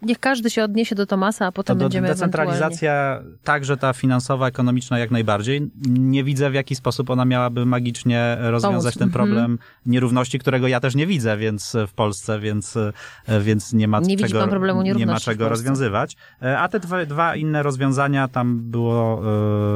[0.02, 4.48] Niech każdy się odniesie do Tomasa, a To potem do, będziemy decentralizacja, także ta finansowa,
[4.48, 5.72] ekonomiczna jak najbardziej.
[5.90, 9.00] Nie widzę w jaki sposób ona miałaby magicznie rozwiązać Pomóc.
[9.00, 13.88] ten problem nierówności, którego ja też nie widzę więc w Polsce, więc, e, więc nie
[13.88, 16.16] ma Nie czego, problemu nie ma czego rozwiązywać.
[16.42, 19.22] E, A te dwa, dwa inne rozwiązania, tam było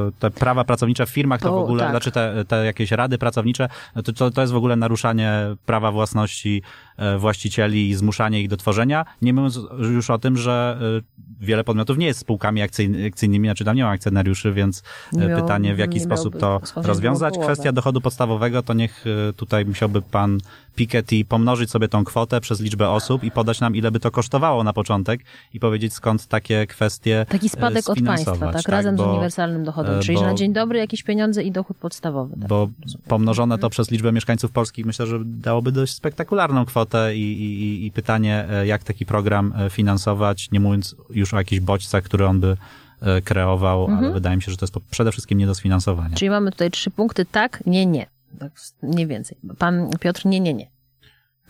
[0.08, 1.92] e, te prawa pracownicze w firmach, to To w ogóle, tak.
[1.92, 3.70] znaczy te, te jakieś rady pracownicze,
[4.04, 5.32] to, to, to jest w ogóle naruszanie
[5.66, 6.89] prawa własności e,
[7.20, 9.06] właścicieli i zmuszanie ich do tworzenia.
[9.22, 13.66] Nie mówiąc już o tym, że e, wiele podmiotów nie jest spółkami akcyjny- akcyjnymi, znaczy
[13.66, 17.34] tam nie ma akcjonariuszy, więc Nie e, pytanie, w jaki sposób to rozwiązać.
[17.44, 20.38] Kwestia dochodu podstawowego, to niech e, tutaj musiałby pan
[20.76, 24.64] Piketty pomnożyć sobie tą kwotę przez liczbę osób i podać nam, ile by to kosztowało
[24.64, 25.22] na początek
[25.54, 28.72] i powiedzieć, skąd takie kwestie Taki e, spadek od państwa, sfinansować, tak?
[28.72, 30.00] Razem z bo- uniwersalnym dochodem.
[30.00, 32.36] e, Czyli, że bo- na dzień dobry jakieś pieniądze i dochód podstawowy.
[32.40, 32.48] Tak?
[32.50, 32.70] bo
[33.08, 37.92] pomnożone to przez liczbę mieszkańców Polski myślę, że dałoby dość spektakularną kwotę i, i, i
[37.92, 42.40] pytanie, e, jak taki program e, finansować, nie mówiąc już o jakichś bodźcach, które on
[42.40, 42.58] by
[43.02, 46.16] e, kreował, ale wydaje mi się, że to jest przede wszystkim nie do sfinansowania.
[46.16, 48.08] Czyli mamy tutaj trzy punkty, tak, nie, nie.
[48.40, 48.52] Tak,
[48.84, 49.38] mniej więcej.
[49.58, 50.68] Pan Piotr, nie, nie, nie.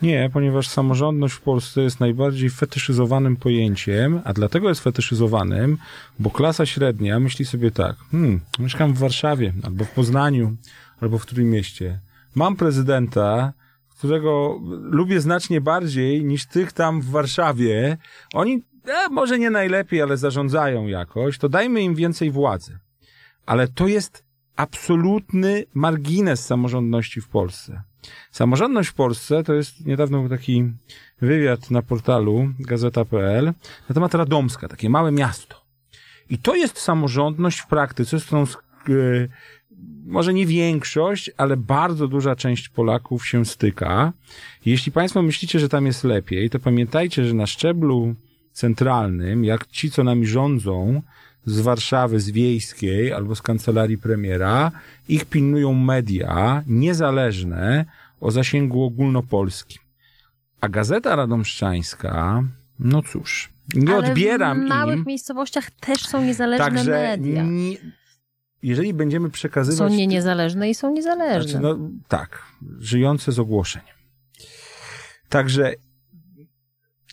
[0.01, 5.77] Nie, ponieważ samorządność w Polsce jest najbardziej fetyszyzowanym pojęciem, a dlatego jest fetyszyzowanym,
[6.19, 10.55] bo klasa średnia myśli sobie tak, hmm, mieszkam w Warszawie albo w Poznaniu,
[11.01, 11.99] albo w Trójmieście.
[12.35, 13.53] Mam prezydenta,
[13.99, 17.97] którego lubię znacznie bardziej niż tych tam w Warszawie.
[18.33, 22.77] Oni e, może nie najlepiej, ale zarządzają jakoś, to dajmy im więcej władzy.
[23.45, 24.23] Ale to jest
[24.55, 27.81] absolutny margines samorządności w Polsce.
[28.31, 30.63] Samorządność w Polsce to jest niedawno był taki
[31.21, 33.53] wywiad na portalu gazeta.pl
[33.89, 35.65] na temat Radomska, takie małe miasto.
[36.29, 38.45] I to jest samorządność w praktyce, z którą
[38.87, 39.29] yy,
[40.09, 44.13] może nie większość, ale bardzo duża część Polaków się styka.
[44.65, 48.15] Jeśli Państwo myślicie, że tam jest lepiej, to pamiętajcie, że na szczeblu
[48.51, 51.01] centralnym, jak ci, co nami rządzą,
[51.45, 54.71] z Warszawy, z Wiejskiej albo z kancelarii premiera,
[55.09, 57.85] ich pilnują media niezależne
[58.21, 59.81] o zasięgu ogólnopolskim.
[60.61, 62.43] A Gazeta Radomszczańska,
[62.79, 65.05] no cóż, nie Ale odbieram w małych im.
[65.07, 67.43] miejscowościach też są niezależne Także media.
[67.43, 67.77] nie,
[68.63, 69.91] jeżeli będziemy przekazywać.
[69.91, 71.51] Są nie niezależne i są niezależne.
[71.51, 72.43] Znaczy, no, tak,
[72.79, 73.81] żyjące z ogłoszeń.
[75.29, 75.73] Także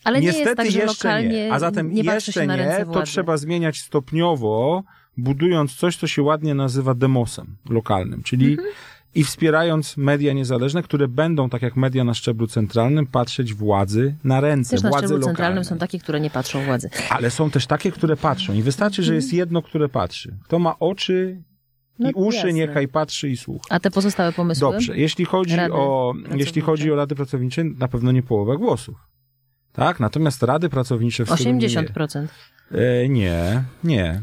[0.05, 1.53] Ale nie niestety jest tak, jeszcze nie.
[1.53, 4.85] A zatem nie jeszcze nie, to trzeba zmieniać stopniowo,
[5.17, 8.69] budując coś, co się ładnie nazywa demosem lokalnym, czyli Mhm.
[9.17, 14.41] I wspierając media niezależne, które będą, tak jak media na szczeblu centralnym, patrzeć władzy na
[14.41, 15.35] ręce, Też na władzy szczeblu lokalnej.
[15.37, 16.91] centralnym są takie, które nie patrzą władzy.
[17.11, 18.53] Ale są też takie, które patrzą.
[18.55, 20.37] I wystarczy, że jest jedno, które patrzy.
[20.45, 21.43] Kto ma oczy
[21.99, 22.53] No i uszy, jasne.
[22.53, 23.67] niechaj patrzy i słucha.
[23.71, 24.73] A te pozostałe pomysły?
[24.73, 28.97] Dobrze, jeśli chodzi Rady o, jeśli chodzi o rady pracownicze, na pewno nie połowa głosów.
[29.73, 30.01] Tak?
[30.01, 32.27] Natomiast rady pracownicze w Soluninie- 80%.
[32.73, 34.21] E, nie, nie.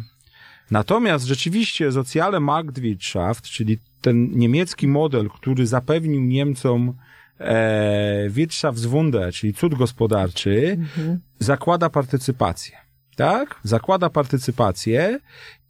[0.74, 6.94] Natomiast rzeczywiście socjale Marktwirtschaft, czyli ten niemiecki model, który zapewnił Niemcom
[7.40, 11.20] e, Wirtschaftswunder, czyli cud gospodarczy, Mhm.
[11.40, 12.78] zakłada partycypację.
[13.16, 13.60] Tak?
[13.64, 15.20] Zakłada partycypację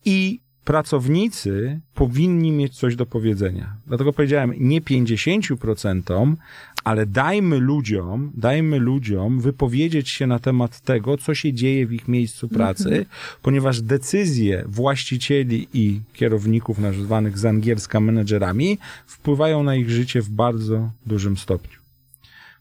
[0.05, 3.75] i pracownicy powinni mieć coś do powiedzenia.
[3.87, 6.35] Dlatego powiedziałem nie 50%,
[6.83, 12.07] ale dajmy ludziom, dajmy ludziom wypowiedzieć się na temat tego, co się dzieje w ich
[12.07, 13.05] miejscu pracy,
[13.41, 20.91] ponieważ decyzje właścicieli i kierowników nazwanych z angielska menedżerami wpływają na ich życie w bardzo
[21.05, 21.79] dużym stopniu.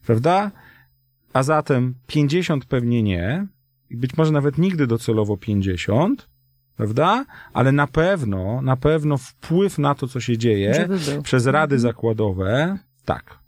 [0.05, 0.51] Prawda?
[1.33, 3.47] A zatem 50 pewnie nie,
[3.91, 6.32] być może nawet nigdy docelowo 50,
[6.77, 7.25] prawda?
[7.53, 10.89] Ale na pewno, na pewno wpływ na to, co się dzieje
[11.23, 13.43] przez rady zakładowe, tak.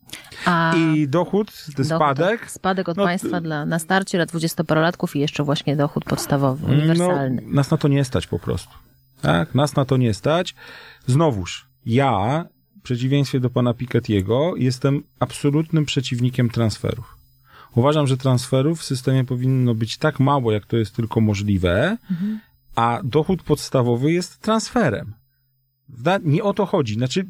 [0.45, 5.15] A I dochód, dochód, spadek, tak, spadek od no, państwa dla, na starcie dla dwudziestoparolatków
[5.15, 7.41] i jeszcze właśnie dochód podstawowy, uniwersalny.
[7.45, 8.73] No, nas na to nie stać po prostu.
[9.21, 9.55] Tak?
[9.55, 10.55] Nas na to nie stać.
[11.07, 12.45] Znowuż, ja,
[12.79, 17.17] w przeciwieństwie do pana Piketty'ego, jestem absolutnym przeciwnikiem transferów.
[17.75, 21.97] Uważam, że transferów w systemie powinno być tak mało, jak to jest tylko możliwe,
[22.75, 25.13] a dochód podstawowy jest transferem.
[26.23, 26.93] Nie o to chodzi.
[26.93, 27.25] Znaczy,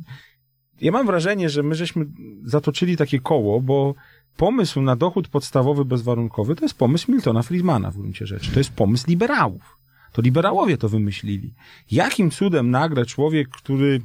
[0.82, 2.06] ja mam wrażenie, że my żeśmy
[2.44, 3.96] zatoczyli takie koło, bo
[4.38, 8.52] pomysł na dochód podstawowy bezwarunkowy to jest pomysł Miltona Friedmana w gruncie rzeczy.
[8.52, 9.78] To jest pomysł liberałów.
[10.14, 11.54] To liberałowie to wymyślili.
[11.92, 14.02] Jakim cudem nagle człowiek, który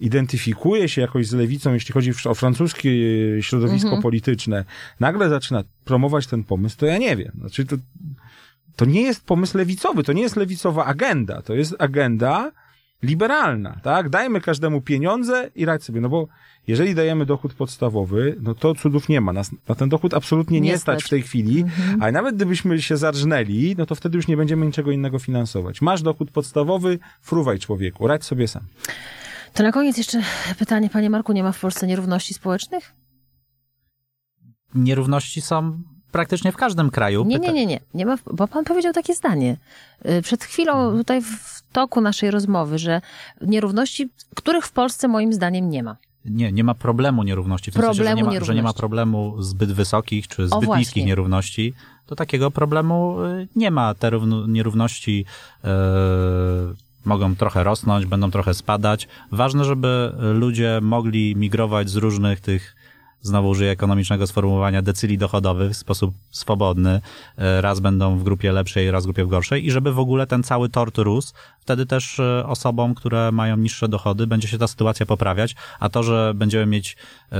[0.00, 2.90] identyfikuje się jakoś z lewicą, jeśli chodzi o francuskie
[3.40, 4.02] środowisko Mhm.
[4.02, 4.64] polityczne,
[5.00, 7.32] nagle zaczyna promować ten pomysł, to ja nie wiem.
[7.38, 7.76] Znaczy to,
[8.76, 12.52] to nie jest pomysł lewicowy, to nie jest lewicowa agenda, to jest agenda
[13.02, 14.08] liberalna, tak?
[14.08, 16.28] Dajmy każdemu pieniądze i radź sobie, no bo
[16.66, 19.32] jeżeli dajemy dochód podstawowy, no to cudów nie ma.
[19.32, 21.06] Nas na ten dochód absolutnie nie, Nie stać stać.
[21.06, 21.64] w tej chwili,
[22.00, 25.82] ale nawet gdybyśmy się zarżnęli, no to wtedy już nie będziemy niczego innego finansować.
[25.82, 28.62] Masz dochód podstawowy, fruwaj człowieku, radź sobie sam.
[29.54, 30.22] To na koniec jeszcze
[30.58, 32.92] pytanie, panie Marku, nie ma w Polsce nierówności społecznych?
[34.74, 37.24] Nierówności są praktycznie w każdym kraju.
[37.24, 37.80] Nie, nie, nie, nie.
[37.94, 39.56] nie ma, bo pan powiedział takie zdanie.
[40.06, 43.00] Y, Przed chwilą tutaj w toku naszej rozmowy, że
[43.40, 45.96] nierówności, których w Polsce moim zdaniem nie ma.
[46.24, 47.70] Nie, nie ma problemu nierówności.
[47.70, 50.64] W tym sensie, że Problemu nie, ma, że nie ma problemu zbyt wysokich czy zbyt
[50.64, 50.80] właśnie.
[50.80, 51.74] niskich nierówności.
[52.06, 53.94] To takiego problemu y, nie ma.
[53.94, 55.24] Te równo, nierówności
[55.64, 55.68] e,
[57.04, 59.08] mogą trochę rosnąć, będą trochę spadać.
[59.32, 62.76] Ważne, żeby ludzie mogli migrować z różnych tych
[63.22, 67.00] znowu użyję ekonomicznego sformułowania, decyli dochodowych w sposób swobodny.
[67.38, 70.42] E, Raz będą w grupie lepszej, raz w grupie gorszej i żeby w ogóle ten
[70.42, 75.06] cały tort rósł, wtedy też e, osobom, które mają niższe dochody, będzie się ta sytuacja
[75.06, 76.96] poprawiać, a to, że będziemy mieć
[77.32, 77.36] e,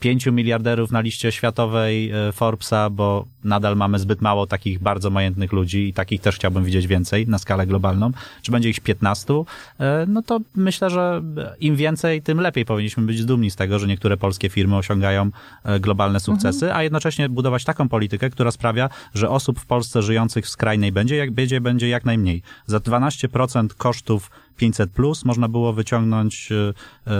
[0.00, 5.52] pięciu miliarderów na liście światowej e, Forbesa, bo nadal mamy zbyt mało takich bardzo majętnych
[5.52, 8.10] ludzi i takich też chciałbym widzieć więcej na skalę globalną,
[8.42, 9.34] czy będzie ich 15,
[9.80, 11.22] e, no to myślę, że
[11.60, 15.30] im więcej, tym lepiej powinniśmy być dumni z tego, że niektóre polskie firmy osiągają
[15.64, 20.44] e, globalne sukcesy, a jednocześnie budować taką politykę, która sprawia, że osób w Polsce żyjących
[20.44, 22.42] w skrajnej będzie, jak będzie, będzie jak najmniej.
[22.66, 26.72] Za 12% kosztów 500 plus można było wyciągnąć e,
[27.06, 27.14] e,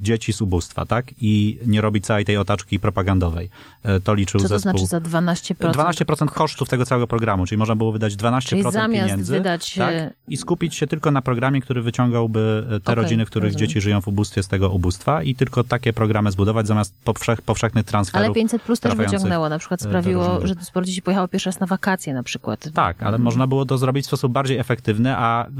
[0.00, 1.06] dzieci z ubóstwa, tak?
[1.20, 3.50] I nie robić całej tej otaczki propagandowej.
[3.82, 4.86] E, to liczył Co to zespół.
[4.86, 5.54] znaczy za 12%?
[5.54, 9.94] 12% kosztów tego całego programu, czyli można było wydać 12% Czyli zamiast pieniędzy wydać, tak,
[9.94, 13.68] e, i skupić się tylko na programie, który wyciągałby e, te Okej, rodziny, których rozumiem.
[13.68, 17.84] dzieci żyją w ubóstwie z tego ubóstwa i tylko takie programy zbudować zamiast powszech, powszechnych
[17.84, 18.24] transferów.
[18.24, 21.66] Ale 500 plus też wyciągnęło, na przykład sprawiło, że sporo dzieci pojechało pierwszy raz na
[21.66, 22.68] wakacje na przykład.
[22.74, 25.50] Tak, ale można było to zrobić w sposób bardziej efektywny, a y,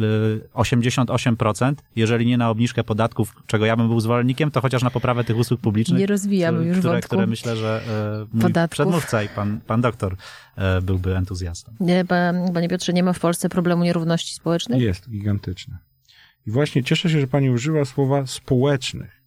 [0.58, 5.24] 88%, jeżeli nie na obniżkę podatków, czego ja bym był zwolennikiem, to chociaż na poprawę
[5.24, 6.00] tych usług publicznych.
[6.00, 7.80] Nie rozwijamy które, już które, wątku które myślę, że
[8.32, 8.70] e, mój podatków.
[8.74, 10.16] przedmówca i pan, pan doktor
[10.56, 11.72] e, byłby entuzjastą.
[11.80, 14.82] Nie, pa- Panie Piotrze, nie ma w Polsce problemu nierówności społecznej?
[14.82, 15.78] Jest gigantyczne.
[16.46, 19.22] I właśnie cieszę się, że pani używa słowa społecznych,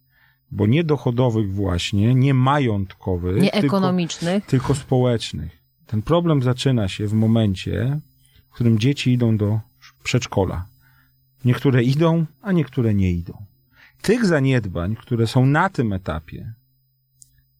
[0.50, 4.46] bo nie dochodowych właśnie, nie majątkowych, Nie tylko, ekonomicznych?
[4.46, 5.62] tylko społecznych.
[5.86, 8.00] Ten problem zaczyna się w momencie,
[8.50, 9.60] w którym dzieci idą do
[10.04, 10.64] przedszkola.
[11.44, 13.44] Niektóre idą, a niektóre nie idą.
[14.02, 16.52] Tych zaniedbań, które są na tym etapie,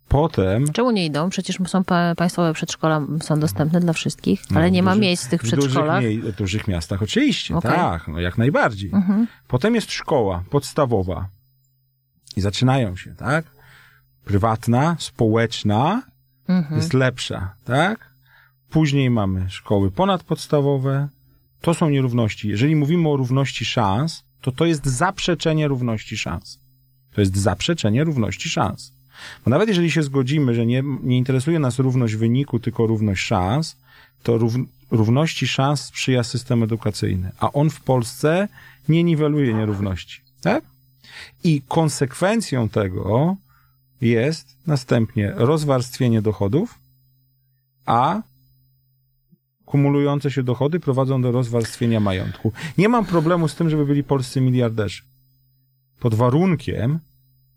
[0.09, 1.28] potem Czemu nie idą?
[1.30, 5.02] Przecież są pa- państwowe przedszkola, są dostępne dla wszystkich, No, ale nie w ma dużych-
[5.02, 6.02] miejsc w tych w dużych, przedszkolach.
[6.02, 7.70] mie- w dużych miastach oczywiście, Okej.
[7.70, 8.90] tak, no jak najbardziej.
[8.94, 9.26] Mhm.
[9.48, 11.28] Potem jest szkoła podstawowa.
[12.36, 13.44] I zaczynają się, tak?
[14.24, 16.02] Prywatna, społeczna
[16.48, 16.76] Mhm.
[16.80, 18.12] jest lepsza, tak?
[18.70, 21.09] Później mamy szkoły ponadpodstawowe.
[21.62, 22.48] To są nierówności.
[22.48, 26.60] Jeżeli mówimy o równości szans, to to jest zaprzeczenie równości szans.
[27.14, 28.93] To jest zaprzeczenie równości szans.
[29.44, 33.76] Bo nawet jeżeli się zgodzimy, że nie, nie interesuje nas równość wyniku, tylko równość szans,
[34.22, 34.55] to rów,
[34.90, 38.48] równości szans sprzyja system edukacyjny, a on w Polsce
[38.89, 40.20] nie niweluje nierówności.
[40.40, 40.64] Tak?
[41.44, 43.36] I konsekwencją tego
[44.01, 46.78] jest następnie rozwarstwienie dochodów,
[47.86, 48.22] a
[49.73, 52.53] kumulujące się dochody prowadzą do rozwarstwienia majątku.
[52.78, 55.03] Nie mam problemu z tym, żeby byli polscy miliarderzy.
[56.01, 56.99] Pod warunkiem,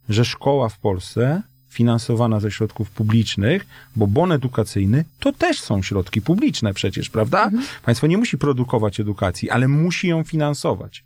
[0.09, 3.65] że szkoła w Polsce finansowana ze środków publicznych,
[3.95, 7.51] bo bon edukacyjny to też są środki publiczne przecież, prawda?
[7.83, 11.03] Państwo nie musi produkować edukacji, ale musi ją finansować.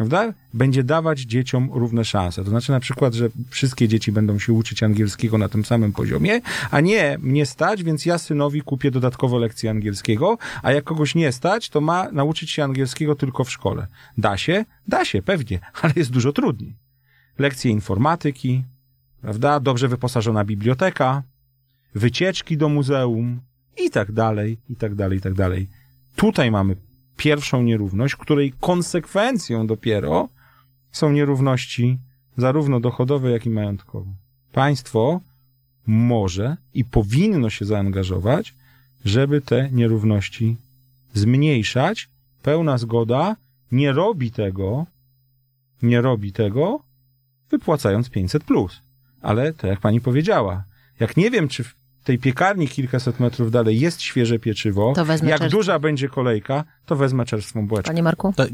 [0.00, 0.32] Prawda?
[0.54, 2.44] Będzie dawać dzieciom równe szanse.
[2.44, 6.40] To znaczy na przykład, że wszystkie dzieci będą się uczyć angielskiego na tym samym poziomie,
[6.70, 11.32] a nie mnie stać, więc ja synowi kupię dodatkowe lekcje angielskiego, a jak kogoś nie
[11.32, 13.86] stać, to ma nauczyć się angielskiego tylko w szkole.
[14.18, 14.64] Da się?
[14.88, 16.76] Da się, pewnie, ale jest dużo trudniej.
[17.38, 18.64] Lekcje informatyki,
[19.20, 19.60] prawda?
[19.60, 21.22] Dobrze wyposażona biblioteka,
[21.94, 23.40] wycieczki do muzeum
[23.86, 25.68] i tak dalej, i tak dalej, i tak dalej.
[26.16, 26.76] Tutaj mamy
[27.20, 30.28] pierwszą nierówność, której konsekwencją dopiero
[30.92, 31.98] są nierówności
[32.36, 34.10] zarówno dochodowe, jak i majątkowe.
[34.52, 35.20] Państwo
[35.86, 38.54] może i powinno się zaangażować,
[39.04, 40.56] żeby te nierówności
[41.14, 42.08] zmniejszać.
[42.42, 43.36] Pełna zgoda
[43.72, 44.86] nie robi tego,
[45.82, 46.80] nie robi tego,
[47.50, 48.82] wypłacając 500 plus.
[49.22, 50.64] Ale tak jak pani powiedziała,
[51.00, 51.74] jak nie wiem, czy w
[52.10, 55.58] tej piekarni kilkaset metrów dalej jest świeże pieczywo, To wezmę jak czerstwo.
[55.58, 57.90] duża będzie kolejka, to wezmę czerstwą bułeczkę.
[57.90, 58.32] Panie Marku?
[58.36, 58.44] To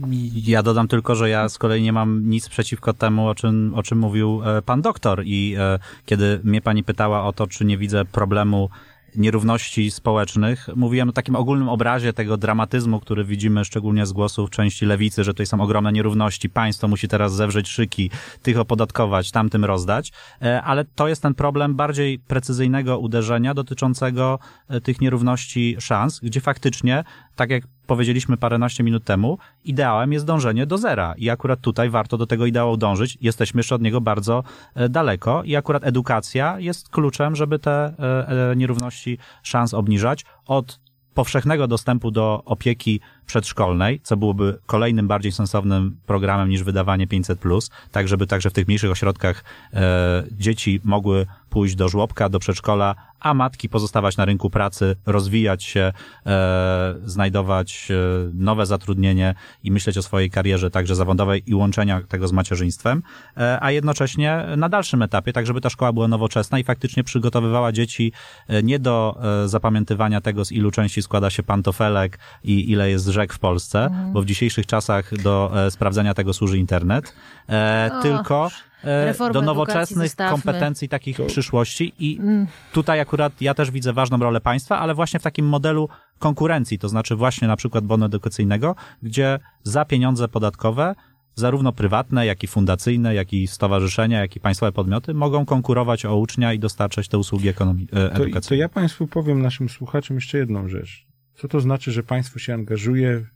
[0.46, 3.82] ja dodam tylko, że ja z kolei nie mam nic przeciwko temu, o czym, o
[3.82, 5.22] czym mówił e, pan doktor.
[5.24, 8.70] I e, kiedy mnie pani pytała o to, czy nie widzę problemu
[9.16, 14.86] nierówności społecznych, mówiłem o takim ogólnym obrazie tego dramatyzmu, który widzimy szczególnie z głosów części
[14.86, 18.10] lewicy, że tutaj są ogromne nierówności, państwo musi teraz zewrzeć szyki,
[18.43, 20.12] tych opodatkować, tamtym rozdać,
[20.43, 24.38] E, ale to jest ten problem bardziej precyzyjnego uderzenia dotyczącego
[24.68, 27.05] e, tych nierówności szans, gdzie faktycznie,
[27.36, 32.18] tak jak powiedzieliśmy paręnaście minut temu, ideałem jest dążenie do zera i akurat tutaj warto
[32.18, 33.18] do tego ideału dążyć.
[33.20, 34.44] Jesteśmy jeszcze od niego bardzo
[34.74, 40.86] e, daleko i akurat edukacja jest kluczem, żeby te e, e, nierówności szans obniżać od
[41.16, 48.08] powszechnego dostępu do opieki przedszkolnej, co byłoby kolejnym bardziej sensownym programem niż wydawanie 500+, tak
[48.08, 51.26] żeby także w tych mniejszych ośrodkach e, dzieci mogły
[51.56, 55.92] pójść do żłobka, do przedszkola, a matki pozostawać na rynku pracy, rozwijać się,
[56.26, 57.94] e, znajdować e,
[58.34, 63.02] nowe zatrudnienie i myśleć o swojej karierze także zawodowej i łączenia tego z macierzyństwem,
[63.36, 67.72] e, a jednocześnie na dalszym etapie, tak żeby ta szkoła była nowoczesna i faktycznie przygotowywała
[67.72, 68.12] dzieci
[68.48, 73.06] e, nie do e, zapamiętywania tego, z ilu części składa się pantofelek i ile jest
[73.06, 77.14] rzek w Polsce, bo w dzisiejszych czasach do sprawdzenia tego służy internet,
[77.48, 78.50] e, tylko
[78.86, 82.46] reformę do nowoczesnych kompetencji takich przyszłości i Mm.
[82.72, 85.88] tutaj akurat ja też widzę ważną rolę państwa, ale właśnie w takim modelu
[86.18, 90.94] konkurencji, to znaczy właśnie na przykład bonu edukacyjnego, gdzie za pieniądze podatkowe
[91.34, 96.16] zarówno prywatne, jak i fundacyjne, jak i stowarzyszenia, jak i państwowe podmioty mogą konkurować o
[96.16, 98.60] ucznia i dostarczać te usługi ekonomii, e, To, to edukacyjne.
[98.60, 101.06] ja Państwu powiem, naszym słuchaczom, jeszcze jedną rzecz.
[101.34, 103.26] Co to znaczy, że państwo się angażuje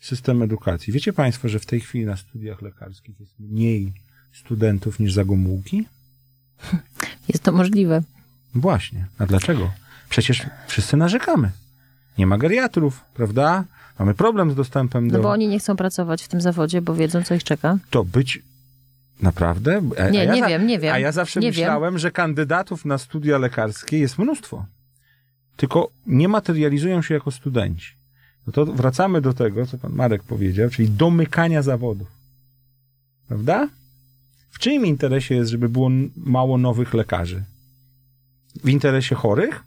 [0.00, 0.92] system edukacji.
[0.92, 3.92] Wiecie Państwo, że w tej chwili na studiach lekarskich jest mniej
[4.32, 5.86] studentów niż za Gomułki?
[7.28, 8.02] Jest to możliwe.
[8.54, 9.06] Właśnie.
[9.18, 9.70] A dlaczego?
[10.08, 11.50] Przecież wszyscy narzekamy.
[12.18, 13.64] Nie ma geriatrów, prawda?
[13.98, 15.16] Mamy problem z dostępem do...
[15.16, 17.78] No bo oni nie chcą pracować w tym zawodzie, bo wiedzą, co ich czeka.
[17.90, 18.42] To być...
[19.22, 19.82] Naprawdę?
[19.98, 20.94] A, Nie, a ja nie za- wiem, nie wiem.
[20.94, 24.66] A ja zawsze Nie myślałem, że kandydatów na studia lekarskie jest mnóstwo.
[25.56, 27.92] Tylko nie materializują się jako studenci.
[28.46, 32.08] No to wracamy do tego, co pan Marek powiedział, czyli domykania zawodów.
[33.28, 33.68] Prawda?
[34.50, 37.44] W czyim interesie jest, żeby było mało nowych lekarzy?
[38.64, 39.64] W interesie chorych?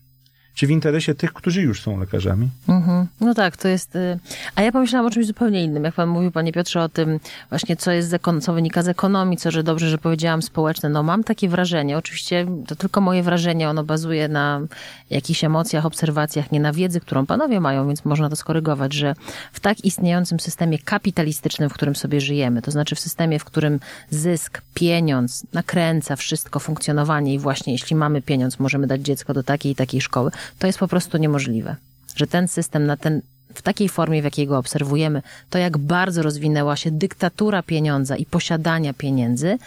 [0.55, 2.49] Czy w interesie tych, którzy już są lekarzami?
[2.69, 3.07] Mhm.
[3.21, 3.95] No tak, to jest.
[3.95, 4.19] y,
[4.55, 5.83] A ja pomyślałam o czymś zupełnie innym.
[5.83, 7.19] Jak pan mówił, panie Piotrze, o tym
[7.49, 10.89] właśnie, co jest co wynika z ekonomii, co, że dobrze, że powiedziałam społeczne.
[10.89, 14.61] No mam takie wrażenie, oczywiście to tylko moje wrażenie, ono bazuje na
[15.09, 19.15] jakichś emocjach, obserwacjach, nie na wiedzy, którą panowie mają, więc można to skorygować, że
[19.53, 23.79] w tak istniejącym systemie kapitalistycznym, w którym sobie żyjemy, to znaczy w systemie, w którym
[24.09, 29.71] zysk, pieniądz nakręca wszystko funkcjonowanie i właśnie jeśli mamy pieniądz, możemy dać dziecko do takiej
[29.71, 31.75] i takiej szkoły, to jest po prostu niemożliwe.
[32.15, 33.21] Że ten system na ten,
[33.53, 38.25] w takiej formie, w jakiej go obserwujemy, to jak bardzo rozwinęła się dyktatura pieniądza i
[38.25, 39.57] posiadania pieniędzy,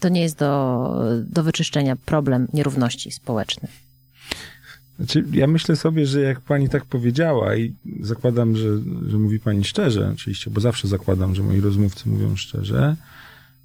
[0.00, 3.86] to nie jest do, do wyczyszczenia problem nierówności społecznych.
[4.96, 8.68] Znaczy, ja myślę sobie, że jak pani tak powiedziała i zakładam, że,
[9.08, 12.96] że mówi pani szczerze, oczywiście, bo zawsze zakładam, że moi rozmówcy mówią szczerze,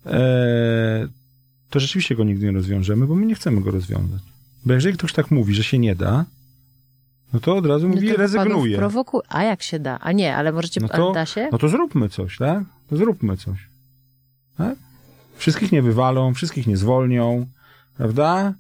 [0.06, 1.08] e,
[1.70, 4.22] to rzeczywiście go nigdy nie rozwiążemy, bo my nie chcemy go rozwiązać.
[4.66, 6.26] Bo jeżeli ktoś tak mówi, że się nie da,
[7.34, 8.78] no to od razu mówi, No to rezygnuje.
[8.78, 9.22] Prowoku...
[9.30, 10.00] A jak się da?
[10.00, 10.82] A nie, ale możecie...
[10.82, 11.50] No ale to, da się?
[11.52, 12.64] no to zróbmy coś, tak?
[12.90, 13.60] To zróbmy coś.
[14.58, 14.76] Tak?
[15.36, 17.46] Wszystkich nie wywalą, wszystkich nie zwolnią,
[17.98, 18.54] prawda?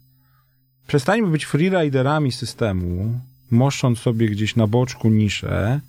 [0.87, 3.19] Przestańmy być freeriderami systemu,
[3.51, 5.79] moszcząc sobie gdzieś na boczku niszę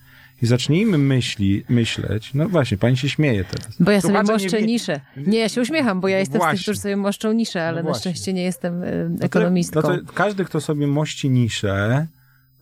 [0.42, 3.76] i zacznijmy myśli, myśleć, no właśnie, pani się śmieje teraz.
[3.80, 5.00] Bo ja sobie nie moszczę wie- niszę.
[5.16, 6.56] Nie, ja się uśmiecham, bo ja jestem z Właśnie.
[6.56, 9.80] tych, którzy sobie moszczą niszę, ale No na szczęście nie jestem y, No ekonomistką.
[9.82, 12.06] No każdy, kto sobie mości niszę,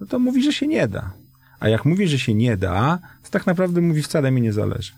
[0.01, 1.13] no to mówi, że się nie da.
[1.61, 4.93] A jak mówi, że się nie da, to tak naprawdę mówi, wcale mi nie zależy.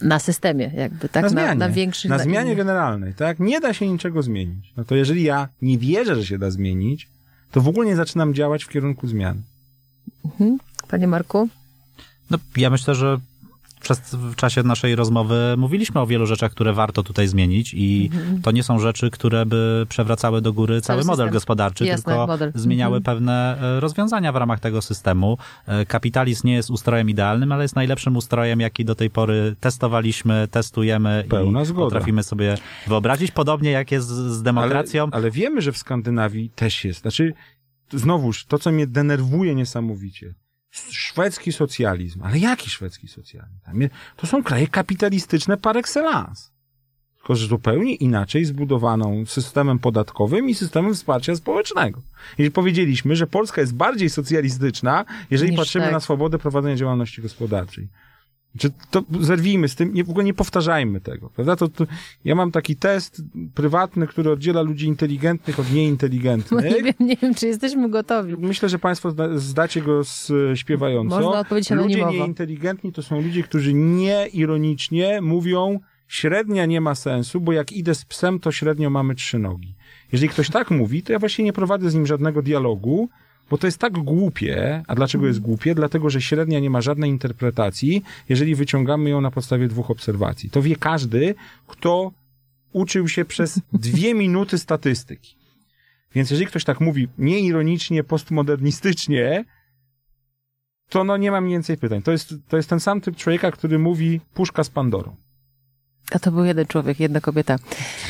[0.00, 1.14] Na systemie, jakby, tak?
[1.14, 2.10] na Na, zmianie, na większych...
[2.10, 2.56] na zmianie innych.
[2.56, 3.38] generalnej, tak?
[3.40, 4.72] Nie da się niczego zmienić.
[4.76, 7.08] No to jeżeli ja nie wierzę, że się da zmienić,
[7.52, 9.42] to w ogóle nie zaczynam działać w kierunku zmian.
[10.88, 11.48] Panie Marku?
[12.30, 13.18] No, ja myślę, że
[13.80, 18.10] przez, w czasie naszej rozmowy mówiliśmy o wielu rzeczach, które warto tutaj zmienić i
[18.42, 22.26] to nie są rzeczy, które by przewracały do góry cały, Cały model gospodarczy, Jasne, tylko
[22.26, 22.52] model.
[22.54, 23.02] zmieniały Mhm.
[23.16, 25.38] pewne e, rozwiązania w ramach tego systemu.
[25.66, 30.48] E, Kapitalizm nie jest ustrojem idealnym, ale jest najlepszym ustrojem, jaki do tej pory testowaliśmy,
[30.50, 31.86] testujemy Pełna i zgoda.
[31.86, 33.30] potrafimy sobie wyobrazić.
[33.30, 35.02] Podobnie jak jest z z demokracją.
[35.04, 37.00] Ale, ale wiemy, że w Skandynawii też jest.
[37.02, 37.32] Znaczy,
[37.92, 40.34] znowuż, to, co mnie denerwuje niesamowicie.
[40.90, 42.22] Szwedzki socjalizm.
[42.22, 43.54] Ale jaki szwedzki socjalizm?
[44.16, 46.50] To są kraje kapitalistyczne par excellence.
[47.16, 52.02] Tylko, że zupełnie inaczej zbudowaną systemem podatkowym i systemem wsparcia społecznego.
[52.38, 55.92] Jeżeli powiedzieliśmy, że Polska jest bardziej socjalistyczna, jeżeli Niż patrzymy tak.
[55.92, 57.88] na swobodę prowadzenia działalności gospodarczej.
[58.58, 61.56] Czy to zerwijmy z tym, nie, w ogóle nie powtarzajmy tego, prawda?
[61.56, 61.86] To, to,
[62.24, 63.22] ja mam taki test
[63.54, 66.64] prywatny, który oddziela ludzi inteligentnych od No nieinteligentnych.
[66.64, 68.34] nie wiem, nie wiem, czy jesteśmy gotowi.
[68.38, 71.20] Myślę, że państwo zda, zdacie go z, śpiewająco.
[71.20, 72.12] Można odpowiedzieć Ludzie anonimowo.
[72.12, 78.04] nieinteligentni to są ludzie, którzy nieironicznie mówią średnia nie ma sensu, bo jak idę z
[78.04, 79.74] psem, to średnio mamy trzy nogi.
[80.12, 83.08] Jeżeli ktoś tak mówi, to ja właśnie nie prowadzę z nim żadnego dialogu,
[83.50, 84.82] bo to jest tak głupie.
[84.86, 85.74] A dlaczego jest głupie?
[85.74, 90.50] Dlatego, że średnia nie ma żadnej interpretacji, jeżeli wyciągamy ją na podstawie dwóch obserwacji.
[90.50, 91.34] To wie każdy,
[91.66, 92.12] kto
[92.72, 95.36] uczył się przez dwie minuty statystyki.
[96.14, 99.44] Więc jeżeli ktoś tak mówi nieironicznie, postmodernistycznie,
[100.88, 102.02] to no nie mam więcej pytań.
[102.02, 105.16] To jest, to jest ten sam typ człowieka, który mówi puszka z Pandorą.
[106.12, 107.56] A to był jeden człowiek, jedna kobieta.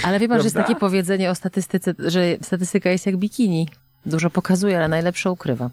[0.05, 0.69] Ale wie pan, że jest Prawda?
[0.69, 3.69] takie powiedzenie o statystyce, że statystyka jest jak bikini.
[4.07, 5.71] Dużo pokazuje, ale najlepsze ukrywa.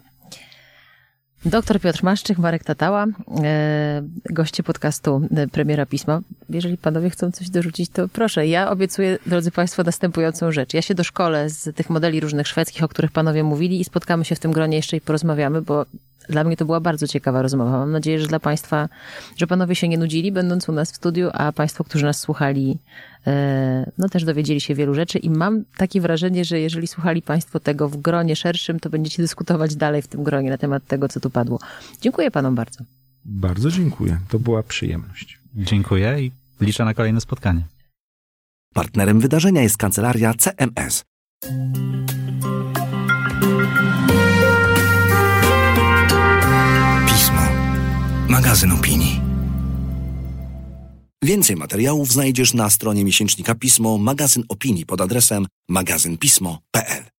[1.44, 3.06] Doktor Piotr Maszczyk, Marek Tatała,
[3.44, 6.20] e, goście podcastu e, Premiera Pisma.
[6.48, 8.46] Jeżeli panowie chcą coś dorzucić, to proszę.
[8.46, 10.74] Ja obiecuję, drodzy państwo, następującą rzecz.
[10.74, 14.34] Ja się doszkolę z tych modeli różnych szwedzkich, o których panowie mówili i spotkamy się
[14.34, 15.86] w tym gronie jeszcze i porozmawiamy, bo
[16.28, 17.70] dla mnie to była bardzo ciekawa rozmowa.
[17.70, 18.88] Mam nadzieję, że dla państwa,
[19.36, 22.78] że panowie się nie nudzili, będąc u nas w studiu, a państwo, którzy nas słuchali,
[23.26, 27.60] e, no też dowiedzieli się wielu rzeczy i mam takie wrażenie, że jeżeli słuchali państwo
[27.60, 31.20] tego w gronie szerszym, to będziecie dyskutować dalej w tym gronie na temat tego, co
[31.20, 31.58] tu padło.
[32.00, 32.84] Dziękuję panom bardzo.
[33.24, 34.18] Bardzo dziękuję.
[34.28, 35.38] To była przyjemność.
[35.54, 37.62] Dziękuję i liczę na kolejne spotkanie.
[38.74, 41.04] Partnerem wydarzenia jest kancelaria CMS.
[48.28, 49.20] magazyn opinii.
[51.22, 57.13] Więcej materiałów znajdziesz na stronie miesięcznika Pismo, magazyn opinii pod adresem magazynpismo.pl.